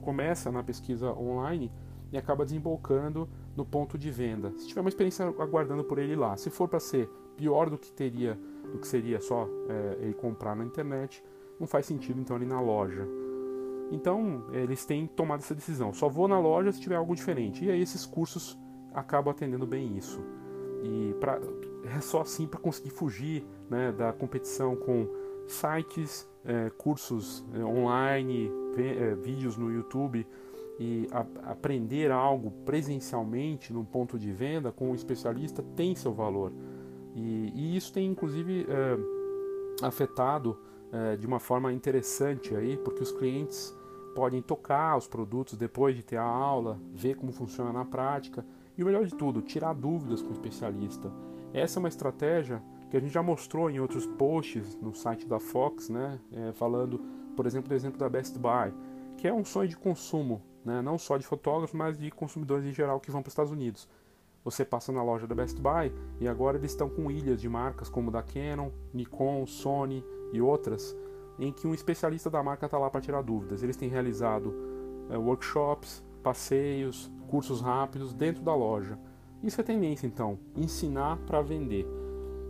começa 0.02 0.50
na 0.50 0.64
pesquisa 0.64 1.12
online 1.12 1.70
e 2.14 2.18
acaba 2.18 2.46
desembocando 2.46 3.28
no 3.58 3.66
ponto 3.66 3.98
de 3.98 4.10
venda. 4.10 4.54
Se 4.58 4.68
tiver 4.68 4.80
uma 4.80 4.90
experiência 4.90 5.26
aguardando 5.26 5.84
por 5.84 6.00
ele 6.00 6.16
lá, 6.16 6.38
se 6.38 6.50
for 6.50 6.70
para 6.70 6.80
ser 6.80 7.10
pior 7.36 7.70
do 7.70 7.78
que 7.78 7.92
teria, 7.92 8.40
do 8.72 8.80
que 8.80 8.88
seria 8.88 9.20
só 9.20 9.50
é, 9.68 9.98
ele 10.00 10.14
comprar 10.14 10.56
na 10.56 10.64
internet, 10.64 11.22
não 11.60 11.68
faz 11.68 11.86
sentido 11.86 12.22
então 12.22 12.38
ir 12.38 12.46
na 12.46 12.62
loja. 12.62 13.06
Então, 13.92 14.46
eles 14.52 14.86
têm 14.86 15.08
tomado 15.08 15.40
essa 15.40 15.54
decisão. 15.54 15.94
Só 15.94 16.10
vou 16.10 16.28
na 16.28 16.40
loja 16.40 16.72
se 16.72 16.82
tiver 16.82 16.96
algo 16.96 17.16
diferente. 17.16 17.66
E 17.66 17.70
aí 17.70 17.82
esses 17.82 18.06
cursos 18.06 18.58
acabam 18.94 19.32
atendendo 19.32 19.66
bem 19.66 19.98
isso. 19.98 20.22
E 20.84 21.14
pra, 21.20 21.40
é 21.96 22.02
só 22.02 22.22
assim 22.22 22.48
para 22.48 22.60
conseguir 22.60 22.90
fugir 22.90 23.46
né, 23.70 23.92
da 23.92 24.12
competição 24.12 24.76
com 24.76 25.08
sites, 25.48 26.28
é, 26.46 26.70
cursos 26.78 27.46
é, 27.54 27.64
online, 27.64 28.52
é, 28.78 29.16
vídeos 29.16 29.58
no 29.58 29.72
YouTube 29.72 30.26
e 30.80 31.08
a, 31.12 31.52
aprender 31.52 32.12
algo 32.12 32.52
presencialmente 32.66 33.72
num 33.72 33.86
ponto 33.86 34.18
de 34.18 34.32
venda 34.32 34.72
com 34.72 34.92
um 34.92 34.96
especialista 34.96 35.64
tem 35.76 35.96
seu 35.96 36.14
valor. 36.14 36.52
E, 37.16 37.52
e 37.56 37.78
isso 37.78 37.94
tem 37.94 38.08
inclusive 38.08 38.66
é, 38.68 39.86
afetado 39.86 40.58
é, 40.94 41.18
de 41.18 41.26
uma 41.26 41.40
forma 41.40 41.74
interessante 41.74 42.56
aí, 42.56 42.78
porque 42.78 43.02
os 43.02 43.12
clientes 43.12 43.76
podem 44.14 44.44
tocar 44.44 44.96
os 44.96 45.08
produtos 45.08 45.58
depois 45.58 45.96
de 45.96 46.04
ter 46.04 46.18
a 46.18 46.24
aula, 46.24 46.80
ver 46.94 47.16
como 47.16 47.32
funciona 47.32 47.74
na 47.74 47.84
prática 47.84 48.46
e 48.78 48.84
o 48.84 48.86
melhor 48.86 49.04
de 49.04 49.16
tudo, 49.16 49.42
tirar 49.42 49.74
dúvidas 49.74 50.22
com 50.22 50.30
o 50.30 50.34
especialista. 50.34 51.12
Essa 51.52 51.78
é 51.78 51.82
uma 51.82 51.90
estratégia 51.90 52.62
que 52.92 52.98
a 52.98 53.00
gente 53.00 53.12
já 53.12 53.24
mostrou 53.24 53.72
em 53.72 53.80
outros 53.80 54.06
posts 54.06 54.76
no 54.76 54.94
site 54.94 55.28
da 55.28 55.40
Fox, 55.40 55.90
né, 55.90 56.20
é, 56.32 56.52
falando, 56.54 57.00
por 57.36 57.48
exemplo, 57.48 57.70
do 57.70 57.76
exemplo 57.76 57.98
da 57.98 58.08
Best 58.08 58.38
Buy, 58.38 58.72
que 59.18 59.28
é 59.28 59.34
um 59.34 59.44
sonho 59.44 59.68
de 59.68 59.76
consumo, 59.76 60.44
né, 60.64 60.80
não 60.80 61.00
só 61.00 61.18
de 61.18 61.26
fotógrafos, 61.26 61.76
mas 61.76 61.98
de 61.98 62.12
consumidores 62.12 62.66
em 62.66 62.72
geral 62.72 63.00
que 63.00 63.10
vão 63.10 63.24
para 63.24 63.30
os 63.30 63.34
Estados 63.34 63.52
Unidos. 63.52 63.90
Você 64.44 64.64
passa 64.64 64.92
na 64.92 65.02
loja 65.02 65.26
da 65.26 65.34
Best 65.34 65.60
Buy 65.60 65.92
e 66.20 66.28
agora 66.28 66.58
eles 66.58 66.72
estão 66.72 66.90
com 66.90 67.10
ilhas 67.10 67.42
de 67.42 67.50
marcas 67.50 67.90
como 67.90 68.12
da 68.12 68.22
Canon, 68.22 68.70
Nikon, 68.94 69.46
Sony 69.48 70.04
e 70.34 70.42
outras, 70.42 70.98
em 71.40 71.54
que 71.54 71.66
um 71.66 71.74
especialista 71.74 72.30
da 72.30 72.44
marca 72.44 72.66
está 72.66 72.78
lá 72.78 72.90
para 72.90 73.00
tirar 73.00 73.22
dúvidas. 73.22 73.64
Eles 73.64 73.78
têm 73.78 73.88
realizado 73.88 74.54
é, 75.10 75.18
workshops, 75.18 76.04
passeios, 76.22 77.10
cursos 77.28 77.62
rápidos 77.62 78.14
dentro 78.14 78.44
da 78.44 78.54
loja. 78.54 78.98
Isso 79.42 79.62
é 79.62 79.64
tendência, 79.64 80.08
então, 80.08 80.40
ensinar 80.56 81.18
para 81.26 81.42
vender. 81.42 81.86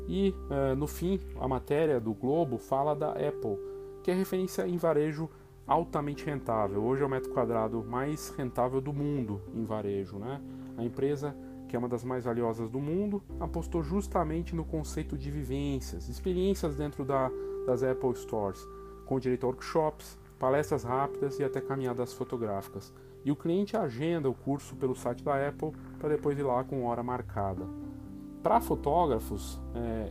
E 0.08 0.34
é, 0.50 0.76
no 0.76 0.88
fim, 0.88 1.20
a 1.40 1.48
matéria 1.48 2.00
do 2.00 2.14
Globo 2.14 2.58
fala 2.58 2.96
da 2.96 3.12
Apple, 3.12 3.58
que 4.04 4.12
é 4.12 4.14
referência 4.14 4.68
em 4.68 4.78
varejo 4.78 5.30
altamente 5.66 6.26
rentável. 6.26 6.84
Hoje 6.84 7.04
é 7.04 7.06
o 7.06 7.10
metro 7.10 7.32
quadrado 7.32 7.84
mais 7.84 8.30
rentável 8.38 8.82
do 8.82 8.94
mundo 8.94 9.42
em 9.54 9.64
varejo. 9.64 10.18
Né? 10.18 10.42
A 10.78 10.84
empresa, 10.84 11.36
que 11.68 11.76
é 11.76 11.80
uma 11.80 11.88
das 11.88 12.04
mais 12.04 12.26
valiosas 12.26 12.70
do 12.70 12.80
mundo, 12.80 13.24
apostou 13.40 13.82
justamente 13.82 14.56
no 14.56 14.66
conceito 14.66 15.18
de 15.18 15.32
vivências, 15.32 16.10
experiências 16.10 16.76
dentro 16.76 17.06
da, 17.06 17.32
das 17.66 17.84
Apple 17.84 18.16
Stores, 18.16 18.68
com 19.06 19.20
direito 19.20 19.46
a 19.46 19.50
workshops, 19.50 20.18
palestras 20.40 20.84
rápidas 20.84 21.40
e 21.40 21.44
até 21.44 21.62
caminhadas 21.62 22.14
fotográficas. 22.14 22.94
E 23.26 23.32
o 23.32 23.36
cliente 23.36 23.78
agenda 23.78 24.30
o 24.30 24.34
curso 24.34 24.76
pelo 24.76 24.96
site 24.96 25.24
da 25.24 25.48
Apple 25.48 25.72
para 25.98 26.10
depois 26.10 26.38
ir 26.38 26.44
lá 26.44 26.64
com 26.64 26.86
hora 26.86 27.02
marcada. 27.02 27.66
Para 28.42 28.60
fotógrafos, 28.60 29.60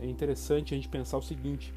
é 0.01 0.05
interessante 0.05 0.73
a 0.73 0.77
gente 0.77 0.89
pensar 0.89 1.17
o 1.17 1.21
seguinte: 1.21 1.73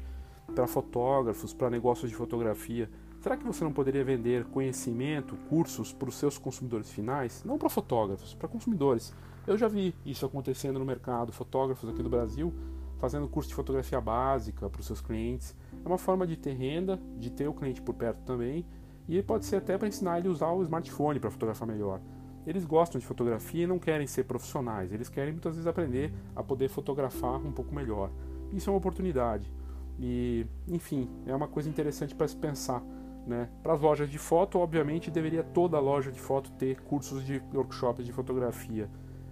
para 0.55 0.65
fotógrafos, 0.65 1.53
para 1.53 1.69
negócios 1.69 2.09
de 2.09 2.17
fotografia, 2.17 2.89
será 3.19 3.37
que 3.37 3.45
você 3.45 3.63
não 3.63 3.71
poderia 3.71 4.03
vender 4.03 4.45
conhecimento, 4.45 5.35
cursos 5.47 5.93
para 5.93 6.09
os 6.09 6.15
seus 6.15 6.39
consumidores 6.39 6.91
finais? 6.91 7.43
Não 7.45 7.59
para 7.59 7.69
fotógrafos, 7.69 8.33
para 8.33 8.47
consumidores. 8.47 9.13
Eu 9.45 9.57
já 9.57 9.67
vi 9.67 9.93
isso 10.03 10.25
acontecendo 10.25 10.79
no 10.79 10.85
mercado, 10.85 11.31
fotógrafos 11.31 11.87
aqui 11.89 12.01
do 12.01 12.09
Brasil 12.09 12.51
fazendo 12.97 13.27
curso 13.27 13.49
de 13.49 13.55
fotografia 13.55 14.01
básica 14.01 14.69
para 14.69 14.79
os 14.79 14.87
seus 14.87 15.01
clientes. 15.01 15.55
É 15.87 15.89
uma 15.89 15.97
forma 15.97 16.27
de 16.27 16.35
ter 16.35 16.51
renda, 16.51 16.99
de 17.17 17.29
ter 17.29 17.47
o 17.47 17.53
cliente 17.53 17.81
por 17.81 17.95
perto 17.95 18.19
também, 18.25 18.65
e 19.07 19.23
pode 19.23 19.45
ser 19.45 19.55
até 19.55 19.77
para 19.77 19.87
ensinar 19.87 20.19
ele 20.19 20.27
a 20.27 20.31
usar 20.31 20.51
o 20.51 20.61
smartphone 20.61 21.17
para 21.17 21.31
fotografar 21.31 21.65
melhor. 21.65 22.01
Eles 22.45 22.65
gostam 22.65 22.99
de 22.99 23.05
fotografia 23.05 23.63
e 23.63 23.67
não 23.67 23.79
querem 23.79 24.05
ser 24.05 24.25
profissionais, 24.25 24.91
eles 24.91 25.07
querem 25.07 25.31
muitas 25.31 25.53
vezes 25.53 25.65
aprender 25.65 26.11
a 26.35 26.43
poder 26.43 26.67
fotografar 26.67 27.37
um 27.37 27.53
pouco 27.53 27.73
melhor. 27.73 28.11
Isso 28.51 28.69
é 28.69 28.73
uma 28.73 28.79
oportunidade. 28.79 29.49
E, 29.97 30.45
enfim, 30.67 31.09
é 31.25 31.33
uma 31.33 31.47
coisa 31.47 31.69
interessante 31.69 32.13
para 32.13 32.27
se 32.27 32.35
pensar. 32.35 32.83
Né? 33.25 33.47
Para 33.63 33.71
as 33.71 33.79
lojas 33.79 34.09
de 34.09 34.17
foto, 34.17 34.59
obviamente, 34.59 35.09
deveria 35.09 35.41
toda 35.41 35.79
loja 35.79 36.11
de 36.11 36.19
foto 36.19 36.51
ter 36.51 36.81
cursos 36.81 37.25
de 37.25 37.41
workshops 37.53 38.05
de 38.05 38.11
fotografia. 38.11 38.89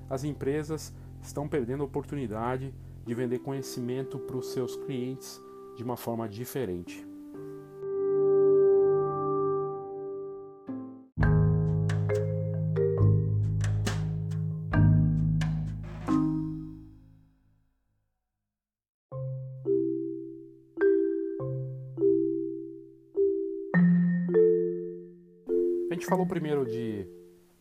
As 0.09 0.23
empresas 0.23 0.95
estão 1.21 1.49
perdendo 1.49 1.83
a 1.83 1.85
oportunidade 1.85 2.73
de 3.05 3.13
vender 3.13 3.39
conhecimento 3.39 4.17
para 4.19 4.37
os 4.37 4.53
seus 4.53 4.77
clientes 4.77 5.43
de 5.75 5.83
uma 5.83 5.97
forma 5.97 6.27
diferente. 6.27 7.05
A 25.89 25.93
gente 25.93 26.05
falou 26.07 26.25
primeiro 26.25 26.65
de 26.65 27.07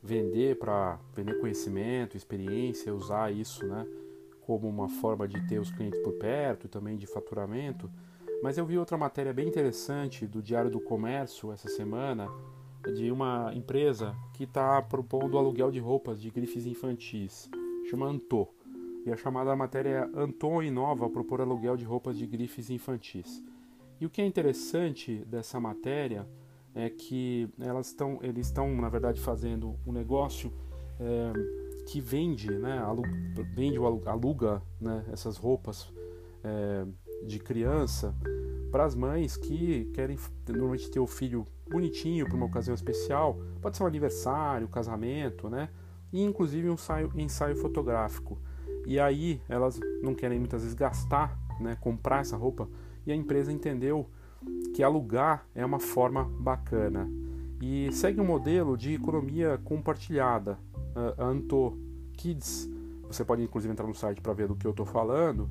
vender 0.02 0.58
para 0.58 1.00
vender 1.14 1.40
conhecimento, 1.40 2.16
experiência, 2.16 2.94
usar 2.94 3.32
isso, 3.32 3.66
né? 3.66 3.86
Como 4.46 4.68
uma 4.68 4.88
forma 4.88 5.26
de 5.26 5.40
ter 5.48 5.58
os 5.58 5.70
clientes 5.70 6.00
por 6.00 6.12
perto 6.14 6.66
e 6.66 6.68
também 6.68 6.96
de 6.96 7.06
faturamento. 7.06 7.90
Mas 8.42 8.58
eu 8.58 8.66
vi 8.66 8.78
outra 8.78 8.96
matéria 8.96 9.32
bem 9.32 9.48
interessante 9.48 10.26
do 10.26 10.42
Diário 10.42 10.70
do 10.70 10.80
Comércio 10.80 11.50
essa 11.50 11.68
semana 11.68 12.28
de 12.94 13.10
uma 13.10 13.52
empresa 13.54 14.14
que 14.34 14.44
está 14.44 14.80
propondo 14.82 15.38
aluguel 15.38 15.70
de 15.70 15.80
roupas 15.80 16.20
de 16.20 16.30
grifes 16.30 16.66
infantis, 16.66 17.48
chama 17.88 18.06
Antô. 18.06 18.48
E 19.06 19.10
a 19.10 19.16
chamada 19.16 19.54
matéria 19.56 20.10
é 20.14 20.20
Antô 20.20 20.62
inova 20.62 21.08
propor 21.08 21.40
aluguel 21.40 21.76
de 21.76 21.84
roupas 21.84 22.18
de 22.18 22.26
grifes 22.26 22.68
infantis. 22.68 23.42
E 24.00 24.06
o 24.06 24.10
que 24.10 24.20
é 24.20 24.26
interessante 24.26 25.24
dessa 25.26 25.58
matéria 25.58 26.26
é 26.74 26.90
que 26.90 27.48
elas 27.60 27.86
estão, 27.86 28.18
eles 28.22 28.46
estão 28.46 28.74
na 28.76 28.88
verdade 28.88 29.20
fazendo 29.20 29.76
um 29.86 29.92
negócio 29.92 30.52
é, 30.98 31.63
que 31.86 32.00
vende, 32.00 32.50
né, 32.50 32.78
aluga, 32.78 33.10
vende 33.54 33.78
ou 33.78 34.02
aluga 34.06 34.62
né, 34.80 35.04
essas 35.12 35.36
roupas 35.36 35.92
é, 36.42 36.86
de 37.26 37.38
criança 37.38 38.14
para 38.70 38.84
as 38.84 38.94
mães 38.94 39.36
que 39.36 39.90
querem 39.94 40.18
normalmente 40.48 40.90
ter 40.90 40.98
o 40.98 41.06
filho 41.06 41.46
bonitinho 41.70 42.26
para 42.26 42.36
uma 42.36 42.46
ocasião 42.46 42.74
especial, 42.74 43.38
pode 43.62 43.76
ser 43.76 43.84
um 43.84 43.86
aniversário, 43.86 44.68
casamento, 44.68 45.48
né, 45.48 45.68
e 46.12 46.22
inclusive 46.22 46.68
um 46.68 46.74
ensaio, 46.74 47.12
ensaio 47.14 47.56
fotográfico. 47.56 48.38
E 48.86 48.98
aí 48.98 49.40
elas 49.48 49.78
não 50.02 50.14
querem 50.14 50.38
muitas 50.38 50.62
vezes 50.62 50.74
gastar, 50.74 51.38
né, 51.60 51.76
comprar 51.80 52.20
essa 52.20 52.36
roupa, 52.36 52.68
e 53.06 53.12
a 53.12 53.14
empresa 53.14 53.52
entendeu 53.52 54.10
que 54.74 54.82
alugar 54.82 55.46
é 55.54 55.64
uma 55.64 55.78
forma 55.78 56.24
bacana. 56.24 57.08
E 57.62 57.90
segue 57.92 58.20
um 58.20 58.26
modelo 58.26 58.76
de 58.76 58.94
economia 58.94 59.58
compartilhada, 59.64 60.58
uh, 60.94 61.22
Anto 61.22 61.78
Kids. 62.16 62.68
Você 63.06 63.24
pode 63.24 63.42
inclusive 63.42 63.72
entrar 63.72 63.86
no 63.86 63.94
site 63.94 64.20
para 64.20 64.32
ver 64.32 64.48
do 64.48 64.56
que 64.56 64.66
eu 64.66 64.70
estou 64.70 64.86
falando. 64.86 65.48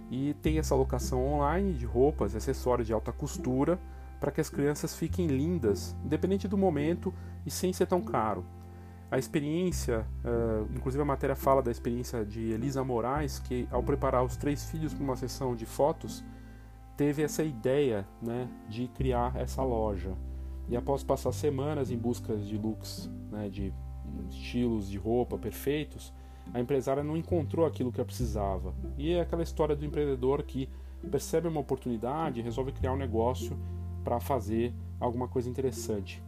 e 0.10 0.34
tem 0.36 0.60
essa 0.60 0.74
locação 0.76 1.26
online 1.26 1.74
de 1.74 1.86
roupas 1.86 2.34
e 2.34 2.38
acessórios 2.38 2.88
de 2.88 2.94
alta 2.94 3.12
costura 3.12 3.78
para 4.20 4.32
que 4.32 4.40
as 4.40 4.50
crianças 4.50 4.96
fiquem 4.96 5.28
lindas, 5.28 5.94
independente 6.06 6.48
do 6.48 6.58
momento 6.58 7.14
e 7.46 7.52
sem 7.52 7.74
ser 7.74 7.88
tão 7.88 8.02
caro. 8.02 8.46
A 9.12 9.20
experiência, 9.20 10.08
uh, 10.24 10.66
inclusive 10.74 11.02
a 11.02 11.06
matéria 11.06 11.36
fala 11.36 11.62
da 11.62 11.70
experiência 11.70 12.24
de 12.26 12.52
Elisa 12.52 12.82
Moraes, 12.84 13.40
que 13.40 13.68
ao 13.70 13.84
preparar 13.84 14.24
os 14.24 14.38
três 14.38 14.72
filhos 14.72 14.94
para 14.94 15.04
uma 15.04 15.18
sessão 15.18 15.56
de 15.56 15.66
fotos, 15.66 16.24
teve 16.96 17.24
essa 17.24 17.44
ideia 17.44 18.08
né, 18.22 18.48
de 18.70 18.88
criar 18.88 19.36
essa 19.36 19.64
loja. 19.64 20.14
E 20.70 20.76
após 20.76 21.04
passar 21.04 21.32
semanas 21.32 21.92
em 21.92 21.98
busca 21.98 22.36
de 22.38 22.58
looks, 22.58 23.10
né, 23.32 23.50
de 23.50 23.74
estilos 24.30 24.90
de 24.90 24.98
roupa 24.98 25.38
perfeitos, 25.38 26.14
a 26.54 26.60
empresária 26.60 27.04
não 27.04 27.16
encontrou 27.16 27.66
aquilo 27.66 27.92
que 27.92 28.00
ela 28.00 28.06
precisava. 28.06 28.74
E 28.98 29.14
é 29.14 29.22
aquela 29.22 29.44
história 29.44 29.76
do 29.76 29.86
empreendedor 29.86 30.44
que 30.44 30.70
percebe 31.10 31.48
uma 31.48 31.60
oportunidade 31.60 32.40
e 32.40 32.44
resolve 32.44 32.72
criar 32.72 32.94
um 32.94 32.98
negócio 32.98 33.58
para 34.04 34.20
fazer 34.20 34.74
alguma 35.00 35.28
coisa 35.28 35.50
interessante. 35.50 36.24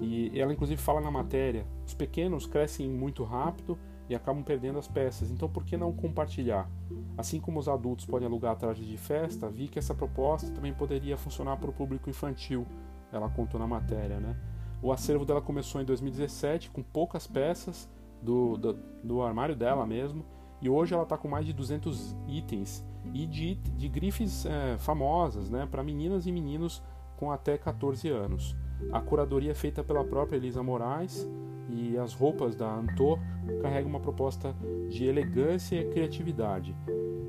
E 0.00 0.38
ela 0.38 0.52
inclusive 0.52 0.80
fala 0.80 1.00
na 1.00 1.10
matéria: 1.10 1.66
os 1.86 1.94
pequenos 1.94 2.46
crescem 2.46 2.88
muito 2.88 3.22
rápido 3.22 3.78
e 4.10 4.14
acabam 4.14 4.42
perdendo 4.42 4.76
as 4.76 4.88
peças. 4.88 5.30
Então, 5.30 5.48
por 5.48 5.64
que 5.64 5.76
não 5.76 5.92
compartilhar? 5.92 6.68
Assim 7.16 7.40
como 7.40 7.60
os 7.60 7.68
adultos 7.68 8.04
podem 8.04 8.26
alugar 8.26 8.56
trajes 8.56 8.84
de 8.84 8.96
festa, 8.96 9.48
vi 9.48 9.68
que 9.68 9.78
essa 9.78 9.94
proposta 9.94 10.50
também 10.50 10.74
poderia 10.74 11.16
funcionar 11.16 11.56
para 11.56 11.70
o 11.70 11.72
público 11.72 12.10
infantil. 12.10 12.66
Ela 13.12 13.30
contou 13.30 13.60
na 13.60 13.68
matéria, 13.68 14.18
né? 14.18 14.36
O 14.82 14.90
acervo 14.90 15.24
dela 15.24 15.40
começou 15.40 15.80
em 15.80 15.84
2017 15.84 16.70
com 16.70 16.82
poucas 16.82 17.28
peças 17.28 17.88
do, 18.20 18.56
do, 18.56 18.72
do 19.04 19.22
armário 19.22 19.54
dela 19.54 19.86
mesmo, 19.86 20.24
e 20.60 20.68
hoje 20.68 20.92
ela 20.92 21.04
está 21.04 21.16
com 21.16 21.28
mais 21.28 21.46
de 21.46 21.52
200 21.52 22.16
itens 22.26 22.84
e 23.14 23.26
de, 23.26 23.54
de 23.54 23.88
grifes 23.88 24.44
é, 24.44 24.76
famosas, 24.78 25.48
né, 25.48 25.68
para 25.70 25.84
meninas 25.84 26.26
e 26.26 26.32
meninos 26.32 26.82
com 27.16 27.30
até 27.30 27.56
14 27.56 28.08
anos. 28.08 28.56
A 28.92 29.00
curadoria 29.00 29.52
é 29.52 29.54
feita 29.54 29.82
pela 29.84 30.04
própria 30.04 30.36
Elisa 30.36 30.62
Moraes 30.62 31.28
e 31.68 31.96
as 31.96 32.12
roupas 32.12 32.56
da 32.56 32.72
Antor 32.72 33.18
carregam 33.62 33.90
uma 33.90 34.00
proposta 34.00 34.54
de 34.88 35.04
elegância 35.04 35.76
e 35.76 35.88
criatividade. 35.90 36.74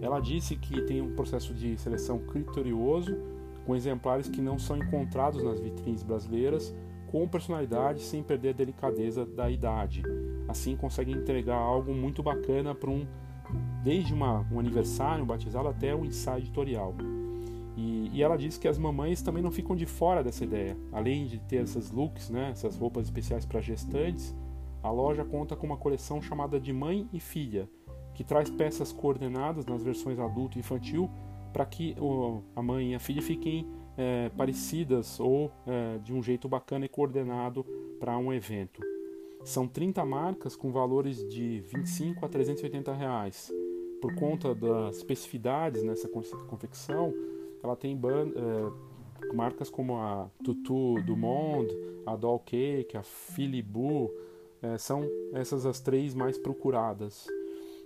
Ela 0.02 0.20
disse 0.20 0.56
que 0.56 0.82
tem 0.82 1.02
um 1.02 1.14
processo 1.16 1.54
de 1.54 1.78
seleção 1.78 2.20
criterioso, 2.20 3.16
com 3.66 3.76
exemplares 3.76 4.28
que 4.28 4.41
não 4.41 4.58
são 4.58 4.78
encontrados 4.78 5.43
nas 5.43 5.60
vitrines 5.60 6.02
brasileiras, 6.02 6.74
com 7.12 7.28
personalidade 7.28 8.02
sem 8.02 8.24
perder 8.24 8.49
a 8.49 8.54
delicadeza 8.54 9.26
da 9.26 9.49
idade. 9.49 10.02
Assim 10.47 10.76
consegue 10.76 11.12
entregar 11.12 11.58
algo 11.58 11.93
muito 11.93 12.24
bacana 12.24 12.74
para 12.74 12.89
um 12.89 13.06
desde 13.84 14.14
uma, 14.14 14.45
um 14.52 14.60
aniversário, 14.60 15.24
um 15.24 15.28
batizado 15.28 15.68
até 15.68 15.93
um 15.93 16.06
ensaio 16.06 16.39
editorial. 16.39 16.95
E, 17.82 18.11
e, 18.13 18.21
ela 18.21 18.38
diz 18.38 18.59
que 18.59 18.67
as 18.67 18.77
mamães 18.77 19.23
também 19.23 19.41
não 19.41 19.49
ficam 19.49 19.75
de 19.75 19.88
fora 19.88 20.23
dessa 20.23 20.43
ideia. 20.43 20.77
Além 20.91 21.25
de 21.25 21.39
ter 21.39 21.63
essas 21.63 21.89
looks, 21.89 22.29
né, 22.29 22.51
essas 22.51 22.77
roupas 22.77 23.05
especiais 23.05 23.43
para 23.43 23.59
gestantes, 23.59 24.36
a 24.84 24.91
loja 24.91 25.25
conta 25.25 25.55
com 25.55 25.65
uma 25.65 25.77
coleção 25.77 26.21
chamada 26.21 26.59
de 26.59 26.71
Mãe 26.71 27.09
e 27.11 27.19
Filha, 27.19 27.67
que 28.13 28.23
traz 28.23 28.51
peças 28.51 28.91
coordenadas 28.91 29.65
nas 29.65 29.82
versões 29.82 30.19
adulto 30.19 30.57
e 30.57 30.59
infantil 30.59 31.09
para 31.51 31.65
que 31.65 31.95
o, 31.99 32.43
a 32.55 32.61
mãe 32.61 32.91
e 32.91 32.95
a 32.95 32.99
filha 32.99 33.21
fiquem 33.21 33.67
é, 33.97 34.29
parecidas 34.29 35.19
ou 35.19 35.51
é, 35.65 35.97
de 35.97 36.13
um 36.13 36.21
jeito 36.21 36.47
bacana 36.47 36.86
e 36.86 36.89
coordenado 36.89 37.65
para 37.99 38.17
um 38.17 38.32
evento. 38.32 38.82
São 39.43 39.67
30 39.67 40.05
marcas 40.05 40.55
com 40.55 40.71
valores 40.71 41.27
de 41.27 41.61
25 41.61 42.25
a 42.25 42.29
380 42.29 42.93
reais. 42.93 43.51
Por 43.99 44.15
conta 44.15 44.53
das 44.55 44.97
especificidades 44.97 45.84
nessa 45.84 46.07
confecção, 46.07 47.13
ela 47.64 47.76
tem 47.76 47.95
é, 47.95 49.34
marcas 49.34 49.70
como 49.70 49.97
a 49.97 50.30
Tutu 50.43 51.01
do 51.03 51.16
Monde, 51.16 51.76
a 52.05 52.16
Doll 52.16 52.39
Cake, 52.39 52.97
a 52.97 53.03
Filibu, 53.03 54.12
é, 54.62 54.78
são 54.78 55.07
essas 55.34 55.66
as 55.66 55.80
três 55.80 56.14
mais 56.14 56.38
procuradas. 56.38 57.28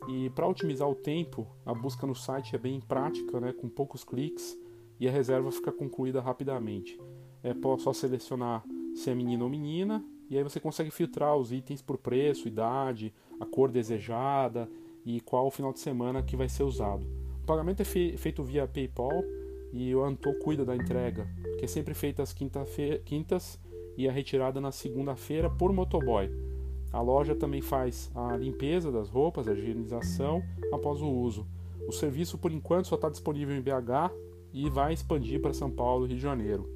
E 0.08 0.30
para 0.32 0.48
otimizar 0.48 0.90
o 0.90 0.96
tempo, 0.96 1.48
a 1.66 1.74
busca 1.74 2.06
no 2.06 2.16
site 2.16 2.56
é 2.56 2.60
bem 2.60 2.80
prática, 2.80 3.40
né, 3.40 3.54
com 3.54 3.68
poucos 3.68 4.04
cliques, 4.04 4.58
e 5.00 5.08
a 5.08 5.12
reserva 5.12 5.52
fica 5.52 5.72
concluída 5.72 6.22
rapidamente. 6.22 7.00
É 7.44 7.54
só 7.80 7.92
selecionar 7.92 8.64
se 8.94 9.10
é 9.10 9.16
menino 9.16 9.46
ou 9.46 9.50
menina, 9.50 10.04
e 10.30 10.38
aí 10.38 10.44
você 10.44 10.60
consegue 10.60 10.90
filtrar 10.90 11.36
os 11.36 11.52
itens 11.52 11.82
por 11.82 11.98
preço, 11.98 12.48
idade, 12.48 13.14
a 13.40 13.46
cor 13.46 13.70
desejada 13.70 14.70
e 15.06 15.22
qual 15.22 15.48
o 15.48 15.52
final 15.52 15.72
de 15.72 15.80
semana 15.80 16.24
que 16.24 16.36
vai 16.36 16.50
ser 16.50 16.64
usado. 16.64 17.06
O 17.44 17.46
pagamento 17.46 17.82
é 17.82 17.86
feito 17.86 18.44
via 18.44 18.68
PayPal 18.68 19.24
e 19.76 19.94
o 19.94 20.06
Anto 20.06 20.34
cuida 20.36 20.64
da 20.64 20.74
entrega, 20.74 21.28
que 21.60 21.66
é 21.66 21.68
sempre 21.68 21.94
feita 21.94 22.24
às 22.24 22.34
quintas 22.34 23.60
e 23.98 24.08
a 24.08 24.12
retirada 24.12 24.62
na 24.62 24.72
segunda-feira 24.72 25.50
por 25.50 25.74
motoboy. 25.74 26.32
A 26.94 27.02
loja 27.02 27.36
também 27.36 27.62
faz 27.62 28.10
a 28.16 28.38
limpeza 28.38 28.90
das 28.90 29.10
roupas, 29.10 29.50
a 29.50 29.52
higienização 29.52 30.42
após 30.72 31.02
o 31.02 31.10
uso. 31.10 31.46
O 31.86 31.92
serviço, 31.92 32.38
por 32.38 32.54
enquanto, 32.54 32.88
só 32.88 32.96
está 32.96 33.10
disponível 33.10 33.54
em 33.54 33.62
BH 33.62 34.14
e 34.54 34.70
vai 34.70 34.94
expandir 34.94 35.42
para 35.42 35.54
São 35.54 35.70
Paulo 35.70 36.06
e 36.06 36.08
Rio 36.08 36.18
de 36.18 36.24
Janeiro. 36.24 36.70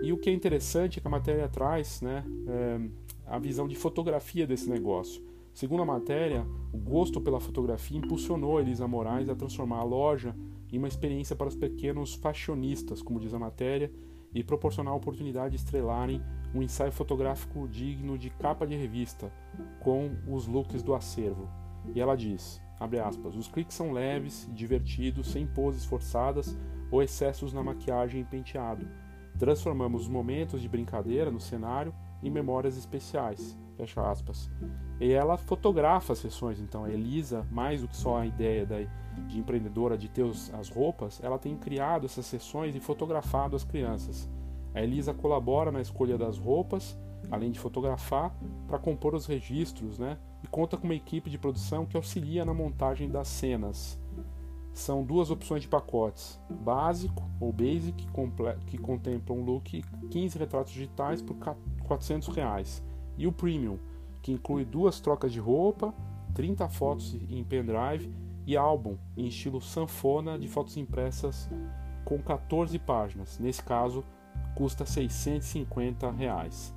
E 0.00 0.12
o 0.12 0.16
que 0.16 0.30
é 0.30 0.32
interessante 0.32 0.98
é 0.98 1.02
que 1.02 1.08
a 1.08 1.10
matéria 1.10 1.48
traz 1.48 2.00
né, 2.00 2.24
é, 2.46 2.80
a 3.26 3.40
visão 3.40 3.66
de 3.66 3.74
fotografia 3.74 4.46
desse 4.46 4.70
negócio. 4.70 5.20
Segundo 5.52 5.82
a 5.82 5.86
matéria, 5.86 6.46
o 6.72 6.78
gosto 6.78 7.20
pela 7.20 7.40
fotografia 7.40 7.98
impulsionou 7.98 8.60
Elisa 8.60 8.86
Moraes 8.86 9.28
a 9.28 9.34
transformar 9.34 9.78
a 9.78 9.84
loja 9.84 10.34
em 10.74 10.78
uma 10.78 10.88
experiência 10.88 11.36
para 11.36 11.48
os 11.48 11.54
pequenos 11.54 12.14
fashionistas, 12.14 13.00
como 13.00 13.20
diz 13.20 13.32
a 13.32 13.38
matéria, 13.38 13.92
e 14.34 14.42
proporcionar 14.42 14.92
a 14.92 14.96
oportunidade 14.96 15.50
de 15.50 15.62
estrelarem 15.62 16.20
um 16.52 16.62
ensaio 16.62 16.90
fotográfico 16.90 17.68
digno 17.68 18.18
de 18.18 18.30
capa 18.30 18.66
de 18.66 18.74
revista, 18.74 19.32
com 19.80 20.16
os 20.26 20.46
looks 20.48 20.82
do 20.82 20.94
acervo. 20.94 21.48
E 21.94 22.00
ela 22.00 22.16
diz, 22.16 22.60
aspas, 22.80 23.36
os 23.36 23.46
cliques 23.46 23.76
são 23.76 23.92
leves, 23.92 24.48
divertidos, 24.52 25.28
sem 25.28 25.46
poses 25.46 25.84
forçadas 25.84 26.56
ou 26.90 27.02
excessos 27.02 27.52
na 27.52 27.62
maquiagem 27.62 28.22
e 28.22 28.24
penteado. 28.24 28.88
Transformamos 29.38 30.02
os 30.02 30.08
momentos 30.08 30.60
de 30.60 30.68
brincadeira 30.68 31.30
no 31.30 31.40
cenário 31.40 31.94
em 32.22 32.30
memórias 32.30 32.76
especiais. 32.76 33.56
Fecha 33.76 34.08
aspas. 34.08 34.50
E 35.00 35.12
ela 35.12 35.36
fotografa 35.36 36.12
as 36.12 36.20
sessões, 36.20 36.60
então 36.60 36.84
a 36.84 36.90
Elisa, 36.90 37.46
mais 37.50 37.80
do 37.80 37.88
que 37.88 37.96
só 37.96 38.18
a 38.18 38.26
ideia 38.26 38.64
da, 38.64 38.76
de 39.26 39.38
empreendedora 39.38 39.98
de 39.98 40.08
ter 40.08 40.22
os, 40.22 40.52
as 40.54 40.68
roupas, 40.68 41.20
ela 41.22 41.38
tem 41.38 41.56
criado 41.56 42.06
essas 42.06 42.26
sessões 42.26 42.74
e 42.76 42.80
fotografado 42.80 43.56
as 43.56 43.64
crianças. 43.64 44.28
A 44.72 44.82
Elisa 44.82 45.12
colabora 45.12 45.72
na 45.72 45.80
escolha 45.80 46.16
das 46.16 46.38
roupas, 46.38 46.96
além 47.30 47.50
de 47.50 47.58
fotografar, 47.58 48.34
para 48.68 48.78
compor 48.78 49.14
os 49.14 49.26
registros, 49.26 49.98
né? 49.98 50.18
E 50.42 50.46
conta 50.46 50.76
com 50.76 50.84
uma 50.84 50.94
equipe 50.94 51.30
de 51.30 51.38
produção 51.38 51.86
que 51.86 51.96
auxilia 51.96 52.44
na 52.44 52.54
montagem 52.54 53.08
das 53.08 53.28
cenas. 53.28 53.98
São 54.72 55.04
duas 55.04 55.30
opções 55.30 55.62
de 55.62 55.68
pacotes: 55.68 56.40
básico 56.50 57.22
ou 57.40 57.52
basic, 57.52 58.06
que 58.66 58.78
contemplam 58.78 59.38
um 59.38 59.44
look 59.44 59.82
15 60.10 60.38
retratos 60.38 60.72
digitais 60.72 61.22
por 61.22 61.36
400 61.86 62.28
reais 62.28 62.82
e 63.16 63.26
o 63.26 63.32
Premium, 63.32 63.78
que 64.22 64.32
inclui 64.32 64.64
duas 64.64 65.00
trocas 65.00 65.32
de 65.32 65.40
roupa, 65.40 65.94
30 66.34 66.68
fotos 66.68 67.14
em 67.30 67.44
pendrive 67.44 68.12
e 68.46 68.56
álbum 68.56 68.96
em 69.16 69.26
estilo 69.26 69.60
sanfona 69.60 70.38
de 70.38 70.48
fotos 70.48 70.76
impressas 70.76 71.48
com 72.04 72.18
14 72.18 72.78
páginas. 72.78 73.38
Nesse 73.38 73.62
caso, 73.62 74.04
custa 74.54 74.84
650 74.84 76.10
reais. 76.10 76.74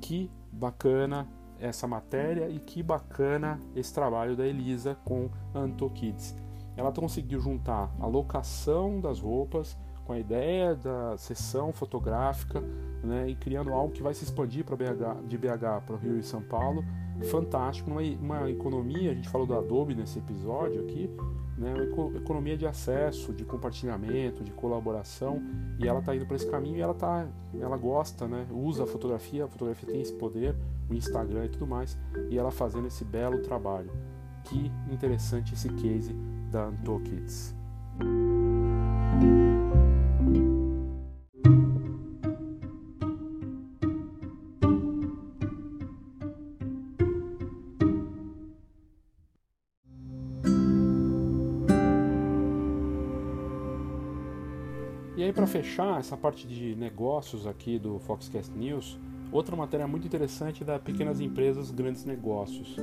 Que 0.00 0.30
bacana 0.52 1.26
essa 1.58 1.86
matéria 1.86 2.48
e 2.48 2.58
que 2.58 2.82
bacana 2.82 3.60
esse 3.74 3.92
trabalho 3.92 4.36
da 4.36 4.46
Elisa 4.46 4.96
com 5.04 5.30
Anto 5.54 5.88
Kids. 5.90 6.36
Ela 6.76 6.92
conseguiu 6.92 7.40
juntar 7.40 7.92
a 7.98 8.06
locação 8.06 9.00
das 9.00 9.18
roupas 9.18 9.76
com 10.08 10.14
a 10.14 10.18
ideia 10.18 10.74
da 10.74 11.18
sessão 11.18 11.70
fotográfica 11.70 12.62
né, 13.04 13.28
e 13.28 13.36
criando 13.36 13.74
algo 13.74 13.92
que 13.92 14.02
vai 14.02 14.14
se 14.14 14.24
expandir 14.24 14.64
para 14.64 14.74
BH, 14.74 15.26
de 15.28 15.36
BH 15.36 15.82
para 15.84 15.94
o 15.94 15.98
Rio 15.98 16.18
e 16.18 16.22
São 16.22 16.40
Paulo. 16.40 16.82
Fantástico, 17.30 17.90
uma, 17.90 18.00
uma 18.00 18.50
economia, 18.50 19.10
a 19.10 19.14
gente 19.14 19.28
falou 19.28 19.46
do 19.46 19.54
Adobe 19.54 19.94
nesse 19.94 20.18
episódio 20.18 20.80
aqui, 20.80 21.10
né, 21.58 21.74
uma 21.74 22.16
economia 22.16 22.56
de 22.56 22.66
acesso, 22.66 23.34
de 23.34 23.44
compartilhamento, 23.44 24.42
de 24.42 24.50
colaboração, 24.50 25.42
e 25.78 25.86
ela 25.86 25.98
está 25.98 26.16
indo 26.16 26.24
para 26.24 26.36
esse 26.36 26.50
caminho 26.50 26.78
e 26.78 26.80
ela, 26.80 26.94
tá, 26.94 27.26
ela 27.60 27.76
gosta, 27.76 28.26
né, 28.26 28.46
usa 28.50 28.84
a 28.84 28.86
fotografia, 28.86 29.44
a 29.44 29.48
fotografia 29.48 29.90
tem 29.90 30.00
esse 30.00 30.14
poder, 30.14 30.56
o 30.88 30.94
Instagram 30.94 31.44
e 31.44 31.48
tudo 31.50 31.66
mais, 31.66 31.98
e 32.30 32.38
ela 32.38 32.50
fazendo 32.50 32.86
esse 32.86 33.04
belo 33.04 33.42
trabalho. 33.42 33.90
Que 34.44 34.72
interessante 34.90 35.52
esse 35.52 35.68
case 35.68 36.14
da 36.50 36.64
Antokids. 36.64 37.54
Fechar 55.48 55.98
essa 55.98 56.14
parte 56.14 56.46
de 56.46 56.76
negócios 56.76 57.46
aqui 57.46 57.78
do 57.78 57.98
Foxcast 58.00 58.52
News, 58.52 58.98
outra 59.32 59.56
matéria 59.56 59.88
muito 59.88 60.06
interessante 60.06 60.62
da 60.62 60.78
pequenas 60.78 61.20
empresas, 61.20 61.70
grandes 61.70 62.04
negócios. 62.04 62.76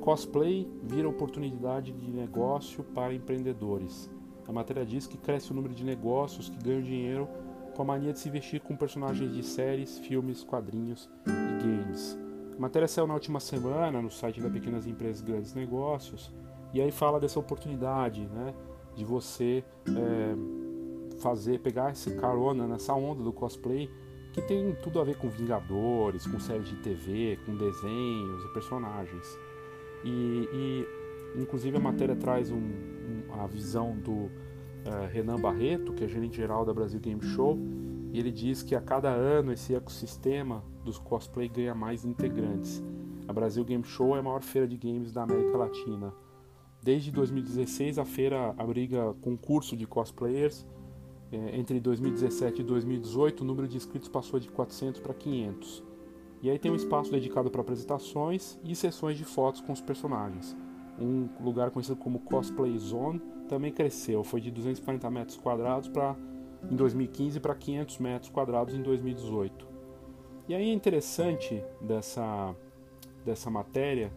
Cosplay 0.00 0.70
vira 0.84 1.08
oportunidade 1.08 1.90
de 1.90 2.10
negócio 2.12 2.84
para 2.84 3.12
empreendedores. 3.12 4.08
A 4.46 4.52
matéria 4.52 4.86
diz 4.86 5.08
que 5.08 5.18
cresce 5.18 5.50
o 5.50 5.54
número 5.54 5.74
de 5.74 5.84
negócios 5.84 6.48
que 6.48 6.62
ganham 6.62 6.80
dinheiro 6.80 7.28
com 7.74 7.82
a 7.82 7.84
mania 7.84 8.12
de 8.12 8.20
se 8.20 8.30
vestir 8.30 8.60
com 8.60 8.76
personagens 8.76 9.34
de 9.34 9.42
séries, 9.42 9.98
filmes, 9.98 10.44
quadrinhos 10.44 11.10
e 11.26 11.62
games. 11.62 12.16
A 12.56 12.60
matéria 12.60 12.86
saiu 12.86 13.08
na 13.08 13.14
última 13.14 13.40
semana 13.40 14.00
no 14.00 14.12
site 14.12 14.40
da 14.40 14.48
Pequenas 14.48 14.86
Empresas 14.86 15.20
Grandes 15.20 15.54
Negócios 15.54 16.32
e 16.72 16.80
aí 16.80 16.92
fala 16.92 17.18
dessa 17.18 17.40
oportunidade, 17.40 18.28
né, 18.28 18.54
de 18.94 19.04
você 19.04 19.64
é, 19.88 20.65
fazer, 21.16 21.60
pegar 21.60 21.92
esse 21.92 22.14
carona 22.16 22.66
nessa 22.66 22.94
onda 22.94 23.22
do 23.22 23.32
cosplay 23.32 23.90
que 24.36 24.42
tem 24.42 24.74
tudo 24.82 25.00
a 25.00 25.04
ver 25.04 25.16
com 25.16 25.30
Vingadores, 25.30 26.26
com 26.26 26.38
séries 26.38 26.68
de 26.68 26.76
TV, 26.76 27.38
com 27.46 27.56
desenhos 27.56 28.44
e 28.44 28.52
personagens. 28.52 29.38
E, 30.04 30.48
e 30.52 31.40
inclusive 31.40 31.74
a 31.78 31.80
matéria 31.80 32.14
traz 32.14 32.50
um, 32.50 32.56
um, 32.56 33.22
a 33.40 33.46
visão 33.46 33.96
do 33.96 34.12
uh, 34.12 34.30
Renan 35.10 35.40
Barreto, 35.40 35.94
que 35.94 36.04
é 36.04 36.08
gerente 36.08 36.36
geral 36.36 36.66
da 36.66 36.74
Brasil 36.74 37.00
Game 37.00 37.22
Show, 37.22 37.58
e 38.12 38.18
ele 38.18 38.30
diz 38.30 38.62
que 38.62 38.74
a 38.74 38.80
cada 38.80 39.08
ano 39.08 39.52
esse 39.52 39.74
ecossistema 39.74 40.62
dos 40.84 40.98
cosplay 40.98 41.48
ganha 41.48 41.74
mais 41.74 42.04
integrantes. 42.04 42.84
A 43.26 43.32
Brasil 43.32 43.64
Game 43.64 43.84
Show 43.84 44.16
é 44.16 44.20
a 44.20 44.22
maior 44.22 44.42
feira 44.42 44.68
de 44.68 44.76
games 44.76 45.12
da 45.12 45.22
América 45.22 45.56
Latina. 45.56 46.12
Desde 46.82 47.10
2016 47.10 47.98
a 47.98 48.04
feira 48.04 48.54
abriga 48.58 49.14
concurso 49.22 49.74
de 49.74 49.86
cosplayers 49.86 50.66
entre 51.32 51.80
2017 51.80 52.60
e 52.60 52.64
2018, 52.64 53.40
o 53.40 53.44
número 53.44 53.66
de 53.66 53.76
inscritos 53.76 54.08
passou 54.08 54.38
de 54.38 54.48
400 54.48 55.00
para 55.00 55.12
500. 55.12 55.82
E 56.42 56.50
aí 56.50 56.58
tem 56.58 56.70
um 56.70 56.76
espaço 56.76 57.10
dedicado 57.10 57.50
para 57.50 57.60
apresentações 57.60 58.58
e 58.62 58.74
sessões 58.74 59.16
de 59.16 59.24
fotos 59.24 59.60
com 59.60 59.72
os 59.72 59.80
personagens. 59.80 60.56
Um 60.98 61.28
lugar 61.40 61.70
conhecido 61.70 61.96
como 61.96 62.20
Cosplay 62.20 62.78
Zone 62.78 63.20
também 63.48 63.72
cresceu, 63.72 64.22
foi 64.22 64.40
de 64.40 64.50
240 64.50 65.10
metros 65.10 65.36
quadrados 65.36 65.88
para 65.88 66.16
em 66.70 66.74
2015 66.74 67.40
para 67.40 67.54
500 67.54 67.98
metros 67.98 68.30
quadrados 68.30 68.74
em 68.74 68.82
2018. 68.82 69.66
E 70.48 70.54
aí 70.54 70.70
é 70.70 70.72
interessante 70.72 71.62
dessa, 71.80 72.54
dessa 73.24 73.50
matéria 73.50 74.12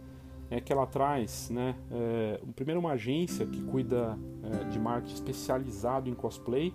é 0.51 0.59
que 0.59 0.73
ela 0.73 0.87
traz, 0.87 1.49
né, 1.49 1.75
é, 1.91 2.39
primeiro 2.55 2.79
uma 2.79 2.93
agência 2.93 3.45
que 3.45 3.61
cuida 3.61 4.17
é, 4.43 4.63
de 4.65 4.79
marketing 4.79 5.13
especializado 5.13 6.09
em 6.09 6.13
cosplay, 6.13 6.73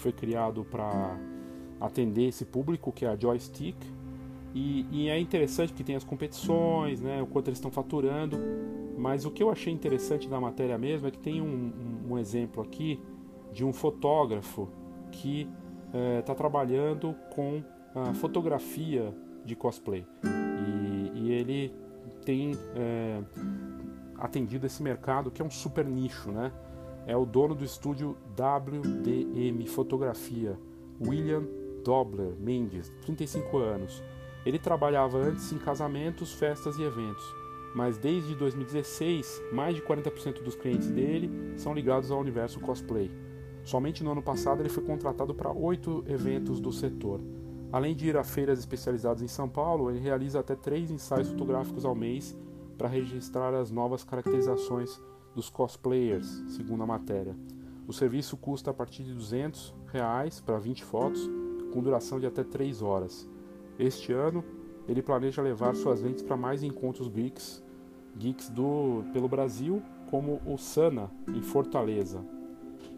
foi 0.00 0.12
criado 0.12 0.64
para 0.64 1.18
atender 1.80 2.28
esse 2.28 2.44
público, 2.44 2.92
que 2.92 3.04
é 3.04 3.08
a 3.08 3.16
Joystick, 3.16 3.76
e, 4.54 4.86
e, 4.90 5.08
é 5.08 5.18
interessante 5.18 5.72
que 5.72 5.84
tem 5.84 5.94
as 5.94 6.02
competições, 6.02 7.00
né, 7.00 7.22
o 7.22 7.26
quanto 7.26 7.48
eles 7.48 7.58
estão 7.58 7.70
faturando, 7.70 8.36
mas 8.98 9.24
o 9.24 9.30
que 9.30 9.42
eu 9.42 9.50
achei 9.50 9.72
interessante 9.72 10.28
da 10.28 10.40
matéria 10.40 10.76
mesmo 10.76 11.06
é 11.06 11.10
que 11.10 11.18
tem 11.18 11.40
um, 11.40 11.72
um, 12.10 12.18
exemplo 12.18 12.62
aqui 12.62 13.00
de 13.52 13.64
um 13.64 13.72
fotógrafo 13.72 14.68
que 15.12 15.48
está 16.18 16.32
é, 16.32 16.36
trabalhando 16.36 17.14
com 17.32 17.62
a 17.94 18.12
fotografia 18.14 19.14
de 19.44 19.54
cosplay. 19.54 20.04
E, 20.24 21.18
e 21.18 21.32
ele 21.32 21.72
tem 22.24 22.52
é, 22.74 23.20
atendido 24.18 24.66
esse 24.66 24.82
mercado 24.82 25.30
que 25.30 25.40
é 25.40 25.44
um 25.44 25.50
super 25.50 25.86
nicho, 25.86 26.30
né? 26.30 26.52
É 27.10 27.16
o 27.16 27.26
dono 27.26 27.56
do 27.56 27.64
estúdio 27.64 28.16
WDM 28.38 29.66
Fotografia, 29.66 30.56
William 31.04 31.42
Dobler 31.82 32.36
Mendes, 32.38 32.88
35 33.02 33.58
anos. 33.58 34.00
Ele 34.46 34.60
trabalhava 34.60 35.18
antes 35.18 35.50
em 35.50 35.58
casamentos, 35.58 36.32
festas 36.32 36.78
e 36.78 36.84
eventos, 36.84 37.24
mas 37.74 37.98
desde 37.98 38.36
2016, 38.36 39.42
mais 39.52 39.74
de 39.74 39.82
40% 39.82 40.40
dos 40.40 40.54
clientes 40.54 40.88
dele 40.88 41.28
são 41.56 41.74
ligados 41.74 42.12
ao 42.12 42.20
universo 42.20 42.60
cosplay. 42.60 43.10
Somente 43.64 44.04
no 44.04 44.12
ano 44.12 44.22
passado 44.22 44.62
ele 44.62 44.68
foi 44.68 44.84
contratado 44.84 45.34
para 45.34 45.50
oito 45.50 46.04
eventos 46.06 46.60
do 46.60 46.70
setor. 46.70 47.20
Além 47.72 47.96
de 47.96 48.06
ir 48.06 48.16
a 48.16 48.22
feiras 48.22 48.60
especializadas 48.60 49.20
em 49.20 49.26
São 49.26 49.48
Paulo, 49.48 49.90
ele 49.90 49.98
realiza 49.98 50.38
até 50.38 50.54
três 50.54 50.92
ensaios 50.92 51.26
fotográficos 51.26 51.84
ao 51.84 51.92
mês 51.96 52.38
para 52.78 52.86
registrar 52.86 53.52
as 53.52 53.68
novas 53.72 54.04
caracterizações 54.04 54.96
dos 55.34 55.48
cosplayers, 55.48 56.26
segundo 56.48 56.82
a 56.82 56.86
matéria. 56.86 57.36
O 57.86 57.92
serviço 57.92 58.36
custa 58.36 58.70
a 58.70 58.74
partir 58.74 59.02
de 59.02 59.12
200 59.12 59.74
reais 59.92 60.40
para 60.40 60.58
20 60.58 60.84
fotos, 60.84 61.28
com 61.72 61.82
duração 61.82 62.20
de 62.20 62.26
até 62.26 62.44
3 62.44 62.82
horas. 62.82 63.28
Este 63.78 64.12
ano, 64.12 64.44
ele 64.88 65.02
planeja 65.02 65.42
levar 65.42 65.74
suas 65.74 66.02
lentes 66.02 66.22
para 66.22 66.36
mais 66.36 66.62
encontros 66.62 67.08
geeks, 67.08 67.62
geeks 68.16 68.48
do, 68.50 69.04
pelo 69.12 69.28
Brasil, 69.28 69.82
como 70.10 70.40
o 70.44 70.56
Sana, 70.56 71.10
em 71.28 71.42
Fortaleza. 71.42 72.24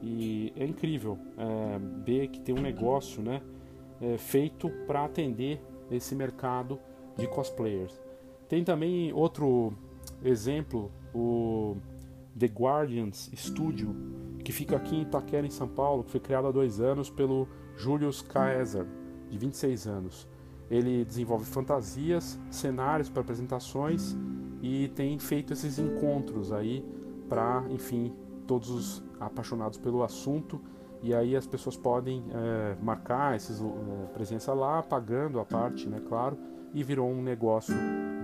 E 0.03 0.53
é 0.57 0.67
incrível 0.67 1.19
é, 1.37 1.79
ver 2.05 2.29
que 2.29 2.41
tem 2.41 2.55
um 2.55 2.63
negócio 2.63 3.23
né, 3.23 3.41
é, 4.01 4.19
feito 4.19 4.69
para 4.87 5.05
atender 5.05 5.61
esse 5.91 6.15
mercado 6.15 6.79
de 7.17 7.27
cosplayers. 7.29 8.01
Tem 8.49 8.65
também 8.65 9.13
outro 9.13 9.73
exemplo, 10.23 10.91
o 11.15 11.77
The 12.39 12.47
Guardians 12.47 13.31
Studio, 13.35 13.95
que 14.45 14.53
fica 14.53 14.77
aqui 14.77 14.97
em 14.97 15.03
Itaquera, 15.03 15.47
em 15.47 15.51
São 15.51 15.69
Paulo, 15.69 16.05
que 16.05 16.11
foi 16.11 16.21
criado 16.21 16.47
há 16.47 16.53
dois 16.53 16.81
anos 16.81 17.11
pelo 17.11 17.49
Julius 17.77 18.23
Caesar, 18.23 18.87
de 19.31 19.39
26 19.39 19.87
anos. 19.87 20.29
Ele 20.71 21.05
desenvolve 21.05 21.45
fantasias, 21.45 22.39
cenários 22.51 23.09
para 23.09 23.21
apresentações 23.21 24.17
e 24.63 24.89
tem 24.89 25.19
feito 25.19 25.53
esses 25.53 25.79
encontros 25.79 26.53
aí 26.53 26.85
para, 27.29 27.65
enfim, 27.69 28.15
todos 28.47 28.71
os 28.71 29.03
apaixonados 29.21 29.79
pelo 29.79 30.03
assunto 30.03 30.61
e 31.03 31.13
aí 31.13 31.35
as 31.35 31.47
pessoas 31.47 31.77
podem 31.77 32.25
é, 32.31 32.77
marcar 32.81 33.35
essa 33.35 33.53
é, 33.53 34.07
presença 34.15 34.55
lá, 34.55 34.83
pagando 34.83 35.41
a 35.41 35.45
parte, 35.45 35.89
né, 35.89 36.01
claro, 36.09 36.39
e 36.73 36.83
virou 36.85 37.11
um 37.11 37.21
negócio 37.21 37.75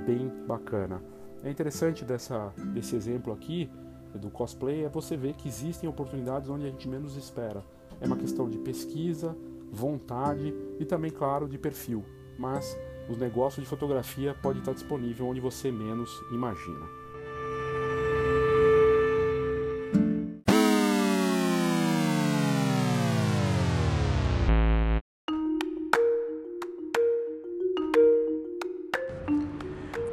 bem 0.06 0.30
bacana. 0.46 1.02
É 1.42 1.50
interessante 1.50 2.04
dessa, 2.04 2.52
desse 2.72 2.94
exemplo 2.94 3.32
aqui 3.32 3.68
do 4.14 4.30
cosplay 4.30 4.84
é 4.84 4.88
você 4.88 5.16
ver 5.16 5.34
que 5.34 5.48
existem 5.48 5.88
oportunidades 5.88 6.48
onde 6.48 6.66
a 6.66 6.70
gente 6.70 6.88
menos 6.88 7.16
espera. 7.16 7.64
É 8.00 8.06
uma 8.06 8.16
questão 8.16 8.48
de 8.48 8.58
pesquisa, 8.58 9.36
vontade 9.70 10.54
e 10.78 10.84
também, 10.84 11.10
claro, 11.10 11.48
de 11.48 11.58
perfil. 11.58 12.04
Mas 12.38 12.76
os 13.08 13.18
negócios 13.18 13.62
de 13.62 13.68
fotografia 13.68 14.34
podem 14.34 14.60
estar 14.60 14.72
disponível 14.72 15.26
onde 15.26 15.40
você 15.40 15.70
menos 15.70 16.10
imagina. 16.30 16.98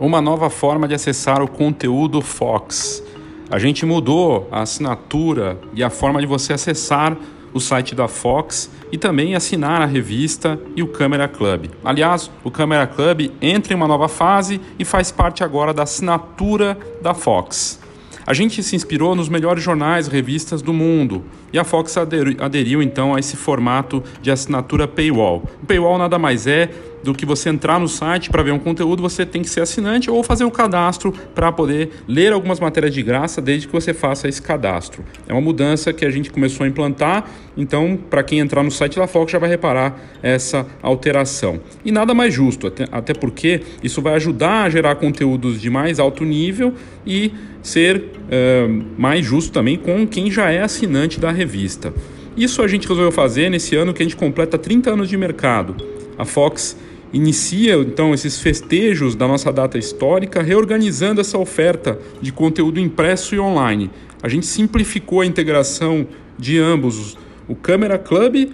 uma 0.06 0.22
nova 0.22 0.50
forma 0.50 0.88
de 0.88 0.94
acessar 0.94 1.42
o 1.42 1.48
conteúdo 1.48 2.22
Fox. 2.22 3.04
A 3.50 3.60
gente 3.60 3.86
mudou 3.86 4.48
a 4.52 4.62
assinatura 4.62 5.60
e 5.74 5.84
a 5.84 5.90
forma 5.90 6.20
de 6.20 6.26
você 6.26 6.54
acessar 6.54 7.16
o 7.54 7.60
site 7.60 7.96
da 7.96 8.08
Fox 8.08 8.70
e 8.92 8.98
também 8.98 9.36
assinar 9.36 9.82
a 9.82 9.86
revista 9.86 10.60
e 10.76 10.84
o 10.84 10.88
Câmera 10.88 11.28
Club. 11.28 11.68
Aliás, 11.84 12.30
o 12.44 12.52
Câmera 12.52 12.86
Club 12.86 13.32
entra 13.42 13.72
em 13.72 13.76
uma 13.76 13.88
nova 13.88 14.10
fase 14.10 14.60
e 14.78 14.84
faz 14.84 15.12
parte 15.12 15.44
agora 15.44 15.74
da 15.74 15.84
assinatura 15.84 16.78
da 17.02 17.14
Fox. 17.14 17.80
A 18.28 18.34
gente 18.34 18.64
se 18.64 18.76
inspirou 18.76 19.16
nos 19.16 19.30
melhores 19.30 19.64
jornais 19.64 20.08
e 20.08 20.10
revistas 20.10 20.64
do 20.64 20.74
mundo 20.74 21.24
e 21.54 21.60
a 21.60 21.64
Fox 21.64 21.96
aderiu, 21.96 22.36
aderiu 22.44 22.82
então 22.82 23.14
a 23.14 23.20
esse 23.20 23.38
formato 23.38 24.04
de 24.22 24.32
assinatura 24.32 24.88
paywall. 24.88 25.44
O 25.62 25.66
paywall 25.68 26.00
nada 26.00 26.18
mais 26.18 26.48
é 26.48 26.72
do 27.06 27.14
que 27.14 27.26
você 27.26 27.50
entrar 27.50 27.80
no 27.80 27.88
site 27.88 28.32
para 28.32 28.42
ver 28.42 28.52
um 28.52 28.60
conteúdo, 28.60 29.02
você 29.02 29.26
tem 29.26 29.44
que 29.44 29.50
ser 29.50 29.62
assinante 29.62 30.10
ou 30.10 30.24
fazer 30.24 30.44
o 30.44 30.52
cadastro 30.52 31.14
para 31.34 31.52
poder 31.52 31.92
ler 32.08 32.34
algumas 32.34 32.60
matérias 32.60 32.94
de 32.94 33.04
graça 33.04 33.40
desde 33.42 33.68
que 33.68 33.74
você 33.74 33.94
faça 33.94 34.28
esse 34.28 34.42
cadastro. 34.42 35.06
É 35.28 35.32
uma 35.32 35.42
mudança 35.42 35.94
que 35.94 36.04
a 36.04 36.10
gente 36.10 36.32
começou 36.32 36.66
a 36.66 36.68
implantar, 36.68 37.30
então 37.56 37.98
para 38.10 38.24
quem 38.24 38.40
entrar 38.40 38.64
no 38.64 38.72
site 38.72 38.98
da 38.98 39.06
Fox 39.06 39.32
já 39.32 39.38
vai 39.38 39.50
reparar 39.50 39.98
essa 40.24 40.66
alteração. 40.82 41.60
E 41.86 41.92
nada 41.92 42.14
mais 42.16 42.34
justo, 42.34 42.68
até, 42.68 42.88
até 42.92 43.14
porque 43.14 43.62
isso 43.84 44.02
vai 44.02 44.16
ajudar 44.16 44.64
a 44.64 44.70
gerar 44.70 44.96
conteúdos 44.96 45.62
de 45.62 45.70
mais 45.70 46.00
alto 46.00 46.26
nível 46.26 46.74
e 47.06 47.32
ser 47.62 47.98
uh, 47.98 48.86
mais 48.98 49.24
justo 49.24 49.52
também 49.52 49.78
com 49.78 50.08
quem 50.08 50.32
já 50.32 50.52
é 50.52 50.62
assinante 50.62 51.20
da 51.20 51.32
revista. 51.32 51.94
Isso 52.36 52.64
a 52.64 52.68
gente 52.68 52.88
resolveu 52.88 53.12
fazer 53.12 53.50
nesse 53.50 53.76
ano 53.76 53.94
que 53.94 54.02
a 54.02 54.06
gente 54.06 54.16
completa 54.16 54.58
30 54.58 54.92
anos 54.92 55.08
de 55.08 55.16
mercado. 55.16 55.76
A 56.18 56.26
Fox 56.26 56.76
inicia 57.16 57.76
então 57.76 58.14
esses 58.14 58.40
festejos 58.40 59.16
da 59.16 59.26
nossa 59.26 59.52
data 59.52 59.78
histórica, 59.78 60.44
reorganizando 60.44 61.22
essa 61.22 61.38
oferta 61.38 61.98
de 62.22 62.34
conteúdo 62.34 62.78
impresso 62.78 63.34
e 63.34 63.40
online. 63.40 63.90
A 64.22 64.28
gente 64.28 64.46
simplificou 64.46 65.22
a 65.22 65.26
integração 65.26 66.06
de 66.38 66.60
ambos, 66.60 67.18
o 67.48 67.56
Câmera 67.56 67.98
Club 67.98 68.52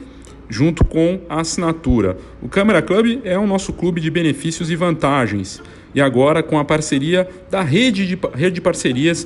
junto 0.47 0.85
com 0.85 1.21
a 1.27 1.41
assinatura. 1.41 2.17
O 2.39 2.47
Câmera 2.47 2.83
Club 2.83 3.21
é 3.23 3.35
o 3.35 3.47
nosso 3.47 3.73
clube 3.73 3.99
de 3.99 4.11
benefícios 4.11 4.69
e 4.69 4.75
vantagens. 4.75 5.59
E 5.95 5.99
agora 5.99 6.43
com 6.43 6.59
a 6.59 6.63
parceria 6.63 7.27
da 7.49 7.63
rede 7.63 8.05
de, 8.05 8.19
rede 8.35 8.55
de 8.55 8.61
parcerias 8.61 9.25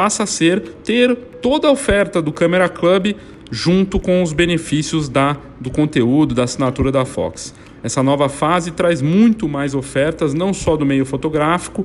passa 0.00 0.22
a 0.22 0.26
ser 0.26 0.60
ter 0.82 1.14
toda 1.42 1.68
a 1.68 1.70
oferta 1.70 2.22
do 2.22 2.32
Camera 2.32 2.70
Club 2.70 3.14
junto 3.50 4.00
com 4.00 4.22
os 4.22 4.32
benefícios 4.32 5.10
da, 5.10 5.36
do 5.60 5.68
conteúdo, 5.68 6.34
da 6.34 6.44
assinatura 6.44 6.90
da 6.90 7.04
Fox. 7.04 7.54
Essa 7.82 8.02
nova 8.02 8.26
fase 8.30 8.70
traz 8.70 9.02
muito 9.02 9.46
mais 9.46 9.74
ofertas, 9.74 10.32
não 10.32 10.54
só 10.54 10.74
do 10.74 10.86
meio 10.86 11.04
fotográfico, 11.04 11.84